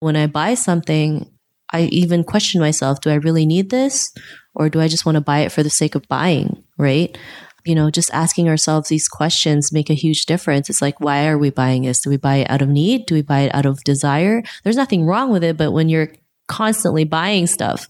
When 0.00 0.16
I 0.16 0.26
buy 0.26 0.54
something, 0.54 1.30
I 1.72 1.82
even 1.84 2.24
question 2.24 2.60
myself, 2.60 3.00
do 3.00 3.10
I 3.10 3.14
really 3.14 3.46
need 3.46 3.70
this? 3.70 4.12
Or 4.54 4.68
do 4.68 4.80
I 4.80 4.88
just 4.88 5.04
want 5.04 5.16
to 5.16 5.20
buy 5.20 5.40
it 5.40 5.52
for 5.52 5.62
the 5.62 5.70
sake 5.70 5.94
of 5.94 6.08
buying? 6.08 6.64
Right. 6.78 7.16
You 7.64 7.74
know, 7.74 7.90
just 7.90 8.12
asking 8.14 8.48
ourselves 8.48 8.88
these 8.88 9.08
questions 9.08 9.72
make 9.72 9.90
a 9.90 9.94
huge 9.94 10.26
difference. 10.26 10.70
It's 10.70 10.80
like, 10.80 11.00
why 11.00 11.28
are 11.28 11.36
we 11.36 11.50
buying 11.50 11.82
this? 11.82 12.00
Do 12.00 12.10
we 12.10 12.16
buy 12.16 12.36
it 12.36 12.50
out 12.50 12.62
of 12.62 12.68
need? 12.68 13.06
Do 13.06 13.14
we 13.14 13.22
buy 13.22 13.40
it 13.40 13.54
out 13.54 13.66
of 13.66 13.84
desire? 13.84 14.42
There's 14.64 14.76
nothing 14.76 15.04
wrong 15.04 15.30
with 15.30 15.44
it, 15.44 15.56
but 15.56 15.72
when 15.72 15.88
you're 15.88 16.12
constantly 16.46 17.04
buying 17.04 17.46
stuff, 17.46 17.86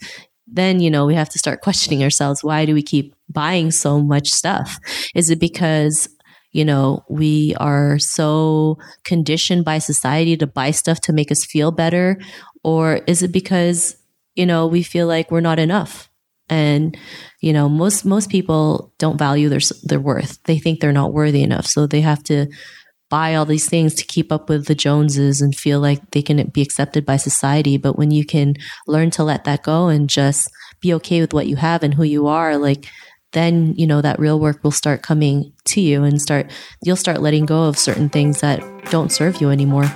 then, 0.47 0.81
you 0.81 0.91
know, 0.91 1.07
we 1.07 1.15
have 1.15 1.29
to 1.29 1.39
start 1.39 1.61
questioning 1.61 2.03
ourselves. 2.03 2.43
Why 2.43 2.65
do 2.65 2.75
we 2.75 2.83
keep 2.83 3.15
buying 3.29 3.71
so 3.71 4.01
much 4.01 4.31
stuff? 4.31 4.79
Is 5.15 5.31
it 5.31 5.39
because 5.39 6.09
you 6.53 6.65
know, 6.65 7.05
we 7.09 7.55
are 7.59 7.99
so 7.99 8.79
conditioned 9.05 9.65
by 9.65 9.79
society 9.79 10.37
to 10.37 10.47
buy 10.47 10.71
stuff 10.71 11.01
to 11.03 11.13
make 11.13 11.31
us 11.31 11.45
feel 11.45 11.71
better? 11.71 12.19
Or 12.65 12.97
is 13.07 13.23
it 13.23 13.33
because, 13.33 13.97
you 14.35 14.47
know, 14.47 14.67
we 14.67 14.83
feel 14.83 15.07
like 15.07 15.31
we're 15.31 15.41
not 15.41 15.59
enough? 15.59 16.09
And, 16.49 16.97
you 17.41 17.53
know, 17.53 17.69
most, 17.69 18.05
most 18.05 18.31
people 18.31 18.95
don't 18.99 19.19
value 19.19 19.49
their, 19.49 19.61
their 19.83 20.01
worth. 20.01 20.43
They 20.45 20.59
think 20.59 20.81
they're 20.81 20.93
not 20.93 21.13
worthy 21.13 21.43
enough. 21.43 21.67
So 21.67 21.87
they 21.87 22.01
have 22.01 22.23
to 22.25 22.47
buy 23.11 23.35
all 23.35 23.45
these 23.45 23.69
things 23.69 23.95
to 23.95 24.05
keep 24.05 24.31
up 24.33 24.49
with 24.49 24.67
the 24.67 24.75
Joneses 24.75 25.41
and 25.41 25.55
feel 25.55 25.81
like 25.81 26.11
they 26.11 26.23
can 26.23 26.49
be 26.49 26.63
accepted 26.63 27.05
by 27.07 27.17
society. 27.17 27.77
But 27.77 27.97
when 27.97 28.11
you 28.11 28.25
can 28.25 28.55
learn 28.87 29.11
to 29.13 29.25
let 29.25 29.45
that 29.45 29.63
go 29.63 29.89
and 29.89 30.09
just 30.09 30.51
be 30.81 30.93
okay 30.95 31.21
with 31.21 31.33
what 31.33 31.47
you 31.47 31.57
have 31.57 31.83
and 31.83 31.95
who 31.95 32.03
you 32.03 32.27
are, 32.27 32.57
like 32.57 32.87
then 33.33 33.75
you 33.77 33.87
know 33.87 34.01
that 34.01 34.19
real 34.19 34.41
work 34.41 34.63
will 34.63 34.71
start 34.71 35.03
coming 35.03 35.53
to 35.65 35.81
you 35.81 36.05
and 36.05 36.21
start 36.21 36.51
you'll 36.83 36.97
start 36.97 37.21
letting 37.21 37.47
go 37.47 37.65
of 37.65 37.79
certain 37.79 38.09
things 38.09 38.41
that 38.41 38.61
don't 38.91 39.13
serve 39.13 39.41
you 39.41 39.51
anymore 39.51 39.91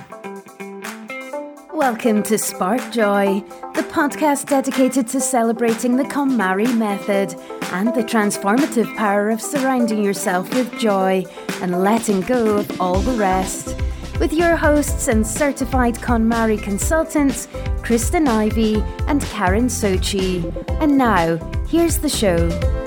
Welcome 1.73 2.23
to 2.23 2.37
Spark 2.37 2.79
Joy, 2.93 3.43
the 3.73 3.81
podcast 3.81 4.47
dedicated 4.47 5.05
to 5.09 5.19
celebrating 5.19 5.97
the 5.97 6.05
KonMari 6.05 6.77
method 6.77 7.35
and 7.73 7.89
the 7.89 8.03
transformative 8.03 8.95
power 8.95 9.29
of 9.29 9.41
surrounding 9.41 10.01
yourself 10.01 10.53
with 10.53 10.79
joy 10.79 11.25
and 11.61 11.83
letting 11.83 12.21
go 12.21 12.57
of 12.57 12.79
all 12.79 12.99
the 12.99 13.17
rest. 13.17 13.75
With 14.17 14.31
your 14.31 14.55
hosts 14.55 15.09
and 15.09 15.27
certified 15.27 15.95
KonMari 15.95 16.61
consultants, 16.61 17.49
Kristen 17.81 18.29
Ivy 18.29 18.75
and 19.07 19.21
Karen 19.23 19.65
Sochi. 19.65 20.41
And 20.79 20.97
now, 20.97 21.35
here's 21.67 21.97
the 21.97 22.07
show. 22.07 22.82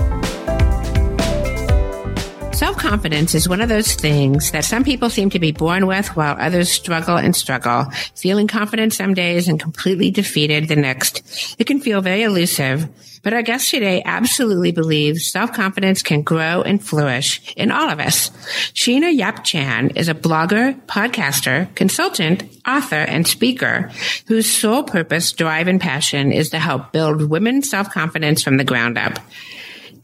Self 2.56 2.78
confidence 2.78 3.34
is 3.34 3.46
one 3.46 3.60
of 3.60 3.68
those 3.68 3.92
things 3.92 4.50
that 4.52 4.64
some 4.64 4.82
people 4.82 5.10
seem 5.10 5.28
to 5.28 5.38
be 5.38 5.52
born 5.52 5.86
with 5.86 6.16
while 6.16 6.36
others 6.40 6.70
struggle 6.70 7.18
and 7.18 7.36
struggle, 7.36 7.84
feeling 8.14 8.46
confident 8.46 8.94
some 8.94 9.12
days 9.12 9.46
and 9.46 9.60
completely 9.60 10.10
defeated 10.10 10.66
the 10.66 10.74
next. 10.74 11.22
It 11.58 11.66
can 11.66 11.80
feel 11.80 12.00
very 12.00 12.22
elusive, 12.22 12.88
but 13.22 13.34
our 13.34 13.42
guest 13.42 13.70
today 13.70 14.00
absolutely 14.06 14.72
believes 14.72 15.30
self-confidence 15.30 16.02
can 16.02 16.22
grow 16.22 16.62
and 16.62 16.82
flourish 16.82 17.54
in 17.56 17.70
all 17.70 17.90
of 17.90 18.00
us. 18.00 18.30
Sheena 18.72 19.14
Yap 19.14 19.44
Chan 19.44 19.90
is 19.90 20.08
a 20.08 20.14
blogger, 20.14 20.80
podcaster, 20.86 21.74
consultant, 21.74 22.44
author, 22.66 22.96
and 22.96 23.26
speaker 23.26 23.90
whose 24.28 24.50
sole 24.50 24.82
purpose, 24.82 25.30
drive, 25.32 25.68
and 25.68 25.78
passion 25.78 26.32
is 26.32 26.48
to 26.48 26.58
help 26.58 26.90
build 26.90 27.28
women's 27.28 27.68
self-confidence 27.68 28.42
from 28.42 28.56
the 28.56 28.64
ground 28.64 28.96
up. 28.96 29.18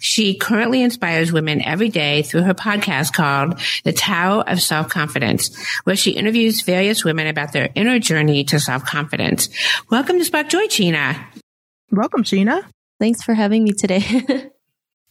She 0.02 0.34
currently 0.34 0.82
inspires 0.82 1.30
women 1.32 1.62
every 1.62 1.88
day 1.88 2.22
through 2.22 2.42
her 2.42 2.54
podcast 2.54 3.12
called 3.12 3.60
The 3.84 3.92
Tao 3.92 4.40
of 4.40 4.60
Self 4.60 4.88
Confidence, 4.88 5.56
where 5.84 5.94
she 5.94 6.10
interviews 6.10 6.62
various 6.62 7.04
women 7.04 7.28
about 7.28 7.52
their 7.52 7.70
inner 7.76 8.00
journey 8.00 8.42
to 8.44 8.58
self 8.58 8.84
confidence. 8.84 9.48
Welcome 9.92 10.18
to 10.18 10.24
Spark 10.24 10.48
Joy, 10.48 10.66
Sheena. 10.66 11.24
Welcome, 11.92 12.24
Sheena. 12.24 12.64
Thanks 12.98 13.22
for 13.22 13.32
having 13.32 13.62
me 13.62 13.72
today. 13.78 14.50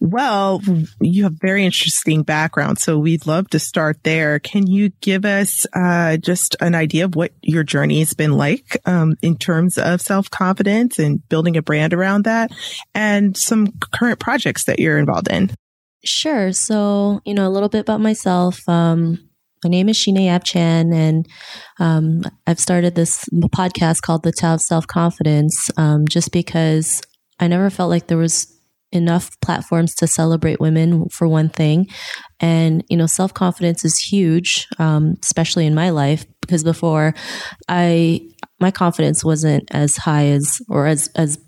Well, 0.03 0.63
you 0.99 1.25
have 1.25 1.33
very 1.39 1.63
interesting 1.63 2.23
background, 2.23 2.79
so 2.79 2.97
we'd 2.97 3.27
love 3.27 3.47
to 3.51 3.59
start 3.59 3.99
there. 4.01 4.39
Can 4.39 4.65
you 4.65 4.89
give 4.99 5.25
us 5.25 5.67
uh, 5.75 6.17
just 6.17 6.55
an 6.59 6.73
idea 6.73 7.05
of 7.05 7.15
what 7.15 7.33
your 7.43 7.63
journey 7.63 7.99
has 7.99 8.15
been 8.15 8.31
like 8.31 8.77
um, 8.87 9.15
in 9.21 9.37
terms 9.37 9.77
of 9.77 10.01
self 10.01 10.27
confidence 10.31 10.97
and 10.97 11.21
building 11.29 11.55
a 11.55 11.61
brand 11.61 11.93
around 11.93 12.25
that, 12.25 12.51
and 12.95 13.37
some 13.37 13.73
current 13.93 14.19
projects 14.19 14.63
that 14.63 14.79
you're 14.79 14.97
involved 14.97 15.29
in? 15.29 15.51
Sure. 16.03 16.51
So, 16.51 17.21
you 17.23 17.35
know, 17.35 17.47
a 17.47 17.53
little 17.53 17.69
bit 17.69 17.81
about 17.81 18.01
myself. 18.01 18.67
Um, 18.67 19.29
my 19.63 19.69
name 19.69 19.87
is 19.87 19.97
Sheena 19.97 20.25
Yap 20.25 20.45
and 20.55 21.27
um, 21.79 22.23
I've 22.47 22.59
started 22.59 22.95
this 22.95 23.25
podcast 23.55 24.01
called 24.01 24.23
The 24.23 24.31
Tao 24.31 24.55
of 24.55 24.61
Self 24.61 24.87
Confidence 24.87 25.69
um, 25.77 26.07
just 26.07 26.31
because 26.31 27.03
I 27.39 27.47
never 27.47 27.69
felt 27.69 27.91
like 27.91 28.07
there 28.07 28.17
was 28.17 28.51
enough 28.91 29.39
platforms 29.41 29.95
to 29.95 30.07
celebrate 30.07 30.59
women 30.59 31.07
for 31.09 31.27
one 31.27 31.49
thing. 31.49 31.87
And 32.39 32.83
you 32.89 32.97
know 32.97 33.07
self-confidence 33.07 33.85
is 33.85 33.97
huge 33.99 34.67
um, 34.79 35.15
especially 35.23 35.65
in 35.65 35.75
my 35.75 35.89
life 35.91 36.25
because 36.41 36.63
before 36.63 37.13
i 37.69 38.19
my 38.59 38.71
confidence 38.71 39.23
wasn't 39.23 39.69
as 39.71 39.97
high 39.97 40.27
as 40.27 40.61
or 40.69 40.87
as 40.87 41.09
as 41.15 41.39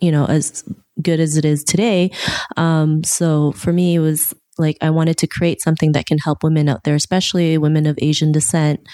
you 0.00 0.12
know 0.12 0.26
as 0.26 0.64
good 1.00 1.20
as 1.20 1.36
it 1.36 1.44
is 1.44 1.64
today. 1.64 2.10
Um, 2.56 3.04
so 3.04 3.52
for 3.52 3.72
me 3.72 3.94
it 3.94 4.00
was 4.00 4.34
like 4.58 4.76
I 4.82 4.90
wanted 4.90 5.16
to 5.18 5.26
create 5.26 5.62
something 5.62 5.92
that 5.92 6.06
can 6.06 6.18
help 6.18 6.42
women 6.42 6.68
out 6.68 6.84
there, 6.84 6.94
especially 6.94 7.56
women 7.56 7.86
of 7.86 7.98
Asian 8.02 8.32
descent, 8.32 8.86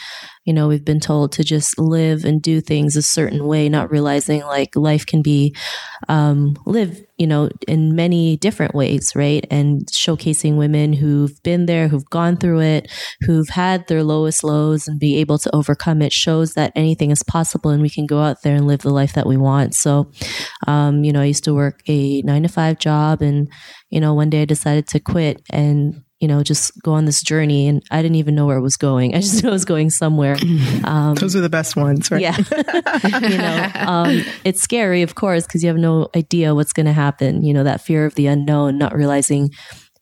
you 0.48 0.54
know, 0.54 0.66
we've 0.66 0.84
been 0.84 0.98
told 0.98 1.30
to 1.30 1.44
just 1.44 1.78
live 1.78 2.24
and 2.24 2.40
do 2.40 2.62
things 2.62 2.96
a 2.96 3.02
certain 3.02 3.46
way, 3.46 3.68
not 3.68 3.90
realizing 3.90 4.40
like 4.44 4.74
life 4.74 5.04
can 5.04 5.20
be 5.20 5.54
um, 6.08 6.56
lived, 6.64 7.04
you 7.18 7.26
know, 7.26 7.50
in 7.66 7.94
many 7.94 8.38
different 8.38 8.74
ways, 8.74 9.12
right? 9.14 9.46
And 9.50 9.86
showcasing 9.88 10.56
women 10.56 10.94
who've 10.94 11.38
been 11.42 11.66
there, 11.66 11.88
who've 11.88 12.08
gone 12.08 12.38
through 12.38 12.62
it, 12.62 12.90
who've 13.20 13.50
had 13.50 13.86
their 13.88 14.02
lowest 14.02 14.42
lows 14.42 14.88
and 14.88 14.98
be 14.98 15.18
able 15.18 15.36
to 15.36 15.54
overcome 15.54 16.00
it 16.00 16.14
shows 16.14 16.54
that 16.54 16.72
anything 16.74 17.10
is 17.10 17.22
possible 17.22 17.70
and 17.70 17.82
we 17.82 17.90
can 17.90 18.06
go 18.06 18.22
out 18.22 18.40
there 18.40 18.56
and 18.56 18.66
live 18.66 18.80
the 18.80 18.88
life 18.88 19.12
that 19.12 19.26
we 19.26 19.36
want. 19.36 19.74
So, 19.74 20.10
um, 20.66 21.04
you 21.04 21.12
know, 21.12 21.20
I 21.20 21.26
used 21.26 21.44
to 21.44 21.52
work 21.52 21.82
a 21.88 22.22
nine 22.22 22.44
to 22.44 22.48
five 22.48 22.78
job 22.78 23.20
and, 23.20 23.52
you 23.90 24.00
know, 24.00 24.14
one 24.14 24.30
day 24.30 24.40
I 24.40 24.46
decided 24.46 24.86
to 24.88 24.98
quit 24.98 25.42
and 25.50 26.02
you 26.20 26.26
know, 26.26 26.42
just 26.42 26.72
go 26.82 26.92
on 26.92 27.04
this 27.04 27.22
journey. 27.22 27.68
And 27.68 27.82
I 27.90 28.02
didn't 28.02 28.16
even 28.16 28.34
know 28.34 28.46
where 28.46 28.56
it 28.56 28.62
was 28.62 28.76
going. 28.76 29.14
I 29.14 29.20
just 29.20 29.42
knew 29.42 29.50
it 29.50 29.52
was 29.52 29.64
going 29.64 29.90
somewhere. 29.90 30.36
Um, 30.84 31.14
Those 31.16 31.36
are 31.36 31.40
the 31.40 31.50
best 31.50 31.76
ones, 31.76 32.10
right? 32.10 32.20
Yeah. 32.20 32.36
you 33.20 33.36
know, 33.36 33.70
um, 33.74 34.22
it's 34.44 34.62
scary, 34.62 35.02
of 35.02 35.14
course, 35.14 35.46
because 35.46 35.62
you 35.62 35.68
have 35.68 35.76
no 35.76 36.08
idea 36.16 36.54
what's 36.54 36.72
going 36.72 36.86
to 36.86 36.92
happen. 36.92 37.42
You 37.42 37.52
know, 37.52 37.64
that 37.64 37.80
fear 37.82 38.06
of 38.06 38.14
the 38.14 38.26
unknown, 38.26 38.78
not 38.78 38.94
realizing, 38.94 39.50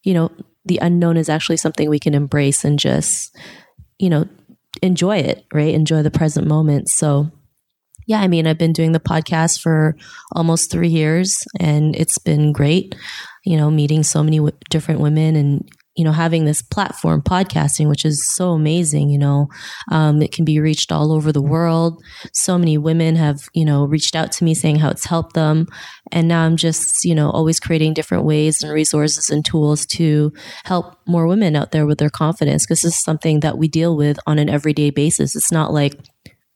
you 0.05 0.15
know, 0.15 0.31
the 0.65 0.79
unknown 0.79 1.17
is 1.17 1.29
actually 1.29 1.57
something 1.57 1.89
we 1.89 1.99
can 1.99 2.15
embrace 2.15 2.65
and 2.65 2.79
just, 2.79 3.37
you 3.99 4.09
know, 4.11 4.29
enjoy 4.83 5.19
it, 5.19 5.45
right? 5.53 5.75
Enjoy 5.75 6.03
the 6.03 6.11
present 6.11 6.47
moment. 6.47 6.89
So, 6.89 7.31
yeah, 8.07 8.21
I 8.21 8.29
mean, 8.29 8.47
I've 8.47 8.59
been 8.59 8.73
doing 8.73 8.93
the 8.93 9.01
podcast 9.01 9.61
for 9.61 9.97
almost 10.33 10.71
three 10.71 10.89
years 10.89 11.37
and 11.59 11.97
it's 11.97 12.19
been 12.19 12.53
great, 12.53 12.95
you 13.45 13.57
know, 13.57 13.71
meeting 13.71 14.03
so 14.03 14.23
many 14.23 14.37
w- 14.37 14.57
different 14.71 15.01
women 15.01 15.35
and 15.35 15.69
you 15.97 16.05
know, 16.05 16.13
having 16.13 16.45
this 16.45 16.63
platform, 16.63 17.23
podcasting, 17.23 17.89
which 17.89 18.05
is 18.05 18.27
so 18.35 18.51
amazing, 18.51 19.09
you 19.09 19.19
know, 19.19 19.49
um, 19.91 20.21
it 20.21 20.33
can 20.33 20.45
be 20.45 20.61
reached 20.61 20.93
all 20.93 21.13
over 21.13 21.33
the 21.33 21.43
world. 21.43 22.03
So 22.33 22.59
many 22.59 22.79
women 22.79 23.17
have, 23.17 23.49
you 23.55 23.65
know, 23.65 23.85
reached 23.85 24.15
out 24.15 24.31
to 24.33 24.45
me 24.45 24.55
saying 24.55 24.77
how 24.77 24.91
it's 24.91 25.07
helped 25.07 25.35
them. 25.35 25.67
And 26.13 26.29
now 26.29 26.45
I'm 26.45 26.57
just, 26.57 27.05
you 27.05 27.15
know, 27.15 27.31
always 27.31 27.59
creating 27.59 27.95
different 27.95 28.25
ways 28.25 28.63
and 28.63 28.73
resources 28.73 29.31
and 29.31 29.45
tools 29.45 29.87
to 29.87 30.33
help 30.65 30.97
more 31.07 31.27
women 31.27 31.57
out 31.57 31.73
there 31.73 31.87
with 31.87 31.99
their 31.99 32.11
confidence 32.11 32.65
because 32.65 32.83
this 32.83 32.95
is 32.95 33.03
something 33.03 33.41
that 33.41 33.59
we 33.59 33.67
deal 33.67 33.97
with 33.97 34.19
on 34.27 34.39
an 34.39 34.49
everyday 34.49 34.91
basis. 34.91 35.35
It's 35.35 35.53
not 35.53 35.73
like, 35.73 35.95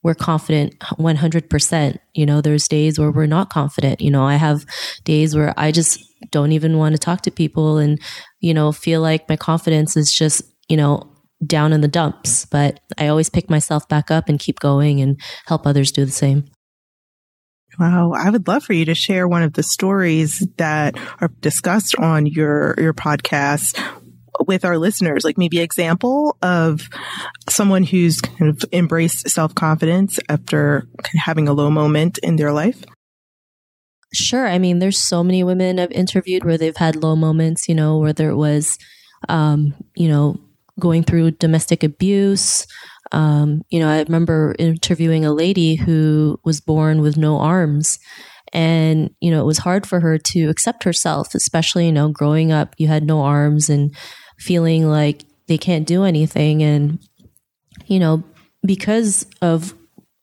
we're 0.03 0.15
confident 0.15 0.79
100%. 0.81 1.99
You 2.15 2.27
know, 2.27 2.41
there's 2.41 2.69
days 2.69 2.99
where 2.99 3.11
we're 3.11 3.27
not 3.27 3.51
confident. 3.51 4.01
You 4.01 4.11
know, 4.11 4.25
I 4.25 4.37
have 4.37 4.65
days 5.05 5.35
where 5.35 5.53
I 5.57 5.73
just 5.73 6.03
don't 6.31 6.53
even 6.53 6.79
want 6.79 6.95
to 6.95 6.99
talk 6.99 7.23
to 7.23 7.31
people 7.31 7.79
and, 7.79 8.01
you 8.41 8.55
know, 8.55 8.73
feel 8.73 9.01
like 9.01 9.29
my 9.29 9.37
confidence 9.37 9.97
is 9.97 10.13
just, 10.13 10.43
you 10.69 10.77
know, 10.77 11.11
down 11.45 11.73
in 11.73 11.81
the 11.81 11.89
dumps. 11.89 12.45
But 12.47 12.81
I 12.99 13.09
always 13.09 13.31
pick 13.31 13.51
myself 13.51 13.89
back 13.89 14.11
up 14.11 14.29
and 14.29 14.39
keep 14.39 14.61
going 14.61 15.01
and 15.01 15.21
help 15.47 15.67
others 15.67 15.93
do 15.93 16.05
the 16.05 16.13
same. 16.13 16.45
Wow, 17.79 18.13
I 18.13 18.31
would 18.31 18.49
love 18.49 18.65
for 18.65 18.73
you 18.73 18.85
to 18.87 18.95
share 18.95 19.29
one 19.29 19.43
of 19.43 19.53
the 19.53 19.63
stories 19.63 20.47
that 20.57 20.97
are 21.21 21.31
discussed 21.41 21.95
on 21.97 22.27
your 22.27 22.75
your 22.79 22.93
podcast 22.93 23.81
with 24.47 24.65
our 24.65 24.79
listeners, 24.79 25.25
like 25.25 25.39
maybe 25.39 25.61
example 25.61 26.37
of 26.43 26.89
someone 27.49 27.85
who's 27.85 28.21
kind 28.21 28.51
of 28.51 28.65
embraced 28.73 29.29
self 29.29 29.55
confidence 29.55 30.19
after 30.29 30.87
having 31.17 31.49
a 31.49 31.53
low 31.53 31.71
moment 31.71 32.19
in 32.19 32.37
their 32.37 32.53
life? 32.53 32.85
Sure. 34.13 34.47
I 34.47 34.59
mean, 34.59 34.81
there's 34.81 34.99
so 34.99 35.23
many 35.23 35.45
women 35.45 35.79
I've 35.79 35.93
interviewed 35.93 36.45
where 36.45 36.59
they've 36.59 36.77
had 36.77 36.97
low 36.97 37.15
moments, 37.15 37.69
you 37.69 37.75
know, 37.75 37.99
whether 37.99 38.29
it 38.29 38.37
was, 38.37 38.77
um, 39.29 39.75
you 39.95 40.09
know, 40.09 40.41
going 40.81 41.05
through 41.05 41.33
domestic 41.33 41.85
abuse. 41.85 42.67
Um, 43.13 43.63
you 43.71 43.79
know, 43.79 43.89
I 43.89 44.03
remember 44.03 44.55
interviewing 44.59 45.25
a 45.25 45.33
lady 45.33 45.77
who 45.77 46.41
was 46.45 46.61
born 46.61 47.01
with 47.01 47.17
no 47.17 47.39
arms. 47.39 47.99
And, 48.53 49.11
you 49.21 49.31
know, 49.31 49.41
it 49.41 49.47
was 49.47 49.59
hard 49.59 49.87
for 49.87 50.01
her 50.01 50.19
to 50.19 50.49
accept 50.49 50.85
herself, 50.85 51.35
especially, 51.35 51.87
you 51.87 51.93
know, 51.93 52.09
growing 52.09 52.53
up, 52.53 52.75
you 52.79 52.89
had 52.89 53.05
no 53.05 53.23
arms 53.23 53.69
and 53.69 53.95
feeling 54.39 54.89
like 54.89 55.25
they 55.47 55.59
can't 55.59 55.87
do 55.87 56.05
anything. 56.05 56.63
And, 56.63 56.99
you 57.87 58.01
know, 58.01 58.25
because 58.65 59.27
of 59.41 59.75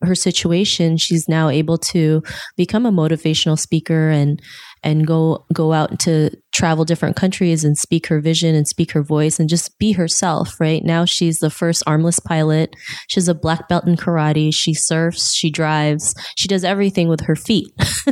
her 0.03 0.15
situation, 0.15 0.97
she's 0.97 1.27
now 1.27 1.49
able 1.49 1.77
to 1.77 2.21
become 2.55 2.85
a 2.85 2.91
motivational 2.91 3.57
speaker 3.57 4.09
and 4.09 4.41
and 4.83 5.05
go 5.07 5.45
go 5.53 5.73
out 5.73 5.99
to 5.99 6.31
travel 6.53 6.85
different 6.85 7.15
countries 7.15 7.63
and 7.63 7.77
speak 7.77 8.07
her 8.07 8.19
vision 8.19 8.55
and 8.55 8.67
speak 8.67 8.91
her 8.91 9.03
voice 9.03 9.39
and 9.39 9.49
just 9.49 9.77
be 9.79 9.91
herself. 9.91 10.59
Right 10.59 10.83
now, 10.83 11.05
she's 11.05 11.39
the 11.39 11.49
first 11.49 11.83
armless 11.85 12.19
pilot. 12.19 12.75
She's 13.07 13.27
a 13.27 13.35
black 13.35 13.67
belt 13.69 13.85
in 13.87 13.95
karate. 13.95 14.53
She 14.53 14.73
surfs. 14.73 15.33
She 15.33 15.49
drives. 15.49 16.15
She 16.35 16.47
does 16.47 16.63
everything 16.63 17.07
with 17.07 17.21
her 17.21 17.35
feet. 17.35 17.71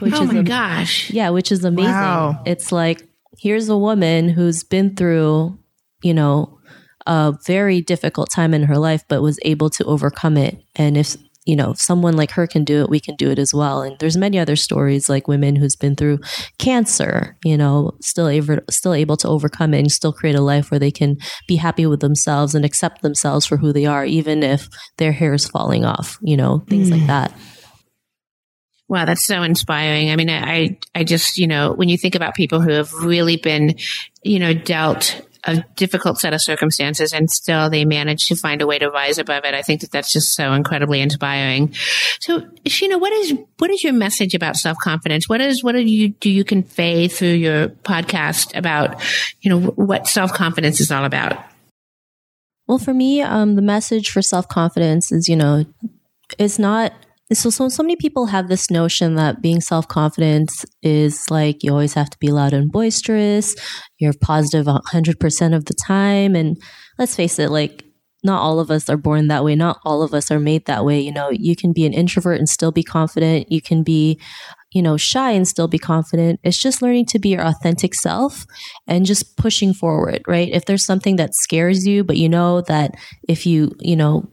which 0.00 0.14
oh 0.14 0.22
is 0.22 0.32
my 0.32 0.38
am- 0.38 0.44
gosh! 0.44 1.10
Yeah, 1.10 1.30
which 1.30 1.52
is 1.52 1.64
amazing. 1.64 1.92
Wow. 1.92 2.42
It's 2.46 2.72
like 2.72 3.06
here's 3.38 3.68
a 3.68 3.76
woman 3.76 4.28
who's 4.28 4.64
been 4.64 4.96
through, 4.96 5.58
you 6.02 6.14
know, 6.14 6.58
a 7.06 7.34
very 7.46 7.80
difficult 7.80 8.30
time 8.30 8.52
in 8.54 8.64
her 8.64 8.78
life, 8.78 9.04
but 9.08 9.22
was 9.22 9.38
able 9.44 9.70
to 9.70 9.84
overcome 9.84 10.36
it. 10.36 10.62
And 10.74 10.96
if 10.96 11.16
you 11.46 11.56
know 11.56 11.70
if 11.70 11.80
someone 11.80 12.16
like 12.16 12.32
her 12.32 12.46
can 12.46 12.64
do 12.64 12.82
it 12.82 12.90
we 12.90 13.00
can 13.00 13.16
do 13.16 13.30
it 13.30 13.38
as 13.38 13.54
well 13.54 13.82
and 13.82 13.98
there's 13.98 14.16
many 14.16 14.38
other 14.38 14.56
stories 14.56 15.08
like 15.08 15.28
women 15.28 15.56
who's 15.56 15.76
been 15.76 15.96
through 15.96 16.18
cancer 16.58 17.36
you 17.44 17.56
know 17.56 17.92
still 18.02 18.28
able 18.28 18.58
still 18.68 18.92
able 18.92 19.16
to 19.16 19.28
overcome 19.28 19.72
it 19.72 19.78
and 19.78 19.92
still 19.92 20.12
create 20.12 20.36
a 20.36 20.40
life 20.40 20.70
where 20.70 20.80
they 20.80 20.90
can 20.90 21.16
be 21.46 21.56
happy 21.56 21.86
with 21.86 22.00
themselves 22.00 22.54
and 22.54 22.64
accept 22.64 23.02
themselves 23.02 23.46
for 23.46 23.56
who 23.56 23.72
they 23.72 23.86
are 23.86 24.04
even 24.04 24.42
if 24.42 24.68
their 24.98 25.12
hair 25.12 25.32
is 25.32 25.48
falling 25.48 25.84
off 25.84 26.18
you 26.20 26.36
know 26.36 26.64
things 26.68 26.90
mm. 26.90 26.98
like 26.98 27.06
that 27.06 27.32
Wow, 28.88 29.04
that's 29.04 29.26
so 29.26 29.42
inspiring. 29.42 30.12
I 30.12 30.16
mean, 30.16 30.30
I, 30.30 30.78
I 30.94 31.02
just, 31.02 31.38
you 31.38 31.48
know, 31.48 31.72
when 31.72 31.88
you 31.88 31.98
think 31.98 32.14
about 32.14 32.36
people 32.36 32.60
who 32.60 32.70
have 32.70 32.92
really 32.92 33.36
been, 33.36 33.74
you 34.22 34.38
know, 34.38 34.54
dealt 34.54 35.26
a 35.46 35.64
difficult 35.76 36.18
set 36.18 36.34
of 36.34 36.42
circumstances 36.42 37.12
and 37.12 37.30
still 37.30 37.70
they 37.70 37.84
manage 37.84 38.26
to 38.26 38.36
find 38.36 38.60
a 38.60 38.66
way 38.66 38.78
to 38.78 38.90
rise 38.90 39.18
above 39.18 39.44
it. 39.44 39.54
I 39.54 39.62
think 39.62 39.80
that 39.80 39.92
that's 39.92 40.12
just 40.12 40.34
so 40.34 40.52
incredibly 40.52 41.00
inspiring. 41.00 41.72
So, 42.20 42.40
Sheena, 42.66 43.00
what 43.00 43.12
is, 43.12 43.34
what 43.58 43.70
is 43.70 43.84
your 43.84 43.92
message 43.92 44.34
about 44.34 44.56
self 44.56 44.76
confidence? 44.78 45.28
What 45.28 45.40
is, 45.40 45.62
what 45.62 45.72
do 45.72 45.80
you, 45.80 46.10
do 46.10 46.30
you 46.30 46.44
convey 46.44 47.08
through 47.08 47.34
your 47.34 47.68
podcast 47.68 48.56
about, 48.56 49.00
you 49.40 49.50
know, 49.50 49.60
what 49.60 50.08
self 50.08 50.32
confidence 50.32 50.80
is 50.80 50.90
all 50.90 51.04
about? 51.04 51.38
Well, 52.66 52.78
for 52.78 52.92
me, 52.92 53.22
um, 53.22 53.54
the 53.54 53.62
message 53.62 54.10
for 54.10 54.22
self 54.22 54.48
confidence 54.48 55.12
is, 55.12 55.28
you 55.28 55.36
know, 55.36 55.64
it's 56.38 56.58
not 56.58 56.92
so, 57.32 57.50
so 57.50 57.68
so 57.68 57.82
many 57.82 57.96
people 57.96 58.26
have 58.26 58.48
this 58.48 58.70
notion 58.70 59.16
that 59.16 59.42
being 59.42 59.60
self-confident 59.60 60.50
is 60.82 61.28
like 61.30 61.64
you 61.64 61.72
always 61.72 61.94
have 61.94 62.08
to 62.10 62.18
be 62.18 62.30
loud 62.30 62.52
and 62.52 62.70
boisterous. 62.70 63.56
You're 63.98 64.12
positive 64.20 64.66
100% 64.66 65.56
of 65.56 65.64
the 65.64 65.74
time. 65.74 66.36
And 66.36 66.56
let's 66.98 67.16
face 67.16 67.38
it 67.38 67.50
like 67.50 67.84
not 68.22 68.40
all 68.40 68.60
of 68.60 68.70
us 68.70 68.88
are 68.88 68.96
born 68.96 69.28
that 69.28 69.44
way. 69.44 69.54
Not 69.56 69.78
all 69.84 70.02
of 70.02 70.14
us 70.14 70.30
are 70.30 70.40
made 70.40 70.66
that 70.66 70.84
way. 70.84 71.00
You 71.00 71.12
know 71.12 71.30
you 71.30 71.56
can 71.56 71.72
be 71.72 71.84
an 71.84 71.92
introvert 71.92 72.38
and 72.38 72.48
still 72.48 72.72
be 72.72 72.82
confident. 72.82 73.50
You 73.50 73.60
can 73.60 73.82
be 73.82 74.20
you 74.72 74.82
know 74.82 74.96
shy 74.96 75.32
and 75.32 75.48
still 75.48 75.68
be 75.68 75.78
confident. 75.78 76.38
It's 76.44 76.60
just 76.60 76.80
learning 76.80 77.06
to 77.06 77.18
be 77.18 77.30
your 77.30 77.42
authentic 77.42 77.94
self 77.94 78.46
and 78.86 79.04
just 79.04 79.36
pushing 79.36 79.74
forward 79.74 80.22
right? 80.28 80.48
If 80.52 80.66
there's 80.66 80.86
something 80.86 81.16
that 81.16 81.34
scares 81.34 81.86
you 81.86 82.04
but 82.04 82.16
you 82.16 82.28
know 82.28 82.60
that 82.62 82.92
if 83.28 83.46
you 83.46 83.72
you 83.80 83.96
know 83.96 84.28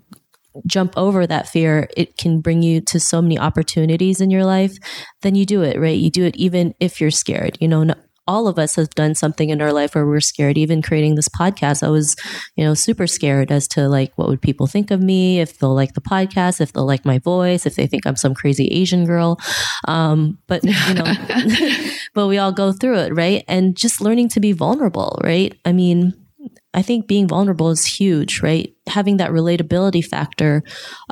jump 0.66 0.94
over 0.98 1.26
that 1.26 1.48
fear, 1.48 1.90
it 1.96 2.18
can 2.18 2.42
bring 2.42 2.62
you 2.62 2.82
to 2.82 3.00
so 3.00 3.22
many 3.22 3.38
opportunities 3.38 4.22
in 4.22 4.32
your 4.32 4.46
life, 4.46 4.74
then 5.22 5.36
you 5.36 5.46
do 5.46 5.62
it, 5.62 5.80
right? 5.80 5.98
You 5.98 6.10
do 6.10 6.26
it 6.26 6.36
even 6.36 6.74
if 6.80 7.00
you're 7.02 7.12
scared. 7.12 7.58
You 7.60 7.68
know, 7.68 7.94
all 8.28 8.48
of 8.48 8.58
us 8.58 8.76
have 8.76 8.90
done 8.92 9.16
something 9.16 9.50
in 9.50 9.62
our 9.62 9.74
life 9.74 9.96
where 9.96 10.06
we're 10.06 10.22
scared. 10.22 10.58
Even 10.58 10.82
creating 10.82 11.16
this 11.16 11.28
podcast, 11.28 11.84
I 11.84 11.90
was, 11.90 12.16
you 12.56 12.64
know, 12.64 12.74
super 12.74 13.08
scared 13.08 13.52
as 13.52 13.68
to 13.70 13.90
like 13.90 14.14
what 14.18 14.30
would 14.30 14.42
people 14.42 14.68
think 14.68 14.92
of 14.92 15.02
me, 15.02 15.42
if 15.42 15.60
they'll 15.60 15.76
like 15.76 15.94
the 15.94 16.02
podcast, 16.02 16.62
if 16.62 16.72
they'll 16.72 16.86
like 16.86 17.06
my 17.06 17.20
voice, 17.20 17.66
if 17.66 17.76
they 17.76 17.88
think 17.88 18.06
I'm 18.06 18.16
some 18.16 18.34
crazy 18.34 18.68
Asian 18.68 19.06
girl. 19.06 19.40
Um, 19.88 20.38
but 20.48 20.64
you 20.64 20.94
know, 20.94 21.14
but 22.14 22.28
we 22.28 22.38
all 22.38 22.54
go 22.54 22.72
through 22.72 23.00
it, 23.00 23.14
right? 23.14 23.44
And 23.48 23.76
just 23.76 24.02
learning 24.02 24.30
to 24.30 24.40
be 24.40 24.54
vulnerable, 24.54 25.20
right? 25.24 25.58
I 25.66 25.74
mean, 25.74 26.14
I 26.74 26.82
think 26.82 27.08
being 27.08 27.28
vulnerable 27.28 27.70
is 27.70 27.86
huge, 27.86 28.42
right? 28.42 28.74
Having 28.88 29.18
that 29.18 29.32
relatability 29.32 30.04
factor 30.04 30.64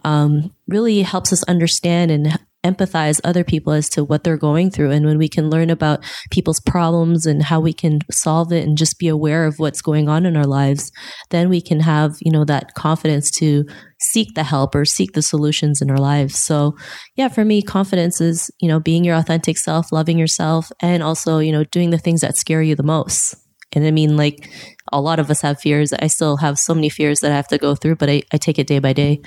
um, 0.04 0.54
really 0.68 1.02
helps 1.02 1.32
us 1.32 1.44
understand 1.44 2.12
and 2.12 2.40
empathize 2.64 3.20
other 3.24 3.44
people 3.44 3.74
as 3.74 3.90
to 3.90 4.04
what 4.04 4.24
they're 4.24 4.38
going 4.38 4.70
through. 4.70 4.92
And 4.92 5.06
when 5.06 5.18
we 5.18 5.28
can 5.28 5.50
learn 5.50 5.70
about 5.70 6.04
people's 6.30 6.60
problems 6.60 7.26
and 7.26 7.42
how 7.42 7.60
we 7.60 7.74
can 7.74 8.00
solve 8.12 8.52
it 8.52 8.68
and 8.68 8.78
just 8.78 9.00
be 9.00 9.08
aware 9.08 9.46
of 9.46 9.58
what's 9.58 9.82
going 9.82 10.08
on 10.08 10.26
in 10.26 10.38
our 10.38 10.46
lives, 10.46 10.92
then 11.32 11.50
we 11.50 11.62
can 11.62 11.80
have, 11.80 12.18
you 12.22 12.32
know, 12.32 12.46
that 12.46 12.74
confidence 12.76 13.32
to 13.32 13.66
seek 14.00 14.36
the 14.36 14.44
help 14.44 14.76
or 14.76 14.86
seek 14.86 15.14
the 15.14 15.22
solutions 15.22 15.82
in 15.82 15.90
our 15.90 15.98
lives. 15.98 16.38
So 16.38 16.76
yeah, 17.16 17.30
for 17.30 17.44
me, 17.44 17.62
confidence 17.62 18.22
is, 18.22 18.52
you 18.60 18.68
know, 18.68 18.80
being 18.80 19.04
your 19.04 19.16
authentic 19.16 19.58
self, 19.58 19.92
loving 19.92 20.20
yourself, 20.20 20.72
and 20.82 21.02
also, 21.02 21.40
you 21.40 21.52
know, 21.52 21.64
doing 21.64 21.90
the 21.90 21.98
things 21.98 22.22
that 22.22 22.38
scare 22.38 22.62
you 22.62 22.76
the 22.76 22.84
most. 22.84 23.36
And 23.74 23.86
I 23.86 23.92
mean, 23.92 24.18
like 24.18 24.50
a 24.92 25.02
lot 25.02 25.20
of 25.20 25.30
us 25.30 25.42
have 25.42 25.60
fears. 25.60 25.94
I 25.94 26.08
still 26.08 26.38
have 26.38 26.60
so 26.60 26.74
many 26.74 26.90
fears 26.90 27.22
that 27.22 27.32
I 27.32 27.36
have 27.36 27.48
to 27.50 27.58
go 27.58 27.76
through, 27.76 27.96
but 27.96 28.10
I, 28.10 28.24
I 28.32 28.38
take 28.38 28.60
it 28.60 28.68
day 28.68 28.80
by 28.80 28.94
day. 28.94 29.22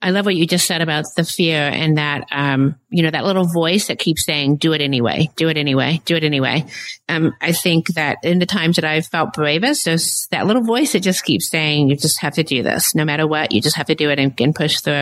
I 0.00 0.10
love 0.10 0.24
what 0.24 0.36
you 0.36 0.46
just 0.46 0.68
said 0.68 0.82
about 0.82 1.04
the 1.16 1.24
fear 1.24 1.58
and 1.58 1.98
that, 1.98 2.28
um, 2.30 2.76
you 2.90 3.02
know, 3.02 3.10
that 3.10 3.24
little 3.24 3.44
voice 3.44 3.88
that 3.88 3.98
keeps 3.98 4.24
saying, 4.24 4.58
do 4.58 4.72
it 4.72 4.80
anyway, 4.80 5.30
do 5.34 5.48
it 5.48 5.56
anyway, 5.56 6.00
do 6.04 6.14
it 6.14 6.22
anyway. 6.22 6.64
Um, 7.08 7.34
I 7.40 7.50
think 7.50 7.88
that 7.94 8.18
in 8.22 8.38
the 8.38 8.46
times 8.46 8.76
that 8.76 8.84
I've 8.84 9.06
felt 9.06 9.32
bravest, 9.32 9.84
there's 9.84 10.28
that 10.30 10.46
little 10.46 10.62
voice 10.62 10.92
that 10.92 11.00
just 11.00 11.24
keeps 11.24 11.50
saying, 11.50 11.88
you 11.88 11.96
just 11.96 12.20
have 12.20 12.34
to 12.34 12.44
do 12.44 12.62
this 12.62 12.94
no 12.94 13.04
matter 13.04 13.26
what. 13.26 13.50
You 13.50 13.60
just 13.60 13.76
have 13.76 13.86
to 13.86 13.96
do 13.96 14.10
it 14.10 14.20
and, 14.20 14.32
and 14.40 14.54
push 14.54 14.78
through. 14.80 14.92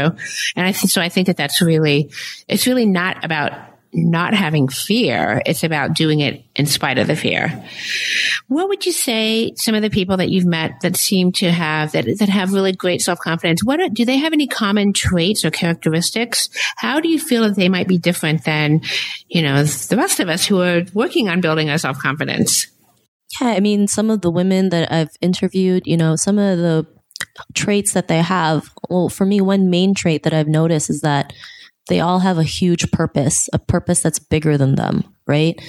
And 0.56 0.67
I 0.67 0.73
think, 0.73 0.91
so 0.91 1.02
I 1.02 1.11
think 1.11 1.26
that 1.26 1.37
that's 1.37 1.61
really, 1.61 2.11
it's 2.49 2.67
really 2.67 2.87
not 2.87 3.26
about 3.26 3.52
not 3.97 4.35
having 4.35 4.69
fear. 4.69 5.43
It's 5.47 5.65
about 5.65 5.95
doing 5.95 6.21
it 6.21 6.45
in 6.55 6.67
spite 6.67 6.99
of 6.99 7.07
the 7.07 7.17
fear. 7.17 7.65
What 8.49 8.69
would 8.69 8.85
you 8.85 8.93
say 8.93 9.53
some 9.57 9.75
of 9.75 9.83
the 9.83 9.91
people 9.91 10.19
that 10.19 10.29
you've 10.29 10.45
met 10.45 10.81
that 10.83 10.97
seem 10.97 11.33
to 11.33 11.51
have 11.51 11.93
that 11.93 12.05
that 12.19 12.29
have 12.29 12.53
really 12.53 12.73
great 12.73 13.01
self 13.01 13.19
confidence? 13.19 13.65
What 13.65 13.81
are, 13.81 13.89
do 13.89 14.05
they 14.05 14.19
have 14.19 14.33
any 14.33 14.47
common 14.47 14.93
traits 14.93 15.45
or 15.45 15.51
characteristics? 15.51 16.49
How 16.76 17.00
do 17.00 17.09
you 17.09 17.19
feel 17.19 17.43
that 17.45 17.57
they 17.57 17.69
might 17.69 17.88
be 17.88 17.99
different 17.99 18.45
than 18.45 18.83
you 19.29 19.43
know 19.43 19.65
the 19.65 19.97
rest 19.97 20.21
of 20.21 20.29
us 20.29 20.45
who 20.45 20.61
are 20.61 20.83
working 20.93 21.29
on 21.29 21.41
building 21.41 21.71
our 21.71 21.79
self 21.79 21.99
confidence? 21.99 22.67
Yeah, 23.41 23.49
I 23.49 23.61
mean, 23.61 23.88
some 23.88 24.11
of 24.11 24.21
the 24.21 24.31
women 24.31 24.69
that 24.69 24.93
I've 24.93 25.11
interviewed, 25.21 25.83
you 25.87 25.97
know, 25.97 26.17
some 26.17 26.38
of 26.38 26.59
the 26.59 26.87
traits 27.55 27.93
that 27.93 28.09
they 28.09 28.23
have. 28.23 28.71
Well, 28.88 29.09
for 29.09 29.26
me, 29.26 29.41
one 29.41 29.71
main 29.71 29.95
trait 29.95 30.23
that 30.23 30.35
I've 30.35 30.49
noticed 30.49 30.91
is 30.91 31.00
that 31.00 31.33
they 31.88 32.00
all 32.00 32.21
have 32.21 32.38
a 32.38 32.45
huge 32.45 32.90
purpose, 32.90 33.49
a 33.52 33.59
purpose 33.59 34.00
that's 34.00 34.19
bigger 34.19 34.59
than 34.59 34.75
them, 34.75 35.05
right? 35.26 35.61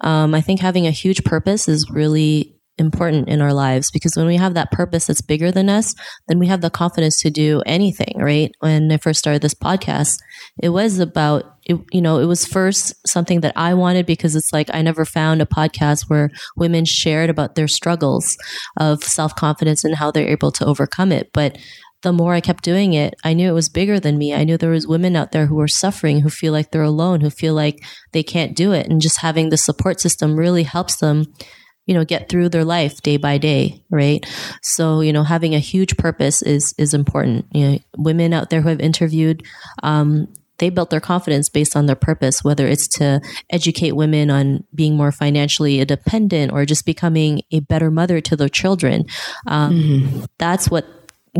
Um, 0.00 0.34
I 0.34 0.40
think 0.40 0.60
having 0.60 0.86
a 0.86 0.90
huge 0.90 1.24
purpose 1.24 1.68
is 1.68 1.90
really 1.90 2.56
important 2.78 3.28
in 3.28 3.40
our 3.40 3.54
lives 3.54 3.90
because 3.90 4.16
when 4.16 4.26
we 4.26 4.36
have 4.36 4.54
that 4.54 4.70
purpose 4.70 5.06
that's 5.06 5.22
bigger 5.22 5.50
than 5.50 5.68
us, 5.68 5.94
then 6.28 6.38
we 6.38 6.46
have 6.46 6.60
the 6.60 6.70
confidence 6.70 7.18
to 7.20 7.30
do 7.30 7.62
anything, 7.64 8.14
right? 8.18 8.52
When 8.60 8.92
I 8.92 8.98
first 8.98 9.18
started 9.18 9.42
this 9.42 9.54
podcast, 9.54 10.18
it 10.62 10.68
was 10.70 10.98
about, 10.98 11.56
it, 11.64 11.78
you 11.90 12.02
know, 12.02 12.18
it 12.18 12.26
was 12.26 12.44
first 12.44 12.94
something 13.08 13.40
that 13.40 13.54
I 13.56 13.72
wanted 13.74 14.04
because 14.04 14.36
it's 14.36 14.52
like 14.52 14.68
I 14.74 14.82
never 14.82 15.04
found 15.04 15.40
a 15.40 15.46
podcast 15.46 16.08
where 16.08 16.30
women 16.56 16.84
shared 16.84 17.30
about 17.30 17.54
their 17.54 17.68
struggles 17.68 18.36
of 18.76 19.02
self 19.02 19.34
confidence 19.34 19.82
and 19.82 19.94
how 19.94 20.10
they're 20.10 20.28
able 20.28 20.52
to 20.52 20.66
overcome 20.66 21.12
it. 21.12 21.30
But 21.32 21.56
the 22.02 22.12
more 22.12 22.34
I 22.34 22.40
kept 22.40 22.64
doing 22.64 22.92
it, 22.92 23.14
I 23.24 23.32
knew 23.32 23.48
it 23.48 23.54
was 23.54 23.68
bigger 23.68 23.98
than 23.98 24.18
me. 24.18 24.34
I 24.34 24.44
knew 24.44 24.56
there 24.56 24.70
was 24.70 24.86
women 24.86 25.16
out 25.16 25.32
there 25.32 25.46
who 25.46 25.60
are 25.60 25.68
suffering, 25.68 26.20
who 26.20 26.30
feel 26.30 26.52
like 26.52 26.70
they're 26.70 26.82
alone, 26.82 27.20
who 27.20 27.30
feel 27.30 27.54
like 27.54 27.84
they 28.12 28.22
can't 28.22 28.56
do 28.56 28.72
it. 28.72 28.86
And 28.86 29.00
just 29.00 29.20
having 29.20 29.48
the 29.48 29.56
support 29.56 30.00
system 30.00 30.36
really 30.36 30.62
helps 30.62 30.96
them, 30.96 31.32
you 31.86 31.94
know, 31.94 32.04
get 32.04 32.28
through 32.28 32.50
their 32.50 32.64
life 32.64 33.00
day 33.02 33.16
by 33.16 33.38
day, 33.38 33.82
right? 33.90 34.24
So, 34.62 35.00
you 35.00 35.12
know, 35.12 35.24
having 35.24 35.54
a 35.54 35.58
huge 35.58 35.96
purpose 35.96 36.42
is 36.42 36.74
is 36.78 36.94
important. 36.94 37.46
You 37.52 37.66
know, 37.66 37.78
women 37.96 38.32
out 38.32 38.50
there 38.50 38.60
who 38.60 38.70
I've 38.70 38.80
interviewed, 38.80 39.42
um, 39.82 40.28
they 40.58 40.70
built 40.70 40.90
their 40.90 41.00
confidence 41.00 41.48
based 41.48 41.76
on 41.76 41.86
their 41.86 41.96
purpose, 41.96 42.42
whether 42.42 42.66
it's 42.66 42.88
to 42.98 43.20
educate 43.50 43.92
women 43.92 44.30
on 44.30 44.64
being 44.74 44.96
more 44.96 45.12
financially 45.12 45.80
independent 45.80 46.52
or 46.52 46.64
just 46.64 46.86
becoming 46.86 47.42
a 47.50 47.60
better 47.60 47.90
mother 47.90 48.20
to 48.22 48.36
their 48.36 48.48
children. 48.48 49.04
Um, 49.46 49.72
mm-hmm. 49.72 50.24
That's 50.38 50.70
what 50.70 50.86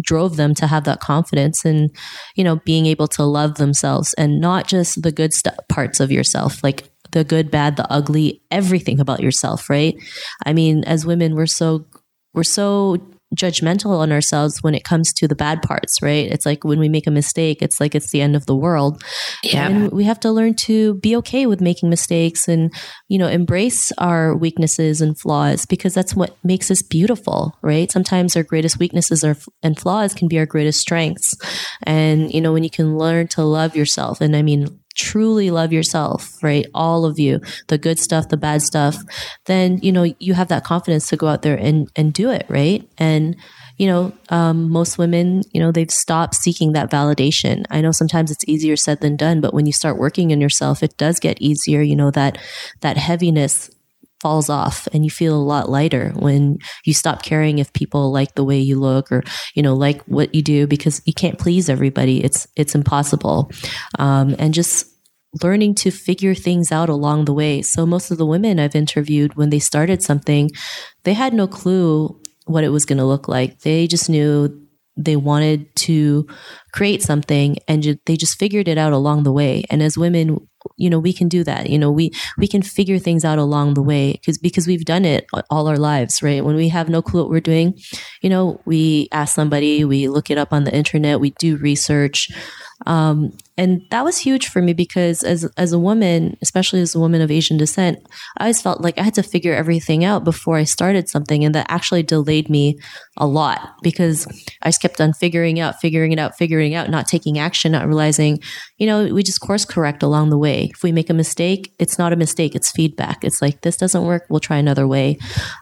drove 0.03 0.37
them 0.37 0.55
to 0.55 0.67
have 0.67 0.85
that 0.85 1.01
confidence 1.01 1.65
and 1.65 1.91
you 2.35 2.45
know 2.45 2.57
being 2.65 2.87
able 2.87 3.09
to 3.09 3.25
love 3.25 3.55
themselves 3.55 4.15
and 4.15 4.41
not 4.41 4.67
just 4.67 5.03
the 5.03 5.13
good 5.13 5.33
st- 5.33 5.57
parts 5.69 6.01
of 6.01 6.13
yourself 6.13 6.63
like 6.63 6.91
the 7.13 7.25
good 7.25 7.51
bad 7.51 7.77
the 7.77 7.91
ugly 7.91 8.43
everything 8.51 9.01
about 9.01 9.21
yourself 9.21 9.71
right? 9.71 9.95
I 10.45 10.53
mean 10.53 10.85
as 10.85 11.07
women 11.07 11.35
we're 11.35 11.47
so 11.47 11.87
we're 12.35 12.43
so 12.43 12.99
judgmental 13.35 13.99
on 13.99 14.13
ourselves 14.13 14.63
when 14.63 14.75
it 14.75 14.85
comes 14.85 15.13
to 15.13 15.27
the 15.27 15.35
bad 15.35 15.63
parts, 15.63 16.01
right? 16.01 16.31
It's 16.31 16.47
like 16.47 16.65
when 16.65 16.79
we 16.79 16.89
make 16.89 17.07
a 17.07 17.11
mistake, 17.11 17.59
it's 17.61 17.81
like 17.81 17.95
it's 17.95 18.11
the 18.11 18.21
end 18.21 18.37
of 18.37 18.47
the 18.47 18.55
world. 18.55 19.03
Yeah. 19.43 19.67
And 19.67 19.91
we 19.91 20.05
have 20.05 20.21
to 20.21 20.31
learn 20.31 20.55
to 20.55 20.95
be 20.95 21.17
okay 21.17 21.47
with 21.47 21.61
making 21.61 21.91
mistakes 21.91 22.47
and, 22.47 22.73
you 23.09 23.19
know, 23.19 23.27
embrace 23.27 23.91
our 23.99 24.37
weaknesses 24.37 25.01
and 25.01 25.19
flaws 25.19 25.67
because 25.67 25.93
that's 25.93 26.15
what 26.15 26.37
makes 26.45 26.71
us 26.71 26.83
beautiful, 26.83 27.57
right? 27.63 27.91
Sometimes 27.91 28.37
our 28.37 28.45
greatest 28.45 28.79
weaknesses 28.79 29.25
are, 29.25 29.37
and 29.63 29.79
flaws 29.79 30.15
can 30.15 30.29
be 30.29 30.39
our 30.39 30.47
greatest 30.47 30.81
strengths. 30.81 31.35
And, 31.83 32.33
you 32.33 32.41
know, 32.41 32.53
when 32.53 32.65
you 32.65 32.71
can 32.71 32.97
learn 32.97 33.29
to 33.29 33.43
love 33.43 33.75
yourself, 33.75 34.21
and 34.21 34.37
I 34.37 34.43
mean, 34.43 34.81
truly 34.97 35.51
love 35.51 35.73
yourself, 35.73 36.43
right? 36.43 36.67
All 36.75 37.05
of 37.05 37.19
you, 37.19 37.41
the 37.69 37.79
good 37.79 37.99
stuff, 37.99 38.29
the 38.29 38.37
bad 38.37 38.63
stuff, 38.63 38.97
then, 39.45 39.79
you 39.83 39.93
know, 39.93 40.15
you 40.19 40.35
have 40.35 40.49
that 40.49 40.65
confidence 40.65 41.09
to 41.09 41.17
go 41.17 41.29
out 41.29 41.43
there 41.43 41.57
and, 41.57 41.89
and 41.95 42.13
do 42.13 42.31
it, 42.31 42.47
right? 42.49 42.89
And, 42.99 43.37
you 43.77 43.87
know, 43.87 44.13
um, 44.31 44.71
most 44.71 44.97
women, 44.97 45.43
you 45.53 45.61
know, 45.61 45.71
they've 45.71 45.91
stopped 45.91 46.35
seeking 46.35 46.73
that 46.73 46.91
validation. 46.91 47.65
I 47.71 47.83
know 47.83 47.93
sometimes 47.93 48.31
it's 48.31 48.49
easier 48.49 48.77
said 48.77 49.01
than 49.01 49.17
done, 49.17 49.41
but 49.41 49.53
when 49.53 49.67
you 49.67 49.73
start 49.73 49.99
working 49.99 50.31
in 50.31 50.41
yourself, 50.41 50.83
it 50.83 50.97
does 50.97 51.21
get 51.21 51.41
easier. 51.41 51.83
You 51.83 51.97
know, 51.97 52.11
that, 52.13 52.39
that 52.81 52.97
heaviness 52.97 53.71
falls 54.27 54.51
off 54.51 54.89
and 54.93 55.05
you 55.05 55.11
feel 55.11 55.37
a 55.37 55.49
lot 55.53 55.69
lighter 55.69 56.11
when 56.17 56.59
you 56.85 56.93
stop 56.93 57.23
caring 57.23 57.61
if 57.61 57.73
people 57.73 58.11
like 58.11 58.35
the 58.35 58.43
way 58.43 58.59
you 58.59 58.77
look 58.77 59.13
or 59.13 59.23
you 59.55 59.63
know 59.63 59.73
like 59.73 60.03
what 60.07 60.35
you 60.35 60.43
do 60.43 60.67
because 60.67 61.01
you 61.07 61.15
can't 61.15 61.39
please 61.39 61.69
everybody. 61.69 62.25
It's 62.25 62.49
it's 62.57 62.75
impossible. 62.75 63.53
Um, 64.01 64.35
and 64.41 64.53
just 64.53 64.89
learning 65.45 65.77
to 65.77 65.93
figure 65.93 66.35
things 66.35 66.73
out 66.73 66.89
along 66.89 67.27
the 67.27 67.33
way. 67.33 67.63
So 67.63 67.87
most 67.87 68.11
of 68.11 68.19
the 68.19 68.27
women 68.27 68.59
i've 68.59 68.75
interviewed 68.75 69.37
when 69.37 69.51
they 69.51 69.61
started 69.61 70.03
something 70.03 70.51
they 71.05 71.15
had 71.15 71.33
no 71.33 71.47
clue 71.47 72.21
what 72.47 72.65
it 72.65 72.71
was 72.71 72.85
going 72.85 72.99
to 72.99 73.05
look 73.13 73.29
like. 73.29 73.61
They 73.61 73.87
just 73.87 74.11
knew 74.11 74.35
they 74.97 75.17
wanted 75.17 75.75
to 75.87 76.27
create 76.73 77.03
something 77.03 77.59
and 77.69 77.99
they 78.07 78.17
just 78.17 78.39
figured 78.39 78.67
it 78.67 78.79
out 78.79 78.93
along 78.93 79.23
the 79.23 79.33
way. 79.33 79.65
And 79.71 79.83
as 79.83 79.97
women 79.99 80.49
you 80.77 80.91
know 80.91 80.99
we 80.99 81.13
can 81.13 81.29
do 81.29 81.45
that. 81.45 81.69
You 81.71 81.79
know 81.79 81.91
we 81.91 82.13
we 82.39 82.49
can 82.49 82.63
figure 82.63 82.99
things 82.99 83.25
out 83.25 83.39
along 83.39 83.75
the 83.75 83.83
way 83.83 84.13
because 84.13 84.39
because 84.39 84.67
we've 84.67 84.85
done 84.85 85.05
it 85.05 85.27
all 85.51 85.69
our 85.69 85.79
lives 85.79 86.23
right? 86.23 86.45
When 86.45 86.57
we 86.57 86.69
have 86.69 86.89
no 86.89 87.03
clue 87.03 87.23
what 87.23 87.31
we're 87.31 87.41
doing 87.41 87.79
you 88.23 88.31
know 88.31 88.61
we 88.65 89.09
ask 89.13 89.35
somebody 89.35 89.85
we 89.85 90.09
look 90.09 90.31
it 90.31 90.39
up 90.39 90.53
on 90.53 90.65
the 90.65 90.75
internet 90.75 91.21
we 91.21 91.31
do 91.31 91.57
research. 91.57 92.31
Um, 92.87 93.33
and 93.59 93.83
that 93.91 94.05
was 94.05 94.19
huge 94.19 94.49
for 94.49 94.61
me 94.61 94.75
because 94.75 95.23
as 95.23 95.45
as 95.57 95.73
a 95.73 95.79
woman, 95.79 96.37
especially 96.43 96.81
as 96.81 96.95
a 96.95 97.01
woman 97.01 97.23
of 97.23 97.31
Asian 97.31 97.57
descent, 97.57 97.99
I 98.37 98.45
always 98.45 98.61
felt 98.61 98.83
like 98.83 98.99
I 98.99 99.03
had 99.03 99.15
to 99.15 99.23
figure 99.23 99.55
everything 99.55 100.05
out 100.05 100.25
before 100.25 100.57
I 100.57 100.65
started 100.65 101.09
something, 101.09 101.45
and 101.45 101.55
that 101.55 101.67
actually 101.71 102.03
delayed 102.03 102.51
me 102.51 102.79
a 103.17 103.27
lot 103.27 103.77
because 103.83 104.27
I 104.63 104.69
just 104.69 104.83
kept 104.83 105.01
on 105.01 105.15
figuring 105.15 105.59
out, 105.59 105.81
figuring 105.81 106.13
it 106.13 106.19
out, 106.19 106.37
figuring 106.37 106.73
it 106.73 106.77
out, 106.77 106.91
not 106.91 107.07
taking 107.07 107.39
action, 107.39 107.73
not 107.73 107.87
realizing, 107.87 108.41
you 108.77 108.87
know, 108.87 109.07
we 109.07 109.23
just 109.23 109.41
course 109.41 109.65
correct 109.65 110.03
along 110.03 110.29
the 110.29 110.39
way. 110.39 110.71
If 110.75 110.83
we 110.83 110.93
make 110.93 111.09
a 111.09 111.15
mistake, 111.15 111.73
it's 111.79 111.99
not 111.99 112.13
a 112.13 112.17
mistake; 112.17 112.55
it's 112.55 112.71
feedback. 112.71 113.25
It's 113.25 113.41
like 113.41 113.63
this 113.63 113.79
doesn't 113.79 114.05
work, 114.05 114.27
we'll 114.29 114.41
try 114.41 114.59
another 114.59 114.87
way. 114.87 115.19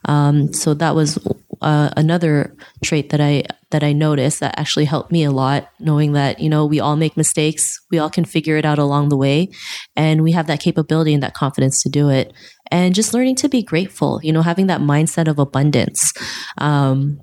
Um, 0.06 0.52
so 0.52 0.74
that 0.74 0.96
was 0.96 1.18
uh, 1.62 1.90
another 1.96 2.54
trait 2.82 3.10
that 3.10 3.20
I 3.20 3.44
that 3.70 3.82
I 3.82 3.92
noticed 3.92 4.38
that 4.40 4.58
actually 4.58 4.84
helped 4.84 5.10
me 5.10 5.24
a 5.24 5.32
lot, 5.32 5.68
knowing 5.80 6.12
that 6.12 6.40
you 6.40 6.48
know 6.48 6.66
we 6.66 6.78
all 6.78 6.96
make 6.96 7.16
mistakes, 7.16 7.80
we 7.94 8.00
all 8.00 8.10
can 8.10 8.24
figure 8.24 8.56
it 8.56 8.64
out 8.64 8.78
along 8.78 9.08
the 9.08 9.16
way, 9.16 9.48
and 9.96 10.22
we 10.22 10.32
have 10.32 10.48
that 10.48 10.60
capability 10.60 11.14
and 11.14 11.22
that 11.22 11.34
confidence 11.34 11.82
to 11.82 11.88
do 11.88 12.08
it. 12.10 12.32
And 12.70 12.94
just 12.94 13.14
learning 13.14 13.36
to 13.36 13.48
be 13.48 13.62
grateful, 13.62 14.20
you 14.22 14.32
know, 14.32 14.42
having 14.42 14.66
that 14.66 14.80
mindset 14.80 15.28
of 15.28 15.38
abundance. 15.38 16.12
Um, 16.58 17.20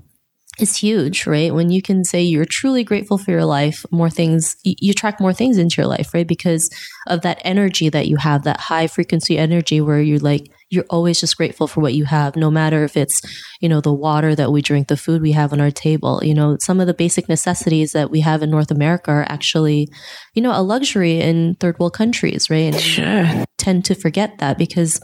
is 0.59 0.75
huge, 0.77 1.25
right? 1.25 1.53
When 1.53 1.69
you 1.71 1.81
can 1.81 2.03
say 2.03 2.21
you're 2.21 2.45
truly 2.45 2.83
grateful 2.83 3.17
for 3.17 3.31
your 3.31 3.45
life, 3.45 3.85
more 3.89 4.09
things, 4.09 4.57
you 4.63 4.91
attract 4.91 5.19
more 5.19 5.33
things 5.33 5.57
into 5.57 5.81
your 5.81 5.87
life, 5.87 6.13
right? 6.13 6.27
Because 6.27 6.69
of 7.07 7.21
that 7.21 7.41
energy 7.43 7.89
that 7.89 8.07
you 8.07 8.17
have, 8.17 8.43
that 8.43 8.59
high 8.59 8.87
frequency 8.87 9.37
energy 9.37 9.81
where 9.81 10.01
you're 10.01 10.19
like, 10.19 10.51
you're 10.71 10.85
always 10.89 11.19
just 11.19 11.35
grateful 11.35 11.67
for 11.67 11.81
what 11.81 11.93
you 11.93 12.05
have, 12.05 12.37
no 12.37 12.49
matter 12.49 12.85
if 12.85 12.95
it's, 12.95 13.21
you 13.59 13.67
know, 13.67 13.81
the 13.81 13.93
water 13.93 14.33
that 14.33 14.53
we 14.53 14.61
drink, 14.61 14.87
the 14.87 14.95
food 14.95 15.21
we 15.21 15.33
have 15.33 15.51
on 15.51 15.59
our 15.59 15.69
table. 15.69 16.21
You 16.23 16.33
know, 16.33 16.57
some 16.61 16.79
of 16.79 16.87
the 16.87 16.93
basic 16.93 17.27
necessities 17.27 17.91
that 17.91 18.09
we 18.09 18.21
have 18.21 18.41
in 18.41 18.49
North 18.49 18.71
America 18.71 19.11
are 19.11 19.25
actually, 19.29 19.89
you 20.33 20.41
know, 20.41 20.57
a 20.57 20.63
luxury 20.63 21.19
in 21.19 21.55
third 21.55 21.77
world 21.77 21.93
countries, 21.93 22.49
right? 22.49 22.73
And 22.73 22.79
Sure. 22.79 23.45
tend 23.57 23.83
to 23.85 23.95
forget 23.95 24.37
that 24.37 24.57
because, 24.57 24.99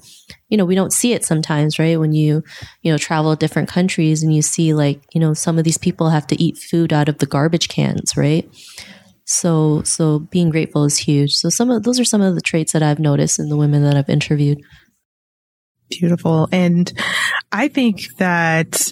you 0.48 0.58
know, 0.58 0.64
we 0.66 0.74
don't 0.74 0.94
see 0.94 1.12
it 1.12 1.26
sometimes, 1.26 1.78
right? 1.78 2.00
When 2.00 2.14
you, 2.14 2.44
you 2.82 2.92
know, 2.92 2.98
travel 2.98 3.36
to 3.36 3.38
different 3.38 3.68
countries 3.68 4.24
and 4.24 4.34
you 4.34 4.42
see 4.42 4.74
like, 4.74 5.02
you 5.14 5.20
know, 5.20 5.34
some 5.34 5.58
of 5.58 5.66
these 5.66 5.78
people 5.78 6.10
have 6.10 6.28
to 6.28 6.42
eat 6.42 6.58
food 6.58 6.94
out 6.94 7.10
of 7.10 7.18
the 7.18 7.26
garbage 7.26 7.68
cans, 7.68 8.16
right? 8.16 8.50
So, 9.26 9.82
so 9.84 10.20
being 10.20 10.50
grateful 10.50 10.86
is 10.86 10.98
huge. 10.98 11.34
So 11.34 11.50
some 11.50 11.70
of 11.70 11.84
those 11.84 12.00
are 12.00 12.06
some 12.06 12.22
of 12.22 12.36
the 12.36 12.42
traits 12.42 12.72
that 12.72 12.82
I've 12.82 13.00
noticed 13.00 13.38
in 13.38 13.50
the 13.50 13.58
women 13.58 13.84
that 13.84 13.98
I've 13.98 14.10
interviewed. 14.10 14.60
Beautiful. 15.89 16.50
And 16.51 16.91
I 17.51 17.67
think 17.67 18.15
that 18.17 18.91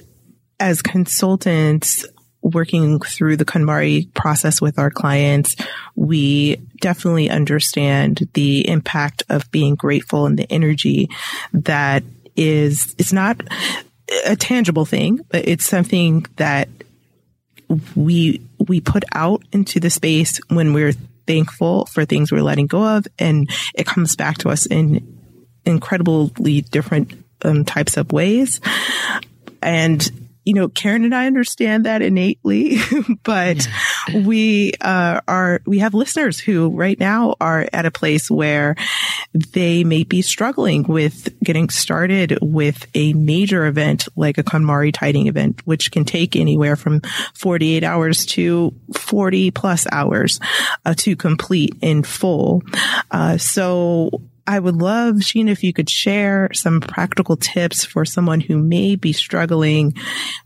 as 0.60 0.82
consultants 0.82 2.06
working 2.42 3.00
through 3.00 3.36
the 3.36 3.46
KonMari 3.46 4.14
process 4.14 4.62
with 4.62 4.78
our 4.78 4.92
clients, 4.92 5.56
we 5.96 6.58
definitely 6.80 7.30
understand 7.30 8.30
the 8.34 8.68
impact 8.68 9.24
of 9.30 9.50
being 9.52 9.76
grateful 9.76 10.26
and 10.26 10.38
the 10.38 10.52
energy 10.52 11.10
that 11.54 12.04
is, 12.36 12.94
it's 12.98 13.12
not 13.12 13.42
a 14.26 14.36
tangible 14.36 14.86
thing, 14.86 15.20
but 15.30 15.48
it's 15.48 15.66
something 15.66 16.26
that 16.36 16.70
we, 17.96 18.42
we 18.68 18.80
put 18.80 19.04
out 19.14 19.44
into 19.52 19.80
the 19.80 19.90
space 19.90 20.40
when 20.50 20.72
we're 20.72 20.94
thankful 21.26 21.88
for 21.88 22.06
things 22.06 22.32
we're 22.32 22.44
letting 22.44 22.68
go 22.68 22.98
of 22.98 23.08
and 23.18 23.50
it 23.74 23.88
comes 23.88 24.16
back 24.16 24.38
to 24.38 24.50
us 24.50 24.68
in 24.68 25.15
incredibly 25.66 26.62
different 26.62 27.14
um, 27.44 27.66
types 27.66 27.98
of 27.98 28.12
ways. 28.12 28.62
And, 29.62 30.08
you 30.44 30.54
know, 30.54 30.70
Karen 30.70 31.06
and 31.06 31.16
I 31.16 31.26
understand 31.26 31.86
that 31.86 32.02
innately, 32.02 32.78
but 33.24 33.68
we 34.14 34.74
uh, 34.82 35.22
are, 35.28 35.62
we 35.66 35.80
have 35.80 35.94
listeners 35.94 36.40
who 36.40 36.70
right 36.70 37.00
now 37.00 37.36
are 37.42 37.68
at 37.74 37.86
a 37.86 37.92
place 37.92 38.30
where 38.30 38.76
they 39.34 39.84
may 39.84 40.04
be 40.04 40.22
struggling 40.22 40.84
with 40.84 41.38
getting 41.44 41.70
started 41.70 42.38
with 42.42 42.86
a 42.94 43.14
major 43.14 43.66
event 43.66 44.08
like 44.16 44.38
a 44.38 44.44
KonMari 44.44 44.94
tiding 44.94 45.28
event, 45.28 45.66
which 45.66 45.92
can 45.92 46.06
take 46.06 46.36
anywhere 46.36 46.76
from 46.76 47.02
48 47.34 47.84
hours 47.84 48.26
to 48.28 48.74
40 48.94 49.52
plus 49.52 49.88
hours 49.92 50.40
uh, 50.86 50.94
to 50.98 51.16
complete 51.16 51.76
in 51.82 52.04
full. 52.04 52.62
Uh, 53.12 53.38
so 53.38 54.22
I 54.48 54.60
would 54.60 54.76
love, 54.76 55.16
Sheena, 55.16 55.50
if 55.50 55.64
you 55.64 55.74
could 55.74 55.90
share 55.90 56.50
some 56.54 56.80
practical 56.80 57.36
tips 57.36 57.84
for 57.84 58.06
someone 58.06 58.42
who 58.42 58.58
may 58.58 58.96
be 58.96 59.12
struggling 59.12 59.96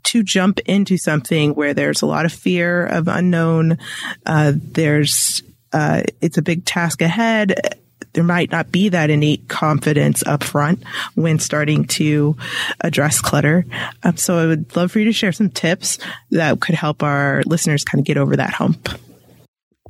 to 0.06 0.24
jump 0.24 0.60
into 0.62 0.98
something 0.98 1.53
where 1.53 1.74
there's 1.74 2.01
a 2.01 2.06
lot 2.06 2.25
of 2.25 2.32
fear 2.32 2.86
of 2.86 3.08
unknown. 3.08 3.77
Uh, 4.25 4.53
there's, 4.56 5.44
uh, 5.74 6.03
it's 6.22 6.38
a 6.38 6.41
big 6.41 6.63
task 6.63 7.01
ahead. 7.01 7.77
There 8.13 8.24
might 8.24 8.51
not 8.51 8.72
be 8.72 8.89
that 8.89 9.10
innate 9.10 9.50
confidence 9.50 10.24
up 10.25 10.44
front 10.44 10.84
when 11.15 11.38
starting 11.38 11.86
to 11.86 12.38
address 12.82 13.20
clutter. 13.20 13.65
Um, 14.03 14.18
so 14.18 14.38
I 14.38 14.48
would 14.48 14.75
love 14.75 14.91
for 14.91 15.00
you 15.00 15.06
to 15.06 15.13
share 15.13 15.32
some 15.32 15.50
tips 15.50 16.00
that 16.32 16.60
could 16.62 16.75
help 16.75 17.03
our 17.03 17.44
listeners 17.46 17.84
kind 17.84 18.00
of 18.00 18.06
get 18.06 18.18
over 18.18 18.38
that 18.38 18.53
hump. 18.53 18.89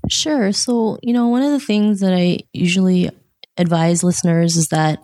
Sure. 0.10 0.52
So, 0.52 0.98
you 1.04 1.14
know, 1.14 1.28
one 1.28 1.44
of 1.44 1.52
the 1.52 1.60
things 1.60 2.00
that 2.00 2.14
I 2.14 2.40
usually 2.52 3.10
advise 3.60 4.04
listeners 4.04 4.56
is 4.56 4.70
that 4.70 5.00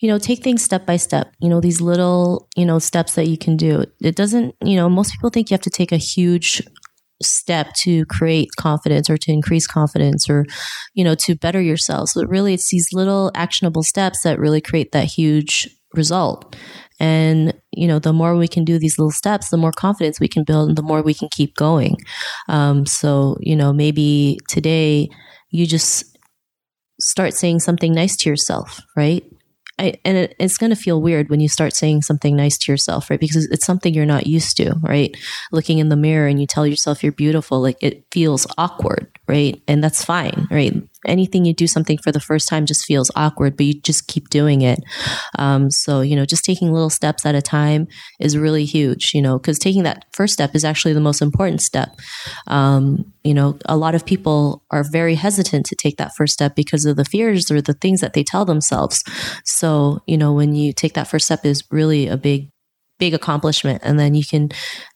you 0.00 0.08
know 0.08 0.18
take 0.18 0.42
things 0.42 0.62
step 0.62 0.86
by 0.86 0.96
step 0.96 1.32
you 1.40 1.48
know 1.48 1.60
these 1.60 1.80
little 1.80 2.48
you 2.56 2.64
know 2.64 2.78
steps 2.78 3.14
that 3.14 3.28
you 3.28 3.38
can 3.38 3.56
do. 3.56 3.84
It 4.00 4.16
doesn't 4.16 4.54
you 4.64 4.76
know 4.76 4.88
most 4.88 5.12
people 5.12 5.30
think 5.30 5.50
you 5.50 5.54
have 5.54 5.62
to 5.62 5.70
take 5.70 5.92
a 5.92 5.96
huge 5.96 6.62
step 7.20 7.72
to 7.74 8.04
create 8.06 8.48
confidence 8.56 9.10
or 9.10 9.16
to 9.16 9.32
increase 9.32 9.66
confidence 9.66 10.30
or 10.30 10.46
you 10.94 11.02
know 11.02 11.16
to 11.16 11.34
better 11.34 11.60
yourself 11.60 12.10
so 12.10 12.24
really 12.26 12.54
it's 12.54 12.70
these 12.70 12.92
little 12.92 13.32
actionable 13.34 13.82
steps 13.82 14.22
that 14.22 14.38
really 14.38 14.60
create 14.60 14.92
that 14.92 15.04
huge 15.04 15.68
result. 15.94 16.56
And 17.00 17.54
you 17.72 17.86
know 17.86 17.98
the 17.98 18.12
more 18.12 18.36
we 18.36 18.48
can 18.48 18.64
do 18.64 18.78
these 18.78 18.98
little 18.98 19.12
steps 19.12 19.50
the 19.50 19.56
more 19.56 19.70
confidence 19.72 20.18
we 20.18 20.28
can 20.28 20.42
build 20.42 20.68
and 20.68 20.78
the 20.78 20.82
more 20.82 21.02
we 21.02 21.14
can 21.14 21.28
keep 21.30 21.54
going. 21.54 21.96
Um, 22.48 22.86
so 22.86 23.36
you 23.40 23.54
know 23.54 23.72
maybe 23.72 24.38
today 24.48 25.08
you 25.50 25.66
just 25.66 26.17
start 27.08 27.32
saying 27.32 27.60
something 27.60 27.92
nice 27.94 28.16
to 28.18 28.28
yourself, 28.28 28.82
right? 28.94 29.24
I, 29.78 29.94
and 30.04 30.16
it, 30.16 30.36
it's 30.38 30.58
going 30.58 30.70
to 30.70 30.76
feel 30.76 31.00
weird 31.00 31.30
when 31.30 31.40
you 31.40 31.48
start 31.48 31.74
saying 31.74 32.02
something 32.02 32.36
nice 32.36 32.58
to 32.58 32.72
yourself, 32.72 33.08
right? 33.08 33.20
Because 33.20 33.46
it's 33.46 33.64
something 33.64 33.94
you're 33.94 34.04
not 34.04 34.26
used 34.26 34.56
to, 34.58 34.74
right? 34.82 35.16
Looking 35.52 35.78
in 35.78 35.88
the 35.88 35.96
mirror 35.96 36.26
and 36.26 36.40
you 36.40 36.46
tell 36.46 36.66
yourself 36.66 37.02
you're 37.02 37.12
beautiful, 37.12 37.62
like 37.62 37.78
it 37.80 38.04
feels 38.12 38.46
awkward, 38.58 39.06
right? 39.26 39.62
And 39.66 39.82
that's 39.82 40.04
fine, 40.04 40.48
right? 40.50 40.74
Anything 41.06 41.44
you 41.44 41.54
do 41.54 41.66
something 41.66 41.98
for 41.98 42.12
the 42.12 42.20
first 42.20 42.48
time 42.48 42.66
just 42.66 42.84
feels 42.84 43.10
awkward, 43.16 43.56
but 43.56 43.66
you 43.66 43.80
just 43.80 44.08
keep 44.08 44.28
doing 44.28 44.62
it. 44.62 44.80
Um, 45.38 45.70
so, 45.70 46.00
you 46.00 46.16
know, 46.16 46.24
just 46.24 46.44
taking 46.44 46.72
little 46.72 46.90
steps 46.90 47.24
at 47.24 47.34
a 47.34 47.42
time 47.42 47.86
is 48.20 48.36
really 48.36 48.64
huge, 48.64 49.12
you 49.14 49.22
know, 49.22 49.38
because 49.38 49.58
taking 49.58 49.82
that 49.84 50.04
first 50.12 50.32
step 50.32 50.54
is 50.54 50.64
actually 50.64 50.94
the 50.94 51.00
most 51.00 51.22
important 51.22 51.60
step. 51.62 51.96
Um, 52.46 53.12
you 53.24 53.34
know, 53.34 53.58
a 53.66 53.76
lot 53.76 53.94
of 53.94 54.06
people 54.06 54.64
are 54.70 54.84
very 54.84 55.14
hesitant 55.14 55.66
to 55.66 55.76
take 55.76 55.96
that 55.98 56.14
first 56.16 56.32
step 56.32 56.54
because 56.54 56.84
of 56.84 56.96
the 56.96 57.04
fears 57.04 57.50
or 57.50 57.60
the 57.60 57.74
things 57.74 58.00
that 58.00 58.14
they 58.14 58.24
tell 58.24 58.44
themselves. 58.44 59.04
So, 59.44 60.00
you 60.06 60.16
know, 60.16 60.32
when 60.32 60.54
you 60.54 60.72
take 60.72 60.94
that 60.94 61.08
first 61.08 61.26
step 61.26 61.44
is 61.44 61.62
really 61.70 62.08
a 62.08 62.16
big 62.16 62.50
big 62.98 63.14
accomplishment. 63.14 63.80
And 63.84 63.98
then 63.98 64.14
you 64.14 64.24
can 64.24 64.50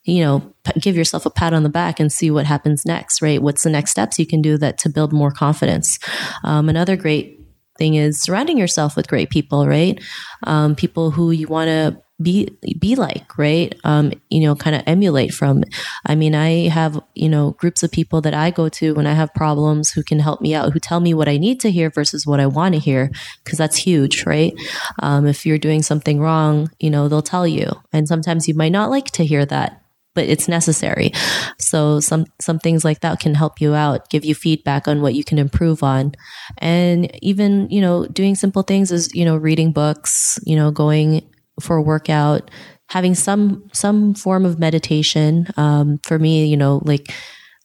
you 0.05 0.23
know 0.23 0.55
give 0.81 0.97
yourself 0.97 1.27
a 1.27 1.31
pat 1.31 1.53
on 1.53 1.63
the 1.63 1.69
back 1.69 2.01
and 2.01 2.13
see 2.13 2.31
what 2.31 2.47
happens 2.47 2.85
next 2.85 3.23
right? 3.23 3.43
What's 3.43 3.63
the 3.63 3.71
next 3.71 3.91
steps 3.91 4.19
you 4.19 4.27
can 4.27 4.43
do 4.43 4.59
that 4.59 4.79
to 4.79 4.89
build 4.89 5.13
more 5.13 5.31
confidence? 5.31 5.99
Um, 6.45 6.69
another 6.69 6.97
great 6.97 7.42
thing 7.83 7.95
is 7.95 8.21
surrounding 8.21 8.59
yourself 8.59 8.95
with 8.95 9.09
great 9.09 9.29
people 9.29 9.67
right? 9.67 10.01
Um, 10.45 10.77
people 10.77 11.11
who 11.11 11.33
you 11.33 11.49
want 11.49 11.69
to 11.69 12.01
be 12.23 12.57
be 12.79 12.95
like 12.95 13.37
right? 13.37 13.75
Um, 13.83 14.13
you 14.31 14.41
know 14.45 14.55
kind 14.55 14.77
of 14.77 14.83
emulate 14.87 15.35
from. 15.35 15.65
I 16.07 16.15
mean 16.15 16.35
i 16.35 16.69
have 16.69 17.01
you 17.15 17.29
know 17.29 17.53
groups 17.63 17.83
of 17.83 17.91
people 17.91 18.21
that 18.23 18.35
i 18.35 18.51
go 18.51 18.69
to 18.79 18.95
when 18.95 19.07
i 19.07 19.15
have 19.21 19.35
problems 19.35 19.91
who 19.91 20.03
can 20.03 20.21
help 20.21 20.41
me 20.41 20.55
out 20.55 20.73
who 20.73 20.81
tell 20.81 21.01
me 21.01 21.15
what 21.15 21.29
i 21.29 21.37
need 21.37 21.59
to 21.61 21.71
hear 21.71 21.91
versus 21.91 22.27
what 22.27 22.41
i 22.41 22.47
want 22.47 22.75
to 22.75 22.81
hear 22.81 23.11
because 23.43 23.59
that's 23.59 23.77
huge 23.77 24.25
right? 24.27 24.53
Um, 25.01 25.27
if 25.27 25.45
you're 25.47 25.67
doing 25.67 25.83
something 25.83 26.21
wrong 26.21 26.71
you 26.79 26.91
know 26.91 27.09
they'll 27.09 27.31
tell 27.35 27.47
you. 27.47 27.69
And 27.93 28.07
sometimes 28.09 28.49
you 28.49 28.55
might 28.55 28.77
not 28.79 28.91
like 28.91 29.11
to 29.13 29.25
hear 29.25 29.45
that 29.47 29.82
but 30.15 30.25
it's 30.29 30.49
necessary. 30.49 31.13
So 31.59 32.01
some 32.01 32.27
some 32.41 32.59
things 32.59 32.85
like 32.85 33.01
that 33.01 33.21
can 33.21 33.35
help 33.35 33.61
you 33.61 33.75
out, 33.75 34.11
give 34.11 34.25
you 34.25 34.35
feedback 34.35 34.87
on 34.89 35.01
what 35.03 35.15
you 35.15 35.25
can 35.25 35.39
improve 35.39 35.83
on. 35.83 36.13
And 36.59 37.11
even, 37.23 37.69
you 37.71 37.81
know, 37.81 38.07
doing 38.07 38.35
simple 38.35 38.63
things 38.63 38.93
is, 38.93 39.15
you 39.15 39.25
know, 39.25 39.37
reading 39.37 39.73
books, 39.73 40.39
you 40.45 40.57
know, 40.57 40.71
going 40.71 41.29
for 41.61 41.77
a 41.77 41.83
workout, 41.83 42.51
having 42.89 43.15
some 43.15 43.69
some 43.73 44.15
form 44.15 44.45
of 44.45 44.59
meditation. 44.59 45.49
Um, 45.57 45.99
for 46.05 46.19
me, 46.19 46.47
you 46.47 46.57
know, 46.57 46.83
like 46.85 47.13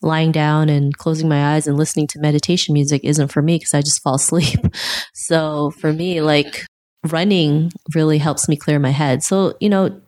lying 0.01 0.31
down 0.31 0.69
and 0.69 0.95
closing 0.97 1.27
my 1.27 1.55
eyes 1.55 1.67
and 1.67 1.77
listening 1.77 2.07
to 2.07 2.19
meditation 2.19 2.73
music 2.73 3.03
isn't 3.03 3.29
for 3.29 3.41
me 3.41 3.55
because 3.55 3.73
I 3.73 3.81
just 3.81 4.01
fall 4.03 4.15
asleep. 4.15 4.59
so 5.13 5.71
for 5.71 5.91
me, 5.91 6.21
like 6.21 6.65
running 7.05 7.71
really 7.95 8.17
helps 8.17 8.47
me 8.47 8.55
clear 8.55 8.79
my 8.79 8.89
head. 8.91 9.23
So, 9.23 9.55
you 9.59 9.69
know, 9.69 10.01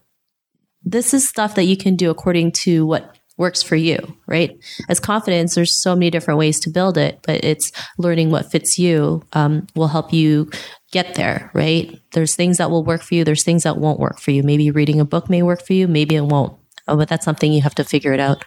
this 0.84 1.14
is 1.14 1.28
stuff 1.28 1.56
that 1.56 1.66
you 1.66 1.78
can 1.78 1.96
do 1.96 2.10
according 2.10 2.52
to 2.64 2.86
what 2.86 3.18
works 3.38 3.64
for 3.64 3.78
you, 3.78 3.98
right? 4.28 4.58
As 4.90 5.00
confidence, 5.00 5.56
there's 5.56 5.82
so 5.82 5.96
many 5.96 6.10
different 6.10 6.38
ways 6.38 6.60
to 6.62 6.70
build 6.70 6.98
it, 6.98 7.20
but 7.24 7.44
it's 7.44 7.72
learning 7.98 8.32
what 8.32 8.52
fits 8.52 8.78
you 8.78 9.24
um, 9.32 9.66
will 9.76 9.88
help 9.88 10.12
you 10.12 10.52
get 10.92 11.16
there, 11.16 11.50
right? 11.54 12.00
There's 12.12 12.36
things 12.36 12.58
that 12.58 12.70
will 12.70 12.84
work 12.84 13.02
for 13.02 13.16
you. 13.16 13.24
There's 13.24 13.46
things 13.46 13.64
that 13.64 13.78
won't 13.78 14.00
work 14.00 14.20
for 14.20 14.32
you. 14.32 14.44
Maybe 14.44 14.72
reading 14.72 15.00
a 15.00 15.06
book 15.06 15.30
may 15.30 15.42
work 15.42 15.66
for 15.66 15.74
you. 15.74 15.88
Maybe 15.88 16.16
it 16.16 16.26
won't. 16.26 16.58
Oh, 16.88 16.98
but 16.98 17.08
that's 17.08 17.24
something 17.24 17.54
you 17.54 17.62
have 17.62 17.76
to 17.76 17.86
figure 17.86 18.14
it 18.14 18.20
out. 18.20 18.44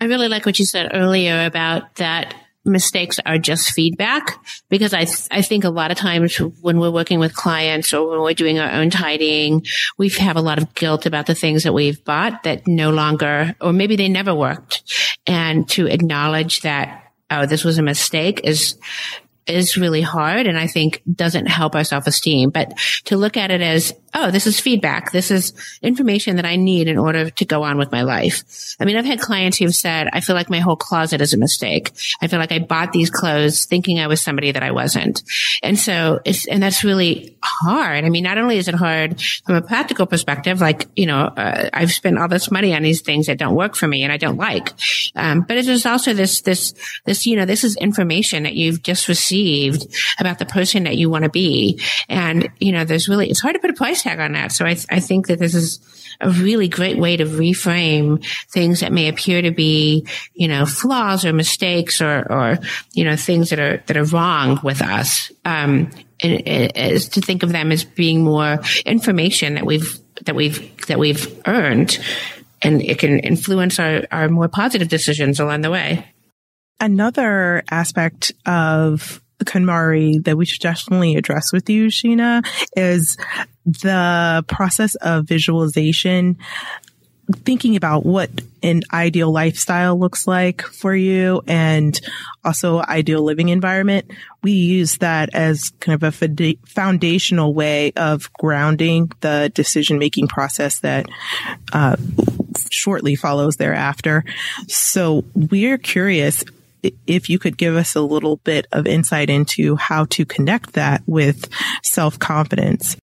I 0.00 0.04
really 0.04 0.28
like 0.28 0.46
what 0.46 0.58
you 0.58 0.64
said 0.66 0.90
earlier 0.92 1.46
about 1.46 1.96
that 1.96 2.34
mistakes 2.64 3.20
are 3.24 3.38
just 3.38 3.72
feedback 3.72 4.38
because 4.68 4.94
I, 4.94 5.04
th- 5.04 5.28
I 5.30 5.42
think 5.42 5.64
a 5.64 5.70
lot 5.70 5.90
of 5.90 5.98
times 5.98 6.36
when 6.36 6.78
we're 6.78 6.90
working 6.90 7.18
with 7.18 7.34
clients 7.34 7.92
or 7.92 8.10
when 8.10 8.20
we're 8.20 8.34
doing 8.34 8.58
our 8.58 8.70
own 8.70 8.90
tidying, 8.90 9.64
we 9.98 10.08
have 10.10 10.36
a 10.36 10.40
lot 10.42 10.58
of 10.58 10.74
guilt 10.74 11.06
about 11.06 11.26
the 11.26 11.34
things 11.34 11.64
that 11.64 11.74
we've 11.74 12.02
bought 12.04 12.44
that 12.44 12.66
no 12.66 12.90
longer, 12.90 13.54
or 13.60 13.72
maybe 13.72 13.96
they 13.96 14.08
never 14.08 14.34
worked. 14.34 14.82
And 15.26 15.68
to 15.70 15.86
acknowledge 15.86 16.62
that, 16.62 17.12
oh, 17.30 17.46
this 17.46 17.64
was 17.64 17.78
a 17.78 17.82
mistake 17.82 18.40
is 18.44 18.78
is 19.46 19.76
really 19.76 20.00
hard 20.00 20.46
and 20.46 20.58
I 20.58 20.66
think 20.66 21.02
doesn't 21.12 21.46
help 21.46 21.74
our 21.74 21.84
self-esteem. 21.84 22.50
But 22.50 22.78
to 23.04 23.16
look 23.16 23.36
at 23.36 23.50
it 23.50 23.60
as, 23.60 23.92
oh, 24.14 24.30
this 24.30 24.46
is 24.46 24.60
feedback. 24.60 25.10
This 25.10 25.30
is 25.30 25.52
information 25.82 26.36
that 26.36 26.44
I 26.44 26.56
need 26.56 26.86
in 26.86 26.98
order 26.98 27.30
to 27.30 27.44
go 27.44 27.64
on 27.64 27.78
with 27.78 27.90
my 27.90 28.02
life. 28.02 28.76
I 28.78 28.84
mean, 28.84 28.96
I've 28.96 29.04
had 29.04 29.20
clients 29.20 29.58
who've 29.58 29.74
said, 29.74 30.08
I 30.12 30.20
feel 30.20 30.36
like 30.36 30.48
my 30.48 30.60
whole 30.60 30.76
closet 30.76 31.20
is 31.20 31.34
a 31.34 31.38
mistake. 31.38 31.90
I 32.22 32.28
feel 32.28 32.38
like 32.38 32.52
I 32.52 32.60
bought 32.60 32.92
these 32.92 33.10
clothes 33.10 33.66
thinking 33.66 33.98
I 33.98 34.06
was 34.06 34.22
somebody 34.22 34.52
that 34.52 34.62
I 34.62 34.70
wasn't. 34.70 35.22
And 35.62 35.78
so 35.78 36.20
it's, 36.24 36.46
and 36.46 36.62
that's 36.62 36.84
really 36.84 37.36
hard. 37.42 38.04
I 38.04 38.08
mean, 38.08 38.22
not 38.22 38.38
only 38.38 38.56
is 38.58 38.68
it 38.68 38.74
hard 38.74 39.20
from 39.44 39.56
a 39.56 39.62
practical 39.62 40.06
perspective, 40.06 40.60
like, 40.60 40.86
you 40.94 41.06
know, 41.06 41.24
uh, 41.24 41.70
I've 41.72 41.92
spent 41.92 42.18
all 42.18 42.28
this 42.28 42.52
money 42.52 42.74
on 42.74 42.82
these 42.82 43.00
things 43.00 43.26
that 43.26 43.38
don't 43.38 43.56
work 43.56 43.74
for 43.74 43.88
me 43.88 44.04
and 44.04 44.12
I 44.12 44.16
don't 44.16 44.36
like. 44.36 44.72
Um, 45.16 45.42
but 45.42 45.56
it 45.56 45.66
is 45.66 45.86
also 45.86 46.14
this, 46.14 46.42
this, 46.42 46.72
this, 47.04 47.26
you 47.26 47.34
know, 47.34 47.46
this 47.46 47.64
is 47.64 47.76
information 47.76 48.44
that 48.44 48.54
you've 48.54 48.82
just 48.82 49.08
received 49.08 49.92
about 50.20 50.38
the 50.38 50.46
person 50.46 50.84
that 50.84 50.96
you 50.96 51.10
want 51.10 51.24
to 51.24 51.30
be. 51.30 51.80
And, 52.08 52.48
you 52.60 52.70
know, 52.70 52.84
there's 52.84 53.08
really, 53.08 53.28
it's 53.28 53.40
hard 53.40 53.54
to 53.54 53.60
put 53.60 53.70
a 53.70 53.74
price 53.74 54.03
on 54.06 54.32
that. 54.32 54.52
So 54.52 54.64
I, 54.64 54.76
I 54.90 55.00
think 55.00 55.26
that 55.28 55.38
this 55.38 55.54
is 55.54 55.80
a 56.20 56.30
really 56.30 56.68
great 56.68 56.98
way 56.98 57.16
to 57.16 57.24
reframe 57.24 58.24
things 58.50 58.80
that 58.80 58.92
may 58.92 59.08
appear 59.08 59.42
to 59.42 59.50
be, 59.50 60.06
you 60.32 60.48
know, 60.48 60.66
flaws 60.66 61.24
or 61.24 61.32
mistakes 61.32 62.00
or, 62.00 62.26
or, 62.30 62.58
you 62.92 63.04
know, 63.04 63.16
things 63.16 63.50
that 63.50 63.58
are, 63.58 63.82
that 63.86 63.96
are 63.96 64.04
wrong 64.04 64.60
with 64.62 64.80
us. 64.82 65.32
Um, 65.44 65.90
is 66.20 67.08
to 67.08 67.20
think 67.20 67.42
of 67.42 67.52
them 67.52 67.72
as 67.72 67.84
being 67.84 68.22
more 68.22 68.60
information 68.86 69.54
that 69.54 69.66
we've, 69.66 69.98
that 70.22 70.34
we've, 70.34 70.86
that 70.86 70.98
we've 70.98 71.42
earned 71.46 71.98
and 72.62 72.80
it 72.80 72.98
can 72.98 73.18
influence 73.18 73.78
our, 73.78 74.04
our 74.10 74.28
more 74.28 74.48
positive 74.48 74.88
decisions 74.88 75.38
along 75.38 75.60
the 75.60 75.70
way. 75.70 76.06
Another 76.80 77.62
aspect 77.70 78.32
of 78.46 79.20
KonMari 79.44 80.24
that 80.24 80.36
we 80.36 80.46
should 80.46 80.60
definitely 80.60 81.16
address 81.16 81.52
with 81.52 81.68
you, 81.68 81.88
Sheena, 81.88 82.46
is 82.76 83.18
the 83.66 84.44
process 84.48 84.94
of 84.96 85.26
visualization, 85.26 86.38
thinking 87.32 87.76
about 87.76 88.04
what 88.04 88.30
an 88.62 88.82
ideal 88.92 89.32
lifestyle 89.32 89.98
looks 89.98 90.26
like 90.26 90.62
for 90.62 90.94
you 90.94 91.42
and 91.46 91.98
also 92.44 92.80
ideal 92.80 93.22
living 93.22 93.48
environment. 93.48 94.10
We 94.42 94.52
use 94.52 94.98
that 94.98 95.34
as 95.34 95.70
kind 95.80 96.02
of 96.02 96.20
a 96.20 96.56
foundational 96.66 97.54
way 97.54 97.92
of 97.96 98.30
grounding 98.34 99.10
the 99.20 99.50
decision 99.54 99.98
making 99.98 100.28
process 100.28 100.80
that 100.80 101.06
uh, 101.72 101.96
shortly 102.70 103.14
follows 103.14 103.56
thereafter. 103.56 104.24
So 104.68 105.24
we're 105.34 105.78
curious 105.78 106.44
if 107.06 107.30
you 107.30 107.38
could 107.38 107.56
give 107.56 107.76
us 107.76 107.94
a 107.94 108.00
little 108.02 108.36
bit 108.36 108.66
of 108.72 108.86
insight 108.86 109.30
into 109.30 109.76
how 109.76 110.04
to 110.06 110.26
connect 110.26 110.74
that 110.74 111.02
with 111.06 111.48
self 111.82 112.18
confidence. 112.18 112.96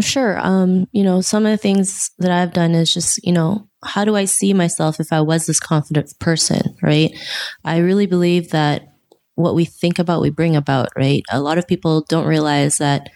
Sure. 0.00 0.38
Um, 0.38 0.86
you 0.92 1.02
know, 1.02 1.20
some 1.20 1.44
of 1.44 1.50
the 1.50 1.56
things 1.56 2.10
that 2.18 2.30
I've 2.30 2.52
done 2.52 2.74
is 2.74 2.92
just, 2.94 3.24
you 3.24 3.32
know, 3.32 3.68
how 3.84 4.04
do 4.04 4.14
I 4.16 4.26
see 4.26 4.54
myself 4.54 5.00
if 5.00 5.12
I 5.12 5.20
was 5.20 5.46
this 5.46 5.58
confident 5.58 6.12
person, 6.20 6.76
right? 6.82 7.10
I 7.64 7.78
really 7.78 8.06
believe 8.06 8.50
that 8.50 8.82
what 9.34 9.54
we 9.54 9.64
think 9.64 9.98
about, 9.98 10.20
we 10.20 10.30
bring 10.30 10.54
about, 10.56 10.88
right? 10.96 11.22
A 11.30 11.40
lot 11.40 11.58
of 11.58 11.66
people 11.66 12.04
don't 12.08 12.26
realize 12.26 12.78
that 12.78 13.08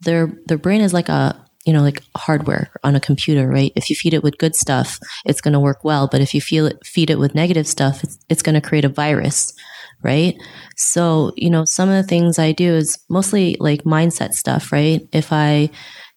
their 0.00 0.32
their 0.46 0.58
brain 0.58 0.80
is 0.80 0.92
like 0.94 1.08
a 1.08 1.44
you 1.66 1.74
know, 1.74 1.82
like 1.82 2.02
hardware 2.16 2.70
on 2.82 2.94
a 2.96 3.00
computer, 3.00 3.46
right? 3.46 3.72
If 3.76 3.90
you 3.90 3.96
feed 3.96 4.14
it 4.14 4.22
with 4.22 4.38
good 4.38 4.56
stuff, 4.56 4.98
it's 5.26 5.42
going 5.42 5.52
to 5.52 5.60
work 5.60 5.84
well. 5.84 6.08
But 6.08 6.22
if 6.22 6.32
you 6.32 6.40
feel 6.40 6.64
it, 6.66 6.78
feed 6.86 7.10
it 7.10 7.18
with 7.18 7.34
negative 7.34 7.66
stuff, 7.66 8.02
it's, 8.02 8.18
it's 8.30 8.40
going 8.40 8.54
to 8.54 8.66
create 8.66 8.86
a 8.86 8.88
virus, 8.88 9.52
right? 10.02 10.34
So, 10.76 11.32
you 11.36 11.50
know, 11.50 11.66
some 11.66 11.90
of 11.90 11.96
the 11.96 12.08
things 12.08 12.38
I 12.38 12.52
do 12.52 12.74
is 12.74 12.98
mostly 13.10 13.56
like 13.60 13.82
mindset 13.84 14.32
stuff, 14.32 14.72
right? 14.72 15.06
If 15.12 15.30
I, 15.30 15.68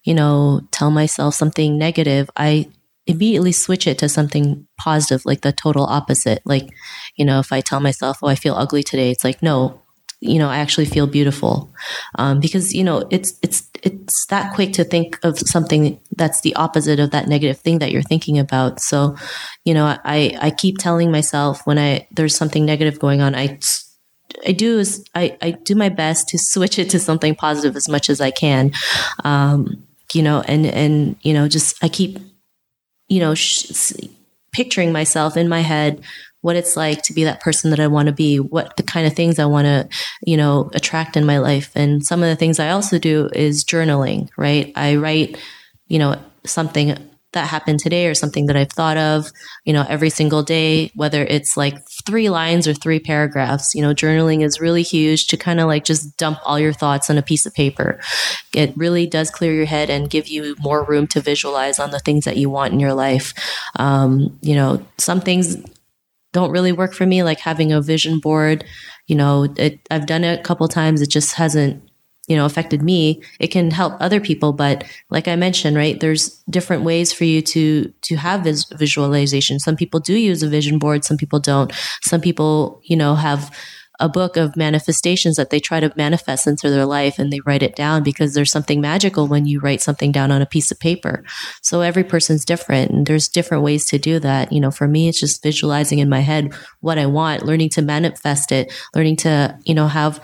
you 0.04 0.14
know, 0.14 0.60
tell 0.70 0.90
myself 0.90 1.34
something 1.34 1.78
negative, 1.78 2.30
I 2.36 2.68
immediately 3.06 3.52
switch 3.52 3.86
it 3.86 3.98
to 3.98 4.08
something 4.08 4.66
positive, 4.78 5.24
like 5.24 5.40
the 5.40 5.52
total 5.52 5.84
opposite. 5.84 6.40
Like, 6.44 6.70
you 7.16 7.24
know, 7.24 7.40
if 7.40 7.52
I 7.52 7.60
tell 7.60 7.80
myself, 7.80 8.18
oh, 8.22 8.28
I 8.28 8.34
feel 8.34 8.54
ugly 8.54 8.82
today, 8.82 9.10
it's 9.10 9.24
like, 9.24 9.42
no, 9.42 9.80
you 10.20 10.38
know, 10.38 10.48
I 10.48 10.58
actually 10.58 10.84
feel 10.84 11.08
beautiful. 11.08 11.72
Um, 12.16 12.38
because, 12.38 12.72
you 12.72 12.84
know, 12.84 13.08
it's, 13.10 13.38
it's, 13.42 13.68
it's 13.82 14.26
that 14.26 14.54
quick 14.54 14.72
to 14.74 14.84
think 14.84 15.18
of 15.24 15.36
something 15.38 16.00
that's 16.16 16.42
the 16.42 16.54
opposite 16.54 17.00
of 17.00 17.10
that 17.10 17.26
negative 17.26 17.58
thing 17.58 17.80
that 17.80 17.90
you're 17.90 18.02
thinking 18.02 18.38
about. 18.38 18.78
So, 18.80 19.16
you 19.64 19.74
know, 19.74 19.84
I, 20.04 20.36
I 20.40 20.50
keep 20.50 20.78
telling 20.78 21.10
myself 21.10 21.66
when 21.66 21.78
I, 21.78 22.06
there's 22.12 22.36
something 22.36 22.64
negative 22.64 23.00
going 23.00 23.20
on, 23.20 23.34
I, 23.34 23.58
I 24.46 24.52
do 24.52 24.78
is 24.78 25.04
I, 25.14 25.36
I 25.42 25.50
do 25.50 25.74
my 25.74 25.88
best 25.88 26.28
to 26.28 26.38
switch 26.40 26.78
it 26.78 26.90
to 26.90 27.00
something 27.00 27.34
positive 27.34 27.74
as 27.74 27.88
much 27.88 28.08
as 28.08 28.20
I 28.20 28.30
can. 28.30 28.70
Um, 29.24 29.84
you 30.14 30.22
know, 30.22 30.42
and, 30.46 30.66
and, 30.66 31.16
you 31.22 31.32
know, 31.32 31.48
just 31.48 31.82
I 31.82 31.88
keep, 31.88 32.18
you 33.08 33.20
know, 33.20 33.34
sh- 33.34 33.92
picturing 34.52 34.92
myself 34.92 35.36
in 35.36 35.48
my 35.48 35.60
head 35.60 36.02
what 36.42 36.56
it's 36.56 36.76
like 36.76 37.02
to 37.02 37.12
be 37.12 37.24
that 37.24 37.40
person 37.40 37.70
that 37.70 37.80
I 37.80 37.86
want 37.86 38.06
to 38.06 38.12
be, 38.12 38.38
what 38.38 38.76
the 38.76 38.82
kind 38.82 39.06
of 39.06 39.14
things 39.14 39.38
I 39.38 39.46
want 39.46 39.66
to, 39.66 39.88
you 40.22 40.36
know, 40.36 40.70
attract 40.74 41.16
in 41.16 41.24
my 41.24 41.38
life. 41.38 41.70
And 41.74 42.04
some 42.04 42.22
of 42.22 42.28
the 42.28 42.36
things 42.36 42.58
I 42.58 42.70
also 42.70 42.98
do 42.98 43.30
is 43.32 43.64
journaling, 43.64 44.28
right? 44.36 44.72
I 44.74 44.96
write, 44.96 45.38
you 45.86 46.00
know, 46.00 46.20
something 46.44 46.98
that 47.32 47.48
happened 47.48 47.80
today 47.80 48.06
or 48.06 48.14
something 48.14 48.46
that 48.46 48.56
I've 48.56 48.72
thought 48.72 48.96
of, 48.96 49.30
you 49.64 49.72
know, 49.72 49.84
every 49.88 50.10
single 50.10 50.42
day, 50.42 50.90
whether 50.94 51.24
it's 51.24 51.56
like 51.56 51.74
three 52.04 52.28
lines 52.28 52.68
or 52.68 52.74
three 52.74 53.00
paragraphs. 53.00 53.74
You 53.74 53.82
know, 53.82 53.94
journaling 53.94 54.42
is 54.42 54.60
really 54.60 54.82
huge 54.82 55.26
to 55.28 55.36
kind 55.36 55.60
of 55.60 55.66
like 55.66 55.84
just 55.84 56.16
dump 56.16 56.38
all 56.44 56.58
your 56.58 56.72
thoughts 56.72 57.08
on 57.08 57.18
a 57.18 57.22
piece 57.22 57.46
of 57.46 57.54
paper. 57.54 57.98
It 58.54 58.76
really 58.76 59.06
does 59.06 59.30
clear 59.30 59.54
your 59.54 59.66
head 59.66 59.88
and 59.90 60.10
give 60.10 60.28
you 60.28 60.56
more 60.60 60.84
room 60.84 61.06
to 61.08 61.20
visualize 61.20 61.78
on 61.78 61.90
the 61.90 62.00
things 62.00 62.24
that 62.24 62.36
you 62.36 62.50
want 62.50 62.72
in 62.72 62.80
your 62.80 62.94
life. 62.94 63.32
Um, 63.76 64.38
you 64.42 64.54
know, 64.54 64.84
some 64.98 65.20
things 65.20 65.56
don't 66.32 66.50
really 66.50 66.72
work 66.72 66.94
for 66.94 67.06
me, 67.06 67.22
like 67.22 67.40
having 67.40 67.72
a 67.72 67.80
vision 67.80 68.18
board. 68.18 68.64
You 69.06 69.16
know, 69.16 69.52
it, 69.56 69.80
I've 69.90 70.06
done 70.06 70.24
it 70.24 70.40
a 70.40 70.42
couple 70.42 70.66
times. 70.68 71.02
It 71.02 71.10
just 71.10 71.34
hasn't 71.34 71.82
you 72.28 72.36
know 72.36 72.44
affected 72.44 72.82
me 72.82 73.20
it 73.40 73.48
can 73.48 73.70
help 73.70 73.94
other 74.00 74.20
people 74.20 74.52
but 74.52 74.84
like 75.10 75.26
i 75.26 75.36
mentioned 75.36 75.76
right 75.76 76.00
there's 76.00 76.42
different 76.48 76.82
ways 76.82 77.12
for 77.12 77.24
you 77.24 77.42
to 77.42 77.92
to 78.02 78.16
have 78.16 78.44
this 78.44 78.64
visualization 78.64 79.58
some 79.58 79.76
people 79.76 80.00
do 80.00 80.14
use 80.14 80.42
a 80.42 80.48
vision 80.48 80.78
board 80.78 81.04
some 81.04 81.16
people 81.16 81.40
don't 81.40 81.72
some 82.02 82.20
people 82.20 82.80
you 82.84 82.96
know 82.96 83.14
have 83.14 83.50
a 84.00 84.08
book 84.08 84.36
of 84.36 84.56
manifestations 84.56 85.36
that 85.36 85.50
they 85.50 85.60
try 85.60 85.78
to 85.78 85.92
manifest 85.96 86.46
into 86.46 86.68
their 86.68 86.84
life 86.84 87.18
and 87.18 87.32
they 87.32 87.40
write 87.40 87.62
it 87.62 87.76
down 87.76 88.02
because 88.02 88.34
there's 88.34 88.50
something 88.50 88.80
magical 88.80 89.28
when 89.28 89.46
you 89.46 89.60
write 89.60 89.80
something 89.80 90.10
down 90.10 90.32
on 90.32 90.42
a 90.42 90.46
piece 90.46 90.72
of 90.72 90.80
paper. 90.80 91.22
So 91.60 91.82
every 91.82 92.02
person's 92.02 92.44
different 92.44 92.90
and 92.90 93.06
there's 93.06 93.28
different 93.28 93.62
ways 93.62 93.86
to 93.86 93.98
do 93.98 94.18
that. 94.18 94.52
You 94.52 94.60
know, 94.60 94.72
for 94.72 94.88
me, 94.88 95.08
it's 95.08 95.20
just 95.20 95.42
visualizing 95.42 96.00
in 96.00 96.08
my 96.08 96.18
head 96.18 96.52
what 96.80 96.98
I 96.98 97.06
want, 97.06 97.44
learning 97.44 97.68
to 97.70 97.82
manifest 97.82 98.50
it, 98.50 98.72
learning 98.92 99.16
to, 99.18 99.56
you 99.64 99.74
know, 99.74 99.86
have 99.86 100.20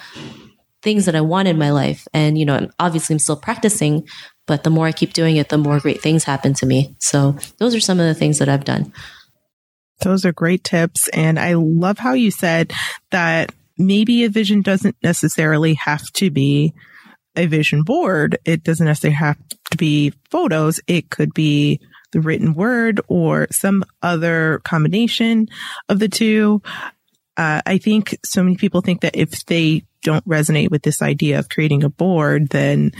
things 0.83 1.07
that 1.07 1.17
I 1.17 1.21
want 1.21 1.49
in 1.49 1.59
my 1.59 1.71
life. 1.71 2.07
And, 2.14 2.38
you 2.38 2.45
know, 2.45 2.69
obviously 2.79 3.14
I'm 3.14 3.19
still 3.19 3.37
practicing, 3.37 4.07
but 4.47 4.64
the 4.64 4.71
more 4.71 4.87
I 4.87 4.93
keep 4.93 5.12
doing 5.12 5.37
it, 5.37 5.49
the 5.49 5.59
more 5.59 5.81
great 5.81 6.01
things 6.01 6.25
happen 6.25 6.55
to 6.55 6.67
me. 6.67 6.95
So 6.99 7.37
those 7.59 7.75
are 7.75 7.81
some 7.81 8.01
of 8.01 8.07
the 8.07 8.14
things 8.14 8.38
that 8.38 8.49
I've 8.49 8.64
done. 8.64 8.93
Those 10.01 10.25
are 10.25 10.33
great 10.33 10.62
tips. 10.62 11.09
And 11.09 11.38
I 11.38 11.55
love 11.55 11.99
how 11.99 12.12
you 12.12 12.31
said 12.31 12.73
that 13.11 13.53
maybe 13.77 14.25
a 14.25 14.29
vision 14.29 14.62
doesn't 14.62 14.97
necessarily 15.03 15.75
have 15.75 16.11
to 16.12 16.31
be 16.31 16.73
a 17.35 17.47
vision 17.47 17.83
board. 17.83 18.38
It 18.45 18.62
doesn't 18.62 18.87
necessarily 18.87 19.17
have 19.17 19.38
to 19.71 19.77
be 19.77 20.12
photos. 20.31 20.81
It 20.87 21.11
could 21.11 21.35
be 21.35 21.81
the 22.12 22.21
written 22.21 22.55
word 22.55 23.01
or 23.09 23.49
some 23.51 23.85
other 24.03 24.61
combination 24.64 25.49
of 25.88 25.99
the 25.99 26.09
two. 26.09 26.62
Uh, 27.38 27.62
I 27.64 27.79
think 27.79 28.18
so 28.24 28.42
many 28.42 28.57
people 28.57 28.81
think 28.81 29.01
that 29.03 29.16
if 29.16 29.46
they 29.46 29.85
don't 30.03 30.29
resonate 30.29 30.70
with 30.70 30.83
this 30.83 31.01
idea 31.01 31.38
of 31.38 31.48
creating 31.48 31.85
a 31.85 31.88
board, 31.88 32.48
then 32.48 32.92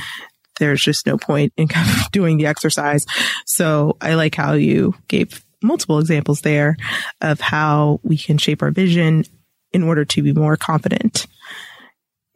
there's 0.59 0.81
just 0.81 1.07
no 1.07 1.19
point 1.19 1.53
in 1.57 1.69
kind 1.69 1.89
of 1.91 2.11
doing 2.13 2.39
the 2.39 2.47
exercise. 2.47 3.05
So 3.45 3.97
I 4.01 4.15
like 4.15 4.35
how 4.35 4.53
you 4.53 4.95
gave 5.09 5.45
multiple 5.63 5.99
examples 5.99 6.41
there 6.43 6.77
of 7.21 7.41
how 7.41 8.01
we 8.05 8.17
can 8.17 8.39
shape 8.39 8.63
our 8.63 8.71
vision 8.71 9.25
in 9.73 9.83
order 9.83 10.05
to 10.05 10.23
be 10.23 10.33
more 10.33 10.57
confident. 10.57 11.27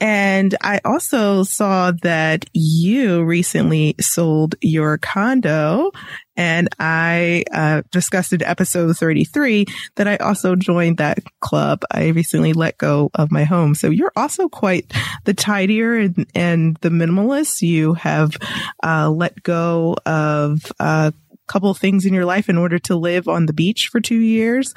And 0.02 0.56
I 0.60 0.80
also 0.84 1.44
saw 1.44 1.92
that 2.02 2.44
you 2.52 3.22
recently 3.22 3.94
sold 4.00 4.56
your 4.60 4.98
condo 4.98 5.92
and 6.36 6.68
I 6.80 7.44
uh, 7.52 7.82
discussed 7.92 8.32
in 8.32 8.42
episode 8.42 8.96
33 8.96 9.66
that 9.96 10.08
I 10.08 10.16
also 10.16 10.56
joined 10.56 10.98
that 10.98 11.18
club. 11.40 11.84
I 11.90 12.08
recently 12.08 12.52
let 12.52 12.78
go 12.78 13.10
of 13.14 13.30
my 13.30 13.44
home. 13.44 13.76
So 13.76 13.90
you're 13.90 14.12
also 14.16 14.48
quite 14.48 14.92
the 15.24 15.34
tidier 15.34 15.98
and, 15.98 16.26
and 16.34 16.76
the 16.80 16.88
minimalist. 16.88 17.60
You 17.60 17.94
have 17.94 18.36
uh, 18.82 19.10
let 19.10 19.42
go 19.42 19.94
of 20.06 20.72
uh, 20.80 21.12
couple 21.52 21.72
things 21.74 22.06
in 22.06 22.14
your 22.14 22.24
life 22.24 22.48
in 22.48 22.56
order 22.56 22.78
to 22.78 22.96
live 22.96 23.28
on 23.28 23.46
the 23.46 23.52
beach 23.52 23.88
for 23.92 24.00
two 24.00 24.20
years. 24.20 24.72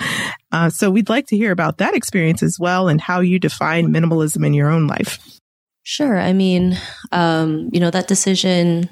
Uh, 0.52 0.70
so 0.70 0.92
we'd 0.92 1.10
like 1.10 1.28
to 1.28 1.38
hear 1.38 1.52
about 1.52 1.78
that 1.78 1.96
experience 1.96 2.44
as 2.44 2.60
well 2.60 2.90
and 2.90 3.00
how 3.00 3.22
you 3.22 3.40
define 3.40 3.88
minimalism 3.88 4.46
in 4.46 4.54
your 4.54 4.70
own 4.70 4.86
life. 4.86 5.40
Sure. 5.84 6.20
I 6.20 6.34
mean, 6.34 6.78
um, 7.12 7.70
you 7.72 7.80
know, 7.80 7.92
that 7.92 8.08
decision, 8.08 8.90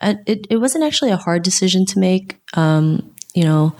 uh, 0.00 0.14
it, 0.26 0.46
it 0.48 0.56
wasn't 0.56 0.84
actually 0.84 1.10
a 1.10 1.16
hard 1.16 1.42
decision 1.42 1.84
to 1.86 1.98
make. 1.98 2.38
Um, 2.54 3.14
you 3.34 3.44
know, 3.44 3.74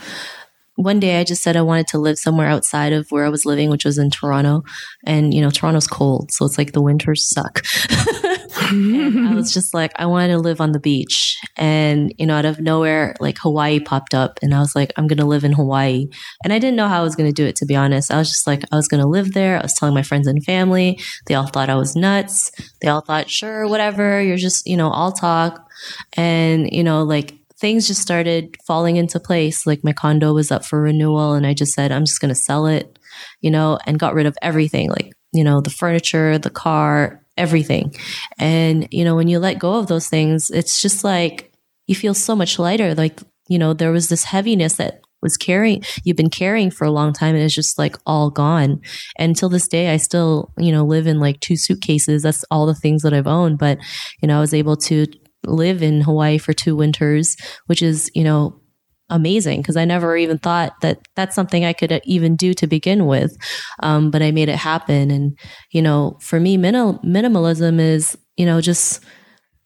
one 0.74 1.00
day 1.00 1.18
I 1.18 1.24
just 1.24 1.42
said 1.42 1.56
I 1.56 1.62
wanted 1.62 1.86
to 1.88 1.98
live 1.98 2.18
somewhere 2.18 2.48
outside 2.48 2.92
of 2.92 3.10
where 3.10 3.24
I 3.24 3.30
was 3.30 3.46
living, 3.46 3.70
which 3.70 3.86
was 3.86 3.96
in 3.96 4.10
Toronto. 4.10 4.62
And, 5.06 5.32
you 5.32 5.40
know, 5.40 5.50
Toronto's 5.50 5.86
cold. 5.86 6.32
So 6.32 6.44
it's 6.44 6.58
like 6.58 6.72
the 6.72 6.82
winters 6.82 7.26
suck. 7.26 7.64
I 8.66 9.34
was 9.34 9.52
just 9.52 9.74
like, 9.74 9.92
I 9.96 10.06
wanted 10.06 10.32
to 10.32 10.38
live 10.38 10.60
on 10.60 10.72
the 10.72 10.80
beach. 10.80 11.38
And, 11.56 12.12
you 12.18 12.26
know, 12.26 12.34
out 12.34 12.44
of 12.44 12.60
nowhere, 12.60 13.14
like 13.20 13.38
Hawaii 13.38 13.80
popped 13.80 14.14
up 14.14 14.38
and 14.42 14.54
I 14.54 14.58
was 14.58 14.74
like, 14.74 14.92
I'm 14.96 15.06
going 15.06 15.18
to 15.18 15.24
live 15.24 15.44
in 15.44 15.52
Hawaii. 15.52 16.08
And 16.44 16.52
I 16.52 16.58
didn't 16.58 16.76
know 16.76 16.88
how 16.88 17.00
I 17.00 17.04
was 17.04 17.16
going 17.16 17.28
to 17.28 17.34
do 17.34 17.46
it, 17.46 17.56
to 17.56 17.66
be 17.66 17.76
honest. 17.76 18.12
I 18.12 18.18
was 18.18 18.28
just 18.28 18.46
like, 18.46 18.64
I 18.72 18.76
was 18.76 18.88
going 18.88 19.02
to 19.02 19.08
live 19.08 19.32
there. 19.32 19.58
I 19.58 19.62
was 19.62 19.74
telling 19.74 19.94
my 19.94 20.02
friends 20.02 20.26
and 20.26 20.44
family. 20.44 20.98
They 21.26 21.34
all 21.34 21.46
thought 21.46 21.70
I 21.70 21.76
was 21.76 21.96
nuts. 21.96 22.50
They 22.80 22.88
all 22.88 23.00
thought, 23.00 23.30
sure, 23.30 23.68
whatever. 23.68 24.20
You're 24.20 24.36
just, 24.36 24.66
you 24.66 24.76
know, 24.76 24.90
all 24.90 25.12
talk. 25.12 25.68
And, 26.14 26.70
you 26.72 26.84
know, 26.84 27.02
like 27.02 27.38
things 27.58 27.86
just 27.86 28.02
started 28.02 28.56
falling 28.66 28.96
into 28.96 29.20
place. 29.20 29.66
Like 29.66 29.84
my 29.84 29.92
condo 29.92 30.32
was 30.34 30.50
up 30.50 30.64
for 30.64 30.80
renewal 30.80 31.32
and 31.32 31.46
I 31.46 31.54
just 31.54 31.72
said, 31.72 31.92
I'm 31.92 32.04
just 32.04 32.20
going 32.20 32.28
to 32.30 32.34
sell 32.34 32.66
it, 32.66 32.98
you 33.40 33.50
know, 33.50 33.78
and 33.86 33.98
got 33.98 34.14
rid 34.14 34.26
of 34.26 34.36
everything 34.42 34.90
like, 34.90 35.12
you 35.32 35.44
know, 35.44 35.60
the 35.60 35.70
furniture, 35.70 36.38
the 36.38 36.50
car, 36.50 37.22
everything. 37.36 37.94
And, 38.38 38.88
you 38.90 39.04
know, 39.04 39.16
when 39.16 39.28
you 39.28 39.38
let 39.38 39.58
go 39.58 39.74
of 39.74 39.86
those 39.86 40.08
things, 40.08 40.50
it's 40.50 40.80
just 40.80 41.04
like 41.04 41.52
you 41.86 41.94
feel 41.94 42.14
so 42.14 42.34
much 42.34 42.58
lighter. 42.58 42.94
Like, 42.94 43.20
you 43.48 43.58
know, 43.58 43.72
there 43.72 43.92
was 43.92 44.08
this 44.08 44.24
heaviness 44.24 44.76
that 44.76 45.00
was 45.22 45.36
carrying 45.36 45.82
you've 46.04 46.16
been 46.16 46.30
carrying 46.30 46.70
for 46.70 46.84
a 46.84 46.90
long 46.90 47.12
time 47.12 47.34
and 47.34 47.42
it's 47.42 47.54
just 47.54 47.78
like 47.78 47.96
all 48.06 48.30
gone 48.30 48.80
and 49.16 49.30
until 49.30 49.48
this 49.48 49.66
day 49.66 49.88
i 49.92 49.96
still 49.96 50.52
you 50.58 50.70
know 50.70 50.84
live 50.84 51.06
in 51.06 51.18
like 51.18 51.40
two 51.40 51.56
suitcases 51.56 52.22
that's 52.22 52.44
all 52.50 52.66
the 52.66 52.74
things 52.74 53.02
that 53.02 53.14
i've 53.14 53.26
owned 53.26 53.58
but 53.58 53.78
you 54.20 54.28
know 54.28 54.36
i 54.36 54.40
was 54.40 54.52
able 54.52 54.76
to 54.76 55.06
live 55.44 55.82
in 55.82 56.02
hawaii 56.02 56.38
for 56.38 56.52
two 56.52 56.76
winters 56.76 57.36
which 57.66 57.82
is 57.82 58.10
you 58.14 58.22
know 58.22 58.60
amazing 59.08 59.60
because 59.60 59.76
I 59.76 59.84
never 59.84 60.16
even 60.16 60.38
thought 60.38 60.80
that 60.80 60.98
that's 61.14 61.34
something 61.34 61.64
I 61.64 61.72
could 61.72 62.00
even 62.04 62.36
do 62.36 62.54
to 62.54 62.66
begin 62.66 63.06
with. 63.06 63.36
Um, 63.82 64.10
but 64.10 64.22
I 64.22 64.30
made 64.30 64.48
it 64.48 64.56
happen. 64.56 65.10
And, 65.10 65.38
you 65.70 65.82
know, 65.82 66.18
for 66.20 66.40
me, 66.40 66.56
minimal, 66.56 66.98
minimalism 67.04 67.80
is, 67.80 68.16
you 68.36 68.46
know, 68.46 68.60
just, 68.60 69.04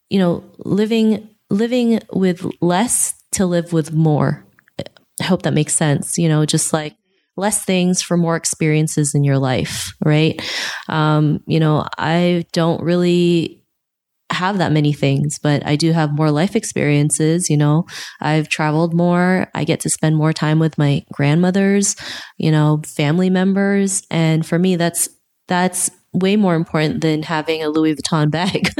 you 0.09 0.19
know, 0.19 0.45
living, 0.59 1.29
living 1.49 2.01
with 2.13 2.47
less 2.61 3.15
to 3.33 3.47
live 3.47 3.73
with 3.73 3.93
more. 3.93 4.45
I 5.21 5.25
hope 5.25 5.43
that 5.43 5.55
makes 5.55 5.75
sense. 5.75 6.19
You 6.19 6.29
know, 6.29 6.45
just 6.45 6.73
like 6.73 6.97
less 7.37 7.65
things 7.65 8.03
for 8.03 8.17
more 8.17 8.37
experiences 8.37 9.15
in 9.15 9.25
your 9.25 9.39
life, 9.39 9.93
right? 10.05 10.41
Um, 10.89 11.43
you 11.47 11.61
know, 11.61 11.87
I 11.97 12.45
don't 12.53 12.83
really 12.83 13.60
have 14.31 14.59
that 14.59 14.73
many 14.73 14.93
things, 14.93 15.39
but 15.39 15.65
I 15.67 15.77
do 15.77 15.93
have 15.93 16.17
more 16.17 16.31
life 16.31 16.57
experiences. 16.57 17.51
You 17.51 17.57
know, 17.57 17.87
I've 18.21 18.49
traveled 18.49 18.95
more. 18.95 19.49
I 19.55 19.65
get 19.65 19.81
to 19.81 19.91
spend 19.91 20.17
more 20.17 20.33
time 20.33 20.59
with 20.59 20.79
my 20.79 21.05
grandmothers, 21.13 21.97
you 22.39 22.51
know, 22.51 22.83
family 22.87 23.31
members. 23.31 24.03
And 24.11 24.47
for 24.47 24.59
me, 24.59 24.77
that's, 24.77 25.09
that's 25.49 25.91
way 26.13 26.37
more 26.37 26.55
important 26.55 27.01
than 27.03 27.23
having 27.23 27.63
a 27.63 27.69
Louis 27.69 27.95
Vuitton 27.95 28.31
bag 28.33 28.71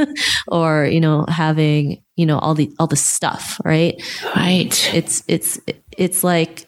or, 0.47 0.85
you 0.85 0.99
know, 0.99 1.25
having, 1.27 2.03
you 2.15 2.25
know, 2.25 2.39
all 2.39 2.53
the, 2.53 2.71
all 2.79 2.87
the 2.87 2.95
stuff, 2.95 3.59
right? 3.63 4.01
Right. 4.35 4.93
It's, 4.93 5.23
it's, 5.27 5.59
it's 5.97 6.23
like, 6.23 6.67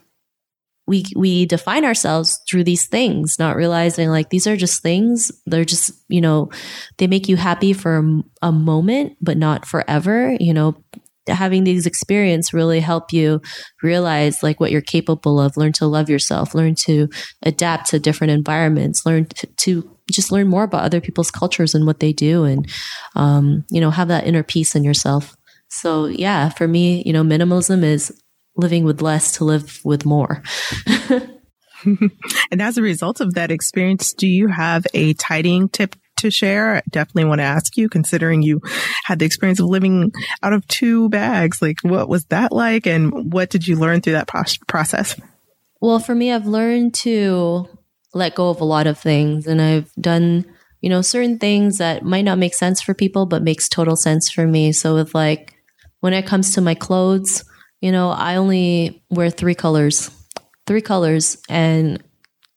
we 0.85 1.05
we 1.15 1.45
define 1.45 1.85
ourselves 1.85 2.39
through 2.49 2.63
these 2.63 2.87
things 2.87 3.39
not 3.39 3.55
realizing 3.55 4.09
like 4.09 4.29
these 4.29 4.47
are 4.47 4.57
just 4.57 4.81
things. 4.81 5.31
They're 5.45 5.65
just 5.65 5.91
you 6.09 6.21
know 6.21 6.49
they 6.97 7.07
make 7.07 7.29
you 7.29 7.37
happy 7.37 7.73
for 7.73 8.03
a, 8.41 8.51
moment 8.51 9.17
but 9.21 9.37
not 9.37 9.65
forever. 9.65 10.35
You 10.39 10.53
know 10.53 10.75
having 11.27 11.63
these 11.63 11.85
experience 11.85 12.53
really 12.53 12.81
help 12.81 13.13
you 13.13 13.41
realize 13.81 14.43
like 14.43 14.59
what 14.59 14.71
you're 14.71 14.81
capable 14.81 15.39
of. 15.39 15.55
Learn 15.55 15.71
to 15.73 15.87
love 15.87 16.09
yourself. 16.09 16.53
Learn 16.53 16.75
to 16.75 17.07
adapt 17.43 17.89
to 17.89 17.99
different 17.99 18.31
environments. 18.31 19.05
Learn 19.05 19.25
to, 19.25 19.47
to 19.47 19.97
just 20.11 20.33
learn 20.33 20.49
more 20.49 20.63
about 20.63 20.83
other 20.83 20.99
people's 20.99 21.31
cultures 21.31 21.73
and 21.73 21.85
what 21.85 22.01
they 22.01 22.11
do 22.11 22.43
and 22.43 22.69
um, 23.15 23.63
you 23.69 23.79
know 23.79 23.89
have 23.89 24.09
that 24.09 24.27
inner 24.27 24.43
peace 24.43 24.75
in 24.75 24.83
yourself. 24.83 25.37
So 25.69 26.05
yeah 26.07 26.49
for 26.49 26.67
me 26.67 27.03
you 27.05 27.13
know 27.13 27.23
minimalism 27.23 27.83
is 27.83 28.11
living 28.55 28.83
with 28.83 29.01
less 29.01 29.37
to 29.37 29.43
live 29.43 29.79
with 29.83 30.05
more. 30.05 30.43
and 31.85 32.61
as 32.61 32.77
a 32.77 32.81
result 32.81 33.19
of 33.19 33.33
that 33.33 33.51
experience, 33.51 34.13
do 34.13 34.27
you 34.27 34.47
have 34.47 34.85
a 34.93 35.13
tidying 35.13 35.69
tip 35.69 35.95
to 36.17 36.31
share? 36.31 36.77
I 36.77 36.81
definitely 36.89 37.25
want 37.25 37.39
to 37.39 37.45
ask 37.45 37.77
you, 37.77 37.89
considering 37.89 38.41
you 38.41 38.61
had 39.05 39.19
the 39.19 39.25
experience 39.25 39.59
of 39.59 39.67
living 39.67 40.11
out 40.41 40.53
of 40.53 40.67
two 40.67 41.09
bags. 41.09 41.61
Like, 41.61 41.81
what 41.81 42.09
was 42.09 42.25
that 42.25 42.51
like? 42.51 42.85
And 42.85 43.33
what 43.33 43.49
did 43.49 43.67
you 43.67 43.75
learn 43.75 44.01
through 44.01 44.13
that 44.13 44.29
process? 44.67 45.19
Well, 45.81 45.99
for 45.99 46.15
me, 46.15 46.31
I've 46.31 46.47
learned 46.47 46.93
to 46.95 47.67
let 48.13 48.35
go 48.35 48.49
of 48.49 48.61
a 48.61 48.65
lot 48.65 48.87
of 48.87 48.97
things. 48.97 49.47
And 49.47 49.61
I've 49.61 49.91
done, 49.99 50.45
you 50.81 50.89
know, 50.89 51.01
certain 51.01 51.39
things 51.39 51.77
that 51.79 52.03
might 52.03 52.25
not 52.25 52.37
make 52.37 52.53
sense 52.53 52.81
for 52.81 52.93
people, 52.93 53.25
but 53.25 53.43
makes 53.43 53.67
total 53.67 53.95
sense 53.95 54.29
for 54.29 54.47
me. 54.47 54.71
So, 54.71 54.93
with 54.95 55.13
like, 55.13 55.55
when 55.99 56.13
it 56.13 56.27
comes 56.27 56.53
to 56.53 56.61
my 56.61 56.75
clothes, 56.75 57.43
you 57.83 57.91
know, 57.91 58.11
I 58.11 58.37
only 58.37 59.03
wear 59.09 59.29
three 59.29 59.55
colors, 59.55 60.09
three 60.65 60.79
colors. 60.79 61.37
And 61.49 62.01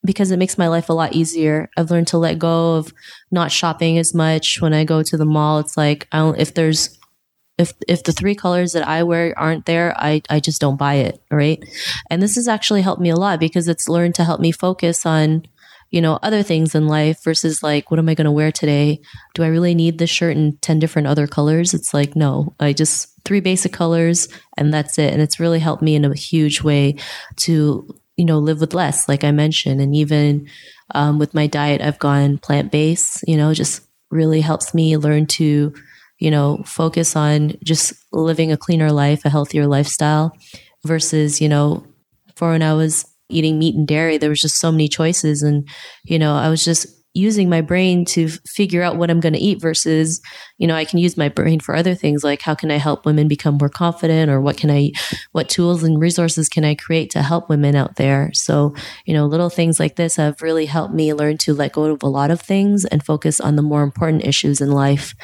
because 0.04 0.30
it 0.30 0.36
makes 0.36 0.56
my 0.56 0.68
life 0.68 0.88
a 0.88 0.92
lot 0.92 1.14
easier, 1.14 1.68
I've 1.76 1.90
learned 1.90 2.06
to 2.08 2.18
let 2.18 2.38
go 2.38 2.76
of 2.76 2.94
not 3.32 3.50
shopping 3.50 3.98
as 3.98 4.14
much. 4.14 4.60
When 4.60 4.72
I 4.72 4.84
go 4.84 5.02
to 5.02 5.16
the 5.16 5.24
mall, 5.24 5.58
it's 5.58 5.76
like, 5.76 6.06
I 6.12 6.18
don't, 6.18 6.38
if 6.38 6.54
there's, 6.54 6.96
if, 7.58 7.72
if 7.88 8.04
the 8.04 8.12
three 8.12 8.36
colors 8.36 8.70
that 8.74 8.86
I 8.86 9.02
wear 9.02 9.36
aren't 9.36 9.66
there, 9.66 9.96
I, 9.98 10.22
I 10.30 10.38
just 10.38 10.60
don't 10.60 10.76
buy 10.76 10.94
it. 10.94 11.20
Right. 11.28 11.60
And 12.08 12.22
this 12.22 12.36
has 12.36 12.46
actually 12.46 12.82
helped 12.82 13.02
me 13.02 13.10
a 13.10 13.16
lot 13.16 13.40
because 13.40 13.66
it's 13.66 13.88
learned 13.88 14.14
to 14.14 14.24
help 14.24 14.38
me 14.40 14.52
focus 14.52 15.04
on, 15.04 15.44
you 15.90 16.00
know, 16.00 16.18
other 16.22 16.42
things 16.42 16.74
in 16.74 16.88
life 16.88 17.22
versus 17.22 17.62
like, 17.62 17.90
what 17.90 17.98
am 17.98 18.08
I 18.08 18.14
going 18.14 18.26
to 18.26 18.32
wear 18.32 18.50
today? 18.50 19.00
Do 19.34 19.42
I 19.42 19.48
really 19.48 19.74
need 19.74 19.98
this 19.98 20.10
shirt 20.10 20.36
in 20.36 20.56
10 20.58 20.78
different 20.78 21.08
other 21.08 21.26
colors? 21.26 21.74
It's 21.74 21.94
like, 21.94 22.16
no, 22.16 22.54
I 22.58 22.72
just 22.72 23.12
three 23.24 23.40
basic 23.40 23.72
colors 23.72 24.28
and 24.56 24.72
that's 24.72 24.98
it. 24.98 25.12
And 25.12 25.22
it's 25.22 25.40
really 25.40 25.58
helped 25.58 25.82
me 25.82 25.94
in 25.94 26.04
a 26.04 26.14
huge 26.14 26.62
way 26.62 26.96
to, 27.36 27.94
you 28.16 28.24
know, 28.24 28.38
live 28.38 28.60
with 28.60 28.74
less, 28.74 29.08
like 29.08 29.24
I 29.24 29.30
mentioned. 29.30 29.80
And 29.80 29.94
even 29.94 30.48
um, 30.94 31.18
with 31.18 31.34
my 31.34 31.46
diet, 31.46 31.80
I've 31.80 31.98
gone 31.98 32.38
plant 32.38 32.72
based, 32.72 33.24
you 33.26 33.36
know, 33.36 33.54
just 33.54 33.82
really 34.10 34.40
helps 34.40 34.74
me 34.74 34.96
learn 34.96 35.26
to, 35.26 35.74
you 36.18 36.30
know, 36.30 36.62
focus 36.64 37.16
on 37.16 37.54
just 37.62 37.92
living 38.12 38.50
a 38.50 38.56
cleaner 38.56 38.90
life, 38.90 39.24
a 39.24 39.30
healthier 39.30 39.66
lifestyle 39.66 40.36
versus, 40.84 41.40
you 41.40 41.48
know, 41.48 41.84
for 42.36 42.50
when 42.50 42.62
I 42.62 42.74
was 42.74 43.06
eating 43.28 43.58
meat 43.58 43.74
and 43.74 43.86
dairy, 43.86 44.18
there 44.18 44.30
was 44.30 44.40
just 44.40 44.58
so 44.58 44.70
many 44.70 44.88
choices. 44.88 45.42
And, 45.42 45.68
you 46.04 46.18
know, 46.18 46.34
I 46.34 46.48
was 46.48 46.64
just 46.64 46.86
using 47.16 47.48
my 47.48 47.62
brain 47.62 48.04
to 48.04 48.28
figure 48.28 48.82
out 48.82 48.96
what 48.96 49.10
I'm 49.10 49.20
going 49.20 49.32
to 49.32 49.40
eat 49.40 49.60
versus, 49.60 50.20
you 50.58 50.66
know, 50.66 50.74
I 50.74 50.84
can 50.84 50.98
use 50.98 51.16
my 51.16 51.30
brain 51.30 51.60
for 51.60 51.74
other 51.74 51.94
things 51.94 52.22
like 52.22 52.42
how 52.42 52.54
can 52.54 52.70
I 52.70 52.76
help 52.76 53.06
women 53.06 53.26
become 53.26 53.56
more 53.58 53.70
confident 53.70 54.30
or 54.30 54.38
what 54.40 54.58
can 54.58 54.70
I, 54.70 54.92
what 55.32 55.48
tools 55.48 55.82
and 55.82 55.98
resources 55.98 56.50
can 56.50 56.62
I 56.62 56.74
create 56.74 57.10
to 57.12 57.22
help 57.22 57.48
women 57.48 57.74
out 57.74 57.96
there? 57.96 58.30
So, 58.34 58.74
you 59.06 59.14
know, 59.14 59.24
little 59.24 59.48
things 59.48 59.80
like 59.80 59.96
this 59.96 60.16
have 60.16 60.42
really 60.42 60.66
helped 60.66 60.94
me 60.94 61.14
learn 61.14 61.38
to 61.38 61.54
let 61.54 61.72
go 61.72 61.84
of 61.84 62.02
a 62.02 62.06
lot 62.06 62.30
of 62.30 62.42
things 62.42 62.84
and 62.84 63.02
focus 63.02 63.40
on 63.40 63.56
the 63.56 63.62
more 63.62 63.82
important 63.82 64.26
issues 64.26 64.60
in 64.60 64.70
life. 64.70 65.14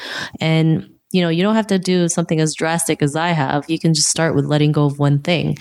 And 0.41 0.92
you 1.13 1.21
know, 1.21 1.29
you 1.29 1.43
don't 1.43 1.55
have 1.55 1.67
to 1.67 1.77
do 1.77 2.09
something 2.09 2.41
as 2.41 2.55
drastic 2.55 3.03
as 3.03 3.15
I 3.15 3.29
have. 3.29 3.69
You 3.69 3.77
can 3.77 3.93
just 3.93 4.09
start 4.09 4.33
with 4.33 4.45
letting 4.45 4.71
go 4.71 4.85
of 4.85 4.97
one 4.97 5.19
thing. 5.19 5.57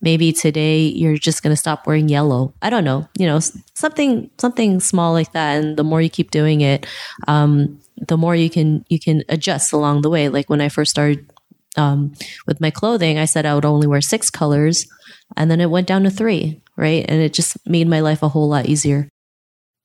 Maybe 0.00 0.32
today 0.32 0.80
you're 0.80 1.16
just 1.16 1.44
going 1.44 1.52
to 1.52 1.56
stop 1.56 1.86
wearing 1.86 2.08
yellow. 2.08 2.52
I 2.60 2.70
don't 2.70 2.84
know, 2.84 3.08
you 3.16 3.24
know, 3.26 3.38
something 3.74 4.28
something 4.36 4.80
small 4.80 5.12
like 5.12 5.32
that. 5.32 5.62
And 5.62 5.76
the 5.76 5.84
more 5.84 6.02
you 6.02 6.10
keep 6.10 6.32
doing 6.32 6.60
it, 6.60 6.86
um, 7.28 7.80
the 7.96 8.16
more 8.16 8.34
you 8.34 8.50
can 8.50 8.84
you 8.88 8.98
can 8.98 9.22
adjust 9.28 9.72
along 9.72 10.02
the 10.02 10.10
way. 10.10 10.28
Like 10.28 10.50
when 10.50 10.60
I 10.60 10.68
first 10.68 10.90
started 10.90 11.30
um, 11.76 12.12
with 12.48 12.60
my 12.60 12.70
clothing, 12.70 13.16
I 13.16 13.26
said 13.26 13.46
I 13.46 13.54
would 13.54 13.64
only 13.64 13.86
wear 13.86 14.00
six 14.00 14.28
colors, 14.28 14.86
and 15.36 15.48
then 15.48 15.60
it 15.60 15.70
went 15.70 15.86
down 15.86 16.02
to 16.02 16.10
three, 16.10 16.62
right? 16.76 17.04
And 17.08 17.22
it 17.22 17.32
just 17.32 17.56
made 17.64 17.86
my 17.86 18.00
life 18.00 18.24
a 18.24 18.28
whole 18.28 18.48
lot 18.48 18.66
easier. 18.66 19.08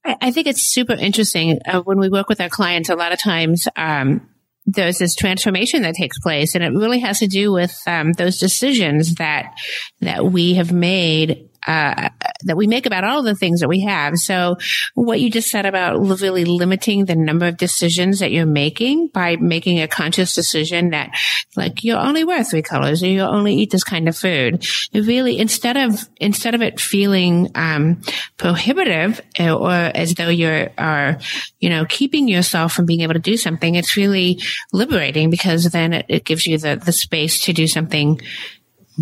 I 0.04 0.32
think 0.32 0.48
it's 0.48 0.74
super 0.74 0.94
interesting 0.94 1.60
uh, 1.68 1.82
when 1.82 2.00
we 2.00 2.10
work 2.10 2.28
with 2.28 2.42
our 2.42 2.50
clients. 2.50 2.90
A 2.90 2.96
lot 2.96 3.12
of 3.12 3.20
times, 3.20 3.68
um, 3.76 4.28
there's 4.66 4.98
this 4.98 5.16
transformation 5.16 5.82
that 5.82 5.96
takes 5.96 6.20
place 6.20 6.56
and 6.56 6.64
it 6.64 6.72
really 6.74 7.00
has 7.00 7.20
to 7.20 7.28
do 7.28 7.52
with 7.52 7.82
um, 7.88 8.14
those 8.14 8.38
decisions 8.38 9.16
that 9.16 9.54
that 10.02 10.26
we 10.26 10.54
have 10.54 10.72
made 10.72 11.50
uh, 11.68 12.10
that 12.44 12.58
we 12.58 12.68
make 12.68 12.86
about 12.86 13.04
all 13.04 13.24
the 13.24 13.36
things 13.36 13.60
that 13.60 13.70
we 13.70 13.82
have. 13.82 14.18
So 14.18 14.58
what 14.96 15.20
you 15.20 15.30
just 15.30 15.50
said 15.50 15.66
about 15.66 16.00
really 16.00 16.46
limiting 16.46 17.06
the 17.06 17.16
number 17.16 17.48
of 17.48 17.58
decisions 17.58 18.20
that 18.20 18.32
you're 18.32 18.46
making 18.46 19.08
by 19.08 19.36
making 19.36 19.80
a 19.80 19.88
conscious 19.88 20.34
decision 20.34 20.90
that 20.90 21.12
like 21.56 21.84
you're 21.84 22.00
only 22.00 22.24
wear 22.24 22.44
three 22.44 22.62
colors 22.62 23.04
or 23.04 23.08
you 23.08 23.22
only 23.22 23.56
eat 23.56 23.72
this 23.72 23.84
kind 23.84 24.08
of 24.08 24.18
food. 24.18 24.66
Really, 24.94 25.38
instead 25.40 25.78
of, 25.78 26.08
instead 26.18 26.56
of 26.56 26.62
it 26.62 26.80
feeling, 26.80 27.50
um, 27.56 28.02
prohibitive 28.38 29.22
uh, 29.40 29.56
or 29.56 29.72
as 29.72 30.16
though 30.16 30.30
you're, 30.30 30.70
are, 30.78 31.20
you 31.60 31.70
know, 31.70 31.86
keeping 31.86 32.28
yourself 32.28 32.74
from 32.74 32.86
being 32.86 33.02
able 33.02 33.14
to 33.14 33.20
do 33.20 33.38
something, 33.38 33.76
it's 33.76 33.98
really 33.98 34.42
liberating 34.74 35.30
because 35.30 35.66
then 35.66 35.94
it, 35.94 36.06
it 36.10 36.26
gives 36.26 36.46
you 36.46 36.58
the, 36.58 36.82
the 36.84 36.92
space 36.92 37.42
to 37.46 37.54
do 37.54 37.68
something 37.68 38.20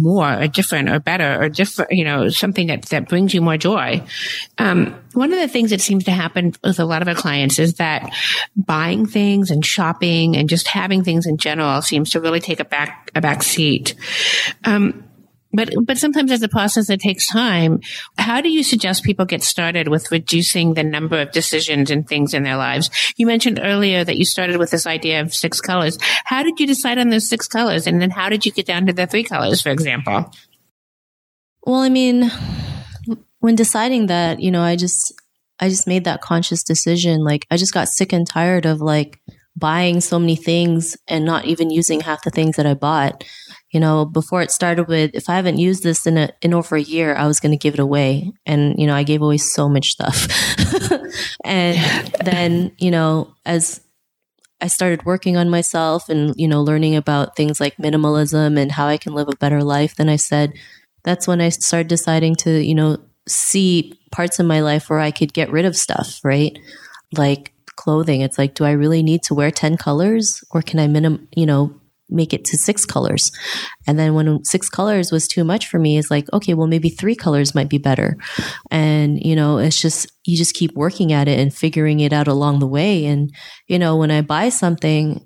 more 0.01 0.41
or 0.41 0.47
different 0.47 0.89
or 0.89 0.99
better 0.99 1.41
or 1.41 1.49
different, 1.49 1.91
you 1.91 2.03
know, 2.03 2.29
something 2.29 2.67
that, 2.67 2.83
that 2.85 3.09
brings 3.09 3.33
you 3.33 3.41
more 3.41 3.57
joy. 3.57 4.01
Um, 4.57 4.95
one 5.13 5.33
of 5.33 5.39
the 5.39 5.47
things 5.47 5.71
that 5.71 5.81
seems 5.81 6.05
to 6.05 6.11
happen 6.11 6.53
with 6.63 6.79
a 6.79 6.85
lot 6.85 7.01
of 7.01 7.07
our 7.07 7.15
clients 7.15 7.59
is 7.59 7.75
that 7.75 8.11
buying 8.55 9.05
things 9.05 9.51
and 9.51 9.65
shopping 9.65 10.35
and 10.37 10.47
just 10.47 10.67
having 10.67 11.03
things 11.03 11.25
in 11.25 11.37
general 11.37 11.81
seems 11.81 12.11
to 12.11 12.21
really 12.21 12.39
take 12.39 12.59
a 12.59 12.65
back, 12.65 13.11
a 13.15 13.21
back 13.21 13.43
seat. 13.43 13.95
Um, 14.63 15.03
but 15.51 15.73
but 15.83 15.97
sometimes 15.97 16.31
as 16.31 16.41
a 16.43 16.47
process 16.47 16.87
that 16.87 16.99
takes 16.99 17.27
time. 17.27 17.81
How 18.17 18.41
do 18.41 18.49
you 18.49 18.63
suggest 18.63 19.03
people 19.03 19.25
get 19.25 19.43
started 19.43 19.87
with 19.87 20.11
reducing 20.11 20.73
the 20.73 20.83
number 20.83 21.19
of 21.19 21.31
decisions 21.31 21.89
and 21.89 22.07
things 22.07 22.33
in 22.33 22.43
their 22.43 22.57
lives? 22.57 22.89
You 23.17 23.25
mentioned 23.25 23.59
earlier 23.61 24.03
that 24.03 24.17
you 24.17 24.25
started 24.25 24.57
with 24.57 24.71
this 24.71 24.85
idea 24.85 25.21
of 25.21 25.33
six 25.33 25.59
colors. 25.59 25.97
How 26.25 26.43
did 26.43 26.59
you 26.59 26.67
decide 26.67 26.97
on 26.97 27.09
those 27.09 27.27
six 27.27 27.47
colors, 27.47 27.87
and 27.87 28.01
then 28.01 28.11
how 28.11 28.29
did 28.29 28.45
you 28.45 28.51
get 28.51 28.65
down 28.67 28.85
to 28.85 28.93
the 28.93 29.07
three 29.07 29.23
colors, 29.23 29.61
for 29.61 29.69
example? 29.69 30.31
Well, 31.63 31.79
I 31.79 31.89
mean, 31.89 32.31
when 33.39 33.55
deciding 33.55 34.07
that, 34.07 34.39
you 34.39 34.51
know, 34.51 34.61
I 34.61 34.75
just 34.75 35.13
I 35.59 35.69
just 35.69 35.87
made 35.87 36.05
that 36.05 36.21
conscious 36.21 36.63
decision. 36.63 37.23
Like 37.23 37.45
I 37.49 37.57
just 37.57 37.73
got 37.73 37.89
sick 37.89 38.13
and 38.13 38.27
tired 38.27 38.65
of 38.65 38.81
like 38.81 39.19
buying 39.55 39.99
so 39.99 40.19
many 40.19 40.35
things 40.35 40.95
and 41.07 41.25
not 41.25 41.45
even 41.45 41.69
using 41.69 41.99
half 41.99 42.23
the 42.23 42.29
things 42.29 42.55
that 42.55 42.65
I 42.65 42.75
bought 42.75 43.23
you 43.71 43.79
know, 43.79 44.05
before 44.05 44.41
it 44.41 44.51
started 44.51 44.87
with, 44.87 45.11
if 45.13 45.29
I 45.29 45.35
haven't 45.35 45.59
used 45.59 45.83
this 45.83 46.07
in 46.07 46.17
a, 46.17 46.29
in 46.41 46.53
over 46.53 46.75
a 46.75 46.81
year, 46.81 47.15
I 47.15 47.27
was 47.27 47.39
going 47.39 47.51
to 47.51 47.57
give 47.57 47.75
it 47.75 47.79
away. 47.79 48.31
And, 48.45 48.75
you 48.79 48.87
know, 48.87 48.95
I 48.95 49.03
gave 49.03 49.21
away 49.21 49.37
so 49.37 49.69
much 49.69 49.89
stuff. 49.89 50.27
and 51.45 51.77
then, 52.23 52.71
you 52.79 52.89
know, 52.89 53.35
as 53.45 53.81
I 54.59 54.67
started 54.67 55.05
working 55.05 55.37
on 55.37 55.49
myself 55.49 56.09
and, 56.09 56.33
you 56.35 56.47
know, 56.47 56.61
learning 56.61 56.95
about 56.95 57.35
things 57.35 57.59
like 57.59 57.77
minimalism 57.77 58.59
and 58.59 58.71
how 58.71 58.87
I 58.87 58.97
can 58.97 59.13
live 59.13 59.27
a 59.29 59.35
better 59.35 59.63
life, 59.63 59.95
then 59.95 60.09
I 60.09 60.15
said, 60.15 60.53
that's 61.03 61.27
when 61.27 61.39
I 61.39 61.49
started 61.49 61.87
deciding 61.87 62.35
to, 62.37 62.59
you 62.63 62.73
know, 62.73 62.97
see 63.27 63.99
parts 64.11 64.39
of 64.39 64.47
my 64.47 64.61
life 64.61 64.89
where 64.89 64.99
I 64.99 65.11
could 65.11 65.33
get 65.33 65.51
rid 65.51 65.65
of 65.65 65.75
stuff, 65.75 66.19
right? 66.23 66.57
Like 67.15 67.53
clothing. 67.75 68.21
It's 68.21 68.37
like, 68.39 68.55
do 68.55 68.65
I 68.65 68.71
really 68.71 69.03
need 69.03 69.21
to 69.23 69.35
wear 69.35 69.51
10 69.51 69.77
colors 69.77 70.43
or 70.51 70.63
can 70.63 70.79
I 70.79 70.87
minim, 70.87 71.27
you 71.35 71.45
know, 71.45 71.78
make 72.09 72.33
it 72.33 72.45
to 72.45 72.57
six 72.57 72.85
colors. 72.85 73.31
And 73.87 73.97
then 73.97 74.13
when 74.13 74.43
six 74.43 74.69
colors 74.69 75.11
was 75.11 75.27
too 75.27 75.43
much 75.43 75.67
for 75.67 75.79
me, 75.79 75.97
it's 75.97 76.11
like, 76.11 76.31
okay, 76.33 76.53
well, 76.53 76.67
maybe 76.67 76.89
three 76.89 77.15
colors 77.15 77.55
might 77.55 77.69
be 77.69 77.77
better. 77.77 78.17
And, 78.71 79.19
you 79.23 79.35
know, 79.35 79.57
it's 79.57 79.81
just, 79.81 80.11
you 80.25 80.37
just 80.37 80.55
keep 80.55 80.73
working 80.73 81.13
at 81.13 81.27
it 81.27 81.39
and 81.39 81.53
figuring 81.53 81.99
it 81.99 82.13
out 82.13 82.27
along 82.27 82.59
the 82.59 82.67
way. 82.67 83.05
And, 83.05 83.33
you 83.67 83.79
know, 83.79 83.97
when 83.97 84.11
I 84.11 84.21
buy 84.21 84.49
something, 84.49 85.25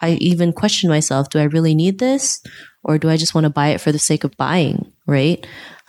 I 0.00 0.12
even 0.14 0.52
question 0.52 0.90
myself, 0.90 1.30
do 1.30 1.38
I 1.38 1.44
really 1.44 1.74
need 1.74 1.98
this? 1.98 2.42
Or 2.84 2.98
do 2.98 3.08
I 3.08 3.16
just 3.16 3.34
want 3.34 3.44
to 3.44 3.50
buy 3.50 3.68
it 3.68 3.80
for 3.80 3.92
the 3.92 3.98
sake 3.98 4.24
of 4.24 4.36
buying? 4.36 4.92
Right. 5.06 5.46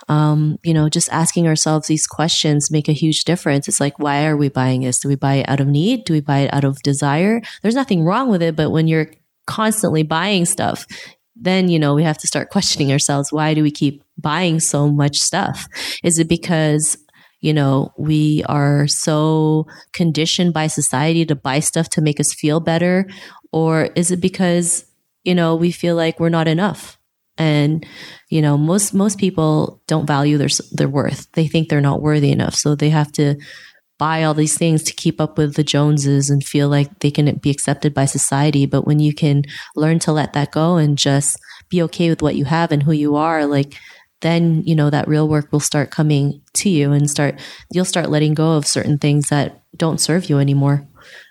Um, 0.08 0.56
you 0.64 0.72
know, 0.72 0.88
just 0.88 1.12
asking 1.12 1.46
ourselves 1.46 1.86
these 1.86 2.06
questions 2.06 2.70
make 2.70 2.88
a 2.88 2.92
huge 2.92 3.24
difference. 3.24 3.68
It's 3.68 3.80
like, 3.80 3.98
why 3.98 4.26
are 4.26 4.36
we 4.36 4.48
buying 4.48 4.80
this? 4.80 5.00
Do 5.00 5.08
we 5.08 5.16
buy 5.16 5.34
it 5.34 5.48
out 5.48 5.60
of 5.60 5.68
need? 5.68 6.04
Do 6.06 6.14
we 6.14 6.20
buy 6.20 6.38
it 6.38 6.54
out 6.54 6.64
of 6.64 6.82
desire? 6.82 7.42
There's 7.62 7.74
nothing 7.74 8.04
wrong 8.04 8.30
with 8.30 8.40
it, 8.40 8.56
but 8.56 8.70
when 8.70 8.88
you're 8.88 9.10
constantly 9.48 10.04
buying 10.04 10.44
stuff, 10.44 10.86
then, 11.34 11.68
you 11.68 11.78
know, 11.78 11.94
we 11.94 12.04
have 12.04 12.18
to 12.18 12.26
start 12.26 12.50
questioning 12.50 12.92
ourselves. 12.92 13.32
Why 13.32 13.54
do 13.54 13.62
we 13.62 13.70
keep 13.70 14.02
buying 14.16 14.60
so 14.60 14.88
much 14.88 15.18
stuff? 15.18 15.66
Is 16.04 16.18
it 16.18 16.28
because 16.28 16.96
you 17.40 17.52
know, 17.52 17.92
we 17.96 18.42
are 18.48 18.88
so 18.88 19.66
conditioned 19.92 20.52
by 20.52 20.66
society 20.66 21.24
to 21.26 21.36
buy 21.36 21.60
stuff 21.60 21.88
to 21.90 22.00
make 22.00 22.18
us 22.18 22.34
feel 22.34 22.60
better? 22.60 23.08
Or 23.52 23.90
is 23.94 24.10
it 24.10 24.20
because, 24.20 24.84
you 25.24 25.34
know, 25.34 25.54
we 25.54 25.70
feel 25.70 25.94
like 25.94 26.18
we're 26.18 26.28
not 26.28 26.48
enough? 26.48 26.98
And, 27.36 27.86
you 28.28 28.42
know, 28.42 28.58
most, 28.58 28.92
most 28.92 29.18
people 29.18 29.80
don't 29.86 30.06
value 30.06 30.36
their, 30.36 30.48
their 30.72 30.88
worth. 30.88 31.30
They 31.32 31.46
think 31.46 31.68
they're 31.68 31.80
not 31.80 32.02
worthy 32.02 32.32
enough. 32.32 32.54
So 32.54 32.74
they 32.74 32.90
have 32.90 33.12
to 33.12 33.36
buy 33.98 34.22
all 34.22 34.34
these 34.34 34.56
things 34.56 34.82
to 34.84 34.94
keep 34.94 35.20
up 35.20 35.36
with 35.36 35.54
the 35.54 35.64
Joneses 35.64 36.30
and 36.30 36.44
feel 36.44 36.68
like 36.68 37.00
they 37.00 37.10
can 37.10 37.34
be 37.36 37.50
accepted 37.50 37.92
by 37.92 38.04
society. 38.04 38.64
But 38.64 38.86
when 38.86 39.00
you 39.00 39.12
can 39.12 39.42
learn 39.74 39.98
to 40.00 40.12
let 40.12 40.32
that 40.32 40.52
go 40.52 40.76
and 40.76 40.96
just 40.96 41.38
be 41.68 41.82
okay 41.82 42.08
with 42.08 42.22
what 42.22 42.36
you 42.36 42.44
have 42.44 42.72
and 42.72 42.82
who 42.82 42.92
you 42.92 43.16
are, 43.16 43.44
like, 43.44 43.74
then, 44.20 44.62
you 44.64 44.74
know, 44.74 44.90
that 44.90 45.08
real 45.08 45.28
work 45.28 45.52
will 45.52 45.60
start 45.60 45.90
coming 45.90 46.40
to 46.54 46.68
you 46.68 46.92
and 46.92 47.10
start, 47.10 47.38
you'll 47.72 47.84
start 47.84 48.10
letting 48.10 48.34
go 48.34 48.52
of 48.52 48.66
certain 48.66 48.98
things 48.98 49.28
that 49.28 49.62
don't 49.76 50.00
serve 50.00 50.28
you 50.28 50.38
anymore. 50.38 50.86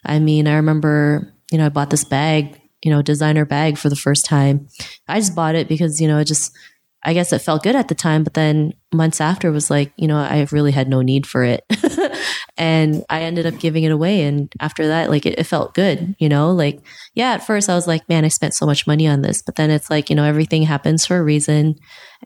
I 0.05 0.19
mean, 0.19 0.47
I 0.47 0.55
remember, 0.55 1.33
you 1.51 1.57
know, 1.57 1.65
I 1.65 1.69
bought 1.69 1.89
this 1.89 2.05
bag, 2.05 2.61
you 2.83 2.91
know, 2.91 3.01
designer 3.01 3.45
bag 3.45 3.77
for 3.77 3.89
the 3.89 3.95
first 3.95 4.25
time. 4.25 4.67
I 5.07 5.19
just 5.19 5.35
bought 5.35 5.55
it 5.55 5.67
because, 5.67 5.99
you 5.99 6.07
know, 6.07 6.19
it 6.19 6.25
just, 6.25 6.55
I 7.03 7.13
guess 7.13 7.33
it 7.33 7.39
felt 7.39 7.63
good 7.63 7.75
at 7.75 7.89
the 7.89 7.95
time, 7.95 8.23
but 8.23 8.33
then 8.33 8.73
months 8.93 9.21
after 9.21 9.51
was 9.51 9.69
like, 9.69 9.91
you 9.97 10.07
know, 10.07 10.17
I 10.17 10.47
really 10.51 10.71
had 10.71 10.87
no 10.87 11.01
need 11.01 11.25
for 11.27 11.43
it. 11.43 11.63
and 12.57 13.03
I 13.09 13.21
ended 13.21 13.45
up 13.45 13.59
giving 13.59 13.83
it 13.83 13.91
away. 13.91 14.23
And 14.23 14.51
after 14.59 14.87
that, 14.87 15.09
like 15.09 15.25
it, 15.25 15.39
it 15.39 15.43
felt 15.45 15.73
good, 15.73 16.15
you 16.19 16.29
know, 16.29 16.51
like, 16.51 16.81
yeah, 17.13 17.33
at 17.33 17.45
first 17.45 17.69
I 17.69 17.75
was 17.75 17.87
like, 17.87 18.07
man, 18.09 18.25
I 18.25 18.29
spent 18.29 18.53
so 18.53 18.65
much 18.65 18.87
money 18.87 19.07
on 19.07 19.21
this, 19.21 19.41
but 19.41 19.55
then 19.55 19.69
it's 19.69 19.89
like, 19.89 20.09
you 20.09 20.15
know, 20.15 20.23
everything 20.23 20.63
happens 20.63 21.05
for 21.05 21.17
a 21.17 21.23
reason 21.23 21.75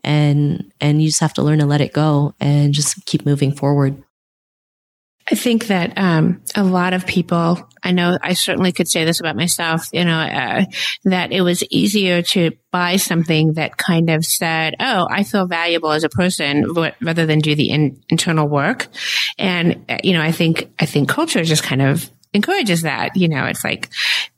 and, 0.04 0.72
and 0.80 1.02
you 1.02 1.08
just 1.08 1.20
have 1.20 1.34
to 1.34 1.42
learn 1.42 1.58
to 1.58 1.66
let 1.66 1.80
it 1.80 1.92
go 1.92 2.34
and 2.40 2.72
just 2.72 3.04
keep 3.06 3.26
moving 3.26 3.54
forward. 3.54 4.02
I 5.30 5.34
think 5.34 5.68
that 5.68 5.96
um, 5.96 6.42
a 6.54 6.64
lot 6.64 6.94
of 6.94 7.06
people, 7.06 7.68
I 7.82 7.92
know 7.92 8.18
I 8.20 8.34
certainly 8.34 8.72
could 8.72 8.88
say 8.88 9.04
this 9.04 9.20
about 9.20 9.36
myself, 9.36 9.88
you 9.92 10.04
know, 10.04 10.18
uh, 10.18 10.64
that 11.04 11.32
it 11.32 11.42
was 11.42 11.62
easier 11.70 12.22
to 12.22 12.52
buy 12.70 12.96
something 12.96 13.54
that 13.54 13.76
kind 13.76 14.10
of 14.10 14.24
said, 14.24 14.74
oh, 14.80 15.06
I 15.10 15.22
feel 15.22 15.46
valuable 15.46 15.92
as 15.92 16.04
a 16.04 16.08
person 16.08 16.72
rather 17.00 17.26
than 17.26 17.38
do 17.38 17.54
the 17.54 17.70
in- 17.70 18.02
internal 18.08 18.48
work. 18.48 18.88
And, 19.38 19.84
uh, 19.88 19.98
you 20.02 20.12
know, 20.12 20.22
I 20.22 20.32
think, 20.32 20.72
I 20.78 20.86
think 20.86 21.08
culture 21.08 21.44
just 21.44 21.62
kind 21.62 21.82
of 21.82 22.10
encourages 22.32 22.82
that. 22.82 23.16
You 23.16 23.28
know, 23.28 23.44
it's 23.46 23.64
like, 23.64 23.90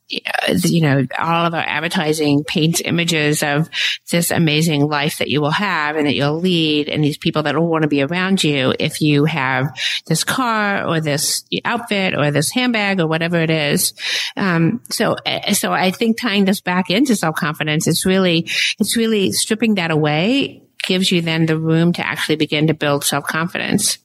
you 0.08 0.80
know, 0.82 1.06
all 1.18 1.46
of 1.46 1.54
our 1.54 1.64
advertising 1.66 2.44
paints 2.44 2.82
images 2.84 3.42
of 3.42 3.70
this 4.10 4.30
amazing 4.30 4.86
life 4.86 5.18
that 5.18 5.28
you 5.28 5.40
will 5.40 5.50
have 5.50 5.96
and 5.96 6.06
that 6.06 6.14
you'll 6.14 6.38
lead 6.38 6.88
and 6.88 7.02
these 7.02 7.16
people 7.16 7.42
that 7.42 7.56
will 7.56 7.66
want 7.66 7.82
to 7.82 7.88
be 7.88 8.02
around 8.02 8.44
you 8.44 8.74
if 8.78 9.00
you 9.00 9.24
have 9.24 9.66
this 10.06 10.22
car 10.22 10.86
or 10.86 11.00
this 11.00 11.44
outfit 11.64 12.14
or 12.14 12.30
this 12.30 12.50
handbag 12.50 13.00
or 13.00 13.06
whatever 13.06 13.38
it 13.38 13.50
is. 13.50 13.94
Um, 14.36 14.82
so, 14.90 15.16
so 15.52 15.72
I 15.72 15.90
think 15.90 16.20
tying 16.20 16.44
this 16.44 16.60
back 16.60 16.90
into 16.90 17.16
self-confidence 17.16 17.86
is 17.86 18.04
really, 18.04 18.48
it's 18.78 18.96
really 18.96 19.32
stripping 19.32 19.76
that 19.76 19.90
away 19.90 20.62
gives 20.86 21.10
you 21.10 21.22
then 21.22 21.46
the 21.46 21.58
room 21.58 21.94
to 21.94 22.06
actually 22.06 22.36
begin 22.36 22.66
to 22.66 22.74
build 22.74 23.04
self-confidence. 23.04 23.98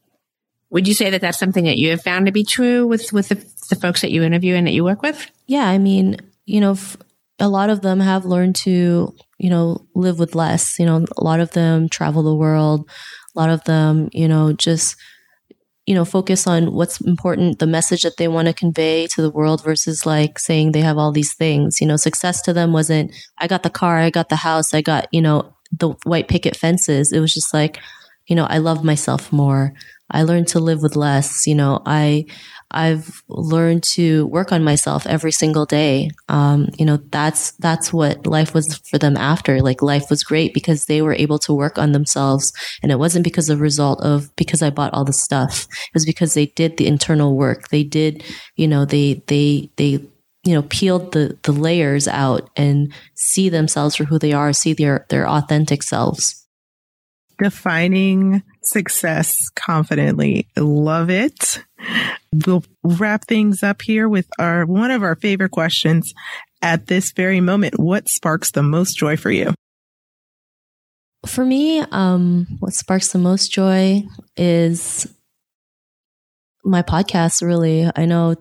Would 0.70 0.88
you 0.88 0.94
say 0.94 1.10
that 1.10 1.22
that's 1.22 1.40
something 1.40 1.66
that 1.66 1.78
you 1.78 1.90
have 1.90 2.04
found 2.04 2.28
to 2.28 2.32
be 2.32 2.44
true 2.44 2.88
with, 2.88 3.12
with 3.12 3.30
the, 3.30 3.36
the 3.70 3.76
folks 3.76 4.02
that 4.02 4.12
you 4.12 4.24
interview 4.24 4.56
and 4.56 4.68
that 4.68 4.74
you 4.74 4.84
work 4.84 5.02
with? 5.02 5.30
Yeah. 5.48 5.68
I 5.68 5.78
mean, 5.78 6.18
you 6.46 6.60
know, 6.60 6.72
f- 6.72 6.98
a 7.40 7.48
lot 7.48 7.70
of 7.70 7.82
them 7.82 8.00
have 8.00 8.26
learned 8.26 8.56
to, 8.58 9.16
you 9.38 9.50
know, 9.50 9.88
live 9.96 10.20
with 10.20 10.36
less. 10.36 10.78
You 10.80 10.86
know, 10.86 11.06
a 11.18 11.24
lot 11.24 11.40
of 11.40 11.52
them 11.52 11.88
travel 11.88 12.24
the 12.24 12.36
world. 12.36 12.90
A 13.36 13.40
lot 13.40 13.50
of 13.50 13.64
them, 13.64 14.10
you 14.12 14.28
know, 14.28 14.52
just, 14.54 14.96
you 15.86 15.96
know, 15.96 16.06
focus 16.06 16.46
on 16.46 16.74
what's 16.74 17.00
important, 17.02 17.60
the 17.60 17.68
message 17.68 18.04
that 18.04 18.18
they 18.18 18.28
want 18.28 18.48
to 18.48 18.54
convey 18.54 19.08
to 19.08 19.22
the 19.22 19.32
world 19.32 19.64
versus 19.64 20.06
like 20.06 20.38
saying 20.38 20.72
they 20.72 20.82
have 20.82 20.98
all 20.98 21.12
these 21.12 21.34
things. 21.34 21.80
You 21.80 21.88
know, 21.88 21.96
success 21.96 22.42
to 22.44 22.54
them 22.54 22.74
wasn't, 22.74 23.16
I 23.38 23.48
got 23.48 23.64
the 23.64 23.70
car, 23.70 24.00
I 24.00 24.10
got 24.10 24.30
the 24.30 24.36
house, 24.36 24.74
I 24.74 24.82
got, 24.82 25.08
you 25.12 25.22
know, 25.22 25.54
the 25.72 25.90
white 26.04 26.28
picket 26.28 26.56
fences. 26.56 27.12
It 27.12 27.20
was 27.20 27.34
just 27.34 27.54
like, 27.54 27.80
you 28.28 28.36
know, 28.36 28.46
I 28.46 28.58
love 28.58 28.84
myself 28.84 29.32
more. 29.32 29.74
I 30.12 30.24
learned 30.24 30.48
to 30.50 30.60
live 30.60 30.82
with 30.82 30.96
less. 30.96 31.46
You 31.46 31.56
know, 31.56 31.82
I, 31.86 32.26
I've 32.72 33.24
learned 33.28 33.84
to 33.96 34.28
work 34.28 34.52
on 34.52 34.64
myself 34.64 35.08
every 35.08 35.32
single 35.32 35.66
day. 35.66 36.12
Um, 36.28 36.70
you 36.78 36.86
know, 36.86 36.98
that's, 36.98 37.52
that's 37.54 37.92
what 37.92 38.28
life 38.28 38.54
was 38.54 38.78
for 38.90 38.98
them 38.98 39.18
after. 39.18 39.62
Like 39.62 39.82
life 39.82 40.10
was 40.10 40.24
great 40.24 40.54
because 40.54 40.86
they 40.86 41.02
were 41.02 41.14
able 41.14 41.40
to 41.40 41.54
work 41.54 41.78
on 41.78 41.94
themselves. 41.94 42.52
And 42.84 42.92
it 42.92 43.00
wasn't 43.00 43.24
because 43.24 43.50
of 43.50 43.60
result 43.60 44.02
of 44.02 44.36
because 44.36 44.62
I 44.62 44.70
bought 44.70 44.94
all 44.94 45.06
the 45.06 45.14
stuff. 45.14 45.64
It 45.64 45.94
was 45.94 46.06
because 46.06 46.34
they 46.34 46.48
did 46.48 46.78
the 46.78 46.88
internal 46.88 47.36
work. 47.36 47.70
They 47.70 47.84
did, 47.84 48.24
you 48.56 48.68
know, 48.68 48.86
they, 48.86 49.24
they, 49.28 49.72
they, 49.78 50.06
you 50.44 50.54
know, 50.54 50.64
peeled 50.64 51.12
the, 51.12 51.38
the 51.44 51.52
layers 51.52 52.08
out 52.08 52.50
and 52.56 52.94
see 53.16 53.50
themselves 53.50 53.96
for 53.96 54.06
who 54.06 54.20
they 54.20 54.32
are, 54.32 54.54
see 54.54 54.74
their, 54.74 55.06
their 55.10 55.28
authentic 55.28 55.84
selves 55.84 56.40
defining 57.42 58.44
success 58.70 59.50
confidently. 59.56 60.48
Love 60.58 61.10
it. 61.10 61.64
We'll 62.46 62.64
wrap 62.84 63.26
things 63.26 63.64
up 63.64 63.82
here 63.82 64.08
with 64.08 64.28
our 64.38 64.66
one 64.66 64.92
of 64.92 65.04
our 65.04 65.16
favorite 65.16 65.52
questions 65.52 66.14
at 66.62 66.88
this 66.88 67.12
very 67.12 67.42
moment. 67.42 67.80
What 67.80 68.10
sparks 68.10 68.52
the 68.52 68.64
most 68.64 68.98
joy 68.98 69.18
for 69.18 69.32
you? 69.32 69.54
For 71.26 71.44
me, 71.44 71.80
um, 71.80 72.48
what 72.60 72.74
sparks 72.74 73.12
the 73.12 73.20
most 73.20 73.52
joy 73.52 74.04
is 74.38 75.08
my 76.64 76.82
podcast, 76.82 77.42
really. 77.46 77.90
I 77.96 78.06
know 78.06 78.36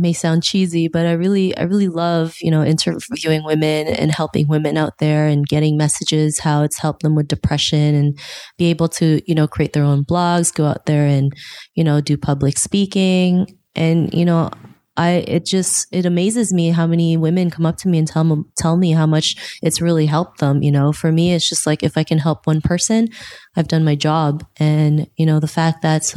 may 0.00 0.12
sound 0.12 0.42
cheesy, 0.42 0.88
but 0.88 1.06
I 1.06 1.12
really, 1.12 1.56
I 1.56 1.62
really 1.62 1.88
love, 1.88 2.36
you 2.40 2.50
know, 2.50 2.64
interviewing 2.64 3.44
women 3.44 3.88
and 3.88 4.10
helping 4.10 4.48
women 4.48 4.76
out 4.76 4.98
there 4.98 5.26
and 5.26 5.46
getting 5.46 5.76
messages, 5.76 6.40
how 6.40 6.62
it's 6.62 6.78
helped 6.78 7.02
them 7.02 7.14
with 7.14 7.28
depression 7.28 7.94
and 7.94 8.18
be 8.58 8.66
able 8.70 8.88
to, 8.88 9.20
you 9.26 9.34
know, 9.34 9.46
create 9.46 9.72
their 9.72 9.84
own 9.84 10.04
blogs, 10.04 10.54
go 10.54 10.66
out 10.66 10.86
there 10.86 11.06
and, 11.06 11.32
you 11.74 11.84
know, 11.84 12.00
do 12.00 12.16
public 12.16 12.58
speaking. 12.58 13.58
And, 13.74 14.12
you 14.14 14.24
know, 14.24 14.50
I, 14.96 15.24
it 15.28 15.44
just, 15.44 15.86
it 15.92 16.06
amazes 16.06 16.54
me 16.54 16.70
how 16.70 16.86
many 16.86 17.18
women 17.18 17.50
come 17.50 17.66
up 17.66 17.76
to 17.78 17.88
me 17.88 17.98
and 17.98 18.08
tell 18.08 18.24
me, 18.24 18.42
tell 18.56 18.78
me 18.78 18.92
how 18.92 19.04
much 19.04 19.58
it's 19.62 19.82
really 19.82 20.06
helped 20.06 20.40
them. 20.40 20.62
You 20.62 20.72
know, 20.72 20.92
for 20.92 21.12
me, 21.12 21.34
it's 21.34 21.48
just 21.48 21.66
like, 21.66 21.82
if 21.82 21.98
I 21.98 22.02
can 22.02 22.18
help 22.18 22.46
one 22.46 22.62
person, 22.62 23.08
I've 23.56 23.68
done 23.68 23.84
my 23.84 23.94
job. 23.94 24.46
And, 24.56 25.06
you 25.16 25.26
know, 25.26 25.38
the 25.38 25.48
fact 25.48 25.82
that 25.82 26.14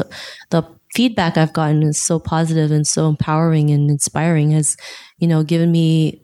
the 0.50 0.64
feedback 0.94 1.38
I've 1.38 1.54
gotten 1.54 1.84
is 1.84 2.02
so 2.02 2.20
positive 2.20 2.72
and 2.72 2.86
so 2.86 3.08
empowering 3.08 3.70
and 3.70 3.90
inspiring 3.90 4.52
has, 4.52 4.76
you 5.18 5.28
know, 5.28 5.44
given 5.44 5.72
me 5.72 6.22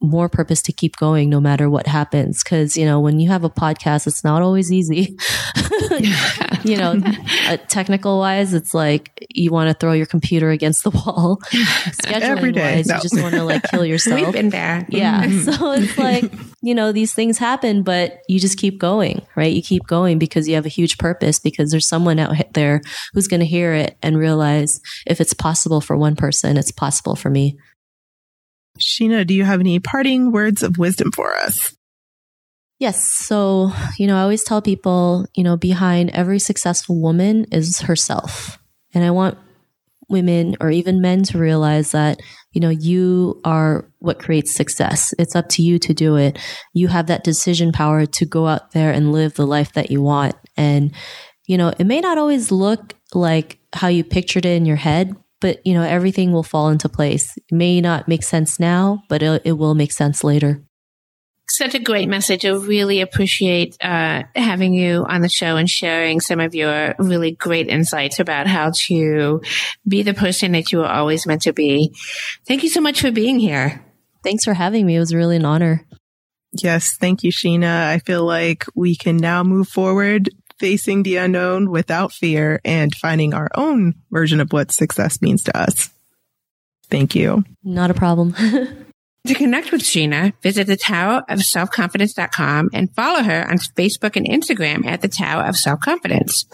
more 0.00 0.28
purpose 0.28 0.60
to 0.62 0.72
keep 0.72 0.96
going 0.96 1.30
no 1.30 1.40
matter 1.40 1.70
what 1.70 1.86
happens. 1.86 2.42
Cause, 2.42 2.76
you 2.76 2.84
know, 2.84 3.00
when 3.00 3.18
you 3.18 3.28
have 3.28 3.44
a 3.44 3.50
podcast, 3.50 4.06
it's 4.06 4.22
not 4.22 4.42
always 4.42 4.70
easy. 4.70 5.16
you 6.64 6.76
know, 6.76 7.00
uh, 7.48 7.56
technical 7.68 8.18
wise, 8.18 8.52
it's 8.52 8.74
like 8.74 9.26
you 9.30 9.50
want 9.50 9.70
to 9.70 9.74
throw 9.74 9.92
your 9.92 10.06
computer 10.06 10.50
against 10.50 10.84
the 10.84 10.90
wall. 10.90 11.38
Scheduling 12.04 12.56
wise, 12.56 12.86
no. 12.86 12.96
you 12.96 13.00
just 13.00 13.20
want 13.20 13.34
to 13.34 13.44
like 13.44 13.62
kill 13.70 13.86
yourself. 13.86 14.20
We've 14.20 14.32
been 14.32 14.50
there. 14.50 14.86
Yeah. 14.90 15.24
Mm-hmm. 15.24 15.50
So 15.50 15.72
it's 15.72 15.96
like, 15.96 16.30
you 16.60 16.74
know, 16.74 16.92
these 16.92 17.14
things 17.14 17.38
happen, 17.38 17.82
but 17.82 18.18
you 18.28 18.38
just 18.38 18.58
keep 18.58 18.78
going, 18.78 19.22
right? 19.34 19.52
You 19.52 19.62
keep 19.62 19.86
going 19.86 20.18
because 20.18 20.46
you 20.46 20.56
have 20.56 20.66
a 20.66 20.70
huge 20.70 20.98
purpose 20.98 21.38
because 21.38 21.70
there's 21.70 21.88
someone 21.88 22.18
out 22.18 22.34
there 22.52 22.82
who's 23.14 23.28
going 23.28 23.40
to 23.40 23.46
hear 23.46 23.72
it 23.72 23.96
and 24.02 24.18
realize 24.18 24.80
if 25.06 25.20
it's 25.22 25.34
possible 25.34 25.80
for 25.80 25.96
one 25.96 26.16
person, 26.16 26.58
it's 26.58 26.72
possible 26.72 27.16
for 27.16 27.30
me. 27.30 27.56
Sheena, 28.78 29.26
do 29.26 29.34
you 29.34 29.44
have 29.44 29.60
any 29.60 29.78
parting 29.78 30.32
words 30.32 30.62
of 30.62 30.78
wisdom 30.78 31.12
for 31.12 31.36
us? 31.36 31.76
Yes. 32.78 33.08
So, 33.08 33.72
you 33.98 34.06
know, 34.06 34.16
I 34.16 34.22
always 34.22 34.44
tell 34.44 34.60
people, 34.60 35.26
you 35.34 35.42
know, 35.42 35.56
behind 35.56 36.10
every 36.10 36.38
successful 36.38 37.00
woman 37.00 37.46
is 37.50 37.80
herself. 37.80 38.58
And 38.92 39.02
I 39.02 39.10
want 39.10 39.38
women 40.08 40.56
or 40.60 40.70
even 40.70 41.00
men 41.00 41.22
to 41.24 41.38
realize 41.38 41.92
that, 41.92 42.20
you 42.52 42.60
know, 42.60 42.68
you 42.68 43.40
are 43.44 43.90
what 43.98 44.18
creates 44.18 44.54
success. 44.54 45.14
It's 45.18 45.34
up 45.34 45.48
to 45.50 45.62
you 45.62 45.78
to 45.80 45.94
do 45.94 46.16
it. 46.16 46.38
You 46.74 46.88
have 46.88 47.06
that 47.06 47.24
decision 47.24 47.72
power 47.72 48.06
to 48.06 48.26
go 48.26 48.46
out 48.46 48.72
there 48.72 48.92
and 48.92 49.12
live 49.12 49.34
the 49.34 49.46
life 49.46 49.72
that 49.72 49.90
you 49.90 50.02
want. 50.02 50.34
And, 50.56 50.92
you 51.46 51.56
know, 51.58 51.72
it 51.78 51.84
may 51.84 52.00
not 52.00 52.18
always 52.18 52.52
look 52.52 52.94
like 53.14 53.58
how 53.72 53.88
you 53.88 54.04
pictured 54.04 54.44
it 54.44 54.56
in 54.56 54.66
your 54.66 54.76
head, 54.76 55.16
but 55.40 55.64
you 55.66 55.74
know 55.74 55.82
everything 55.82 56.32
will 56.32 56.42
fall 56.42 56.68
into 56.68 56.88
place. 56.88 57.36
It 57.36 57.54
may 57.54 57.80
not 57.80 58.08
make 58.08 58.22
sense 58.22 58.58
now, 58.58 59.02
but 59.08 59.22
it, 59.22 59.42
it 59.44 59.52
will 59.52 59.74
make 59.74 59.92
sense 59.92 60.24
later. 60.24 60.62
Such 61.48 61.76
a 61.76 61.78
great 61.78 62.08
message. 62.08 62.44
I 62.44 62.50
really 62.50 63.00
appreciate 63.00 63.76
uh, 63.80 64.24
having 64.34 64.74
you 64.74 65.04
on 65.08 65.20
the 65.20 65.28
show 65.28 65.56
and 65.56 65.70
sharing 65.70 66.20
some 66.20 66.40
of 66.40 66.56
your 66.56 66.96
really 66.98 67.30
great 67.30 67.68
insights 67.68 68.18
about 68.18 68.48
how 68.48 68.72
to 68.86 69.42
be 69.86 70.02
the 70.02 70.12
person 70.12 70.52
that 70.52 70.72
you 70.72 70.78
were 70.78 70.88
always 70.88 71.24
meant 71.24 71.42
to 71.42 71.52
be. 71.52 71.94
Thank 72.48 72.64
you 72.64 72.68
so 72.68 72.80
much 72.80 73.00
for 73.00 73.12
being 73.12 73.38
here. 73.38 73.84
Thanks 74.24 74.42
for 74.42 74.54
having 74.54 74.86
me. 74.86 74.96
It 74.96 75.00
was 75.00 75.14
really 75.14 75.36
an 75.36 75.44
honor. 75.44 75.86
Yes, 76.52 76.96
thank 76.96 77.22
you, 77.22 77.30
Sheena. 77.30 77.86
I 77.86 78.00
feel 78.00 78.24
like 78.24 78.64
we 78.74 78.96
can 78.96 79.16
now 79.16 79.44
move 79.44 79.68
forward 79.68 80.30
facing 80.58 81.02
the 81.02 81.16
unknown 81.16 81.70
without 81.70 82.12
fear 82.12 82.60
and 82.64 82.94
finding 82.94 83.34
our 83.34 83.48
own 83.54 83.94
version 84.10 84.40
of 84.40 84.52
what 84.52 84.72
success 84.72 85.20
means 85.20 85.42
to 85.44 85.56
us. 85.56 85.90
Thank 86.90 87.14
you. 87.14 87.44
Not 87.64 87.90
a 87.90 87.94
problem. 87.94 88.34
to 89.26 89.34
connect 89.34 89.72
with 89.72 89.82
Sheena, 89.82 90.32
visit 90.42 90.66
the 90.66 90.76
Tower 90.76 91.24
of 91.28 91.42
Self-Confidence.com 91.42 92.70
and 92.72 92.94
follow 92.94 93.22
her 93.22 93.48
on 93.48 93.58
Facebook 93.58 94.16
and 94.16 94.26
Instagram 94.26 94.86
at 94.86 95.02
the 95.02 95.08
Tower 95.08 95.44
of 95.44 95.56
Self-Confidence. 95.56 96.44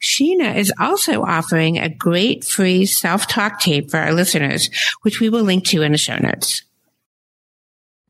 Sheena 0.00 0.56
is 0.56 0.72
also 0.78 1.22
offering 1.22 1.78
a 1.78 1.88
great 1.88 2.44
free 2.44 2.84
self-talk 2.86 3.60
tape 3.60 3.90
for 3.90 3.98
our 3.98 4.12
listeners, 4.12 4.70
which 5.02 5.20
we 5.20 5.30
will 5.30 5.42
link 5.42 5.64
to 5.66 5.82
in 5.82 5.92
the 5.92 5.98
show 5.98 6.18
notes. 6.18 6.62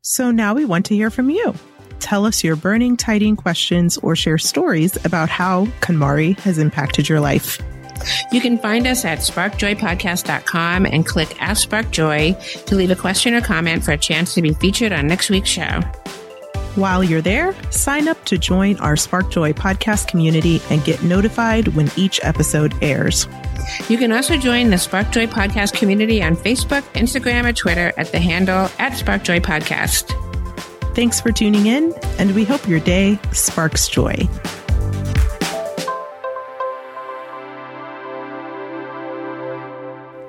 So 0.01 0.31
now 0.31 0.53
we 0.53 0.65
want 0.65 0.87
to 0.87 0.95
hear 0.95 1.09
from 1.09 1.29
you 1.29 1.55
tell 1.99 2.25
us 2.25 2.43
your 2.43 2.55
burning 2.55 2.97
tiding 2.97 3.35
questions 3.35 3.97
or 3.99 4.15
share 4.15 4.37
stories 4.37 5.03
about 5.05 5.29
how 5.29 5.65
KonMari 5.81 6.37
has 6.39 6.57
impacted 6.57 7.07
your 7.07 7.19
life. 7.19 7.61
You 8.31 8.41
can 8.41 8.57
find 8.57 8.87
us 8.87 9.05
at 9.05 9.19
sparkjoypodcast.com 9.19 10.85
and 10.85 11.05
click 11.05 11.41
Ask 11.41 11.63
Spark 11.63 11.91
Joy 11.91 12.33
to 12.65 12.75
leave 12.75 12.91
a 12.91 12.95
question 12.95 13.33
or 13.33 13.41
comment 13.41 13.83
for 13.83 13.91
a 13.91 13.97
chance 13.97 14.33
to 14.35 14.41
be 14.41 14.53
featured 14.53 14.91
on 14.91 15.07
next 15.07 15.29
week's 15.29 15.49
show. 15.49 15.81
While 16.75 17.03
you're 17.03 17.21
there, 17.21 17.53
sign 17.71 18.07
up 18.07 18.23
to 18.25 18.37
join 18.37 18.77
our 18.77 18.95
Spark 18.95 19.31
Joy 19.31 19.53
podcast 19.53 20.07
community 20.07 20.61
and 20.69 20.83
get 20.85 21.03
notified 21.03 21.69
when 21.69 21.91
each 21.97 22.19
episode 22.23 22.73
airs. 22.81 23.27
You 23.89 23.97
can 23.97 24.11
also 24.11 24.37
join 24.37 24.69
the 24.69 24.77
Spark 24.77 25.11
Joy 25.11 25.27
podcast 25.27 25.73
community 25.73 26.23
on 26.23 26.35
Facebook, 26.35 26.83
Instagram, 26.93 27.45
or 27.45 27.53
Twitter 27.53 27.91
at 27.97 28.11
the 28.11 28.19
handle 28.19 28.69
at 28.79 28.95
Spark 28.95 29.23
Joy 29.23 29.39
Podcast. 29.39 30.28
Thanks 30.95 31.21
for 31.21 31.31
tuning 31.31 31.67
in, 31.67 31.93
and 32.17 32.35
we 32.35 32.43
hope 32.43 32.67
your 32.67 32.79
day 32.81 33.17
sparks 33.31 33.87
joy. 33.87 34.15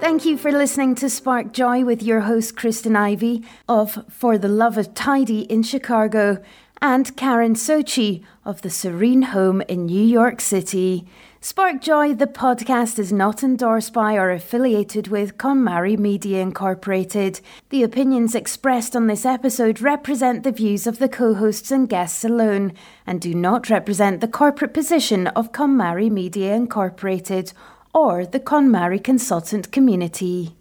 Thank 0.00 0.24
you 0.24 0.36
for 0.36 0.52
listening 0.52 0.94
to 0.96 1.08
Spark 1.08 1.52
Joy 1.52 1.84
with 1.84 2.02
your 2.02 2.20
host, 2.20 2.56
Kristen 2.56 2.94
Ivy 2.94 3.44
of 3.68 4.04
For 4.10 4.38
the 4.38 4.48
Love 4.48 4.76
of 4.76 4.92
Tidy 4.92 5.42
in 5.42 5.62
Chicago 5.62 6.42
and 6.82 7.16
Karen 7.16 7.54
Sochi 7.54 8.24
of 8.44 8.62
the 8.62 8.70
Serene 8.70 9.22
Home 9.22 9.62
in 9.62 9.86
New 9.86 10.02
York 10.02 10.40
City. 10.40 11.06
Spark 11.42 11.80
Joy, 11.80 12.12
the 12.12 12.26
podcast, 12.26 12.98
is 12.98 13.14
not 13.14 13.42
endorsed 13.42 13.94
by 13.94 14.16
or 14.16 14.30
affiliated 14.30 15.08
with 15.08 15.38
KonMari 15.38 15.98
Media 15.98 16.42
Incorporated. 16.42 17.40
The 17.70 17.82
opinions 17.82 18.34
expressed 18.34 18.94
on 18.94 19.06
this 19.06 19.24
episode 19.24 19.80
represent 19.80 20.42
the 20.42 20.52
views 20.52 20.86
of 20.86 20.98
the 20.98 21.08
co 21.08 21.32
hosts 21.32 21.70
and 21.70 21.88
guests 21.88 22.24
alone 22.24 22.74
and 23.06 23.22
do 23.22 23.34
not 23.34 23.70
represent 23.70 24.20
the 24.20 24.28
corporate 24.28 24.74
position 24.74 25.28
of 25.28 25.50
KonMari 25.50 26.10
Media 26.10 26.54
Incorporated 26.54 27.54
or 27.94 28.26
the 28.26 28.40
KonMari 28.40 29.02
consultant 29.02 29.72
community. 29.72 30.59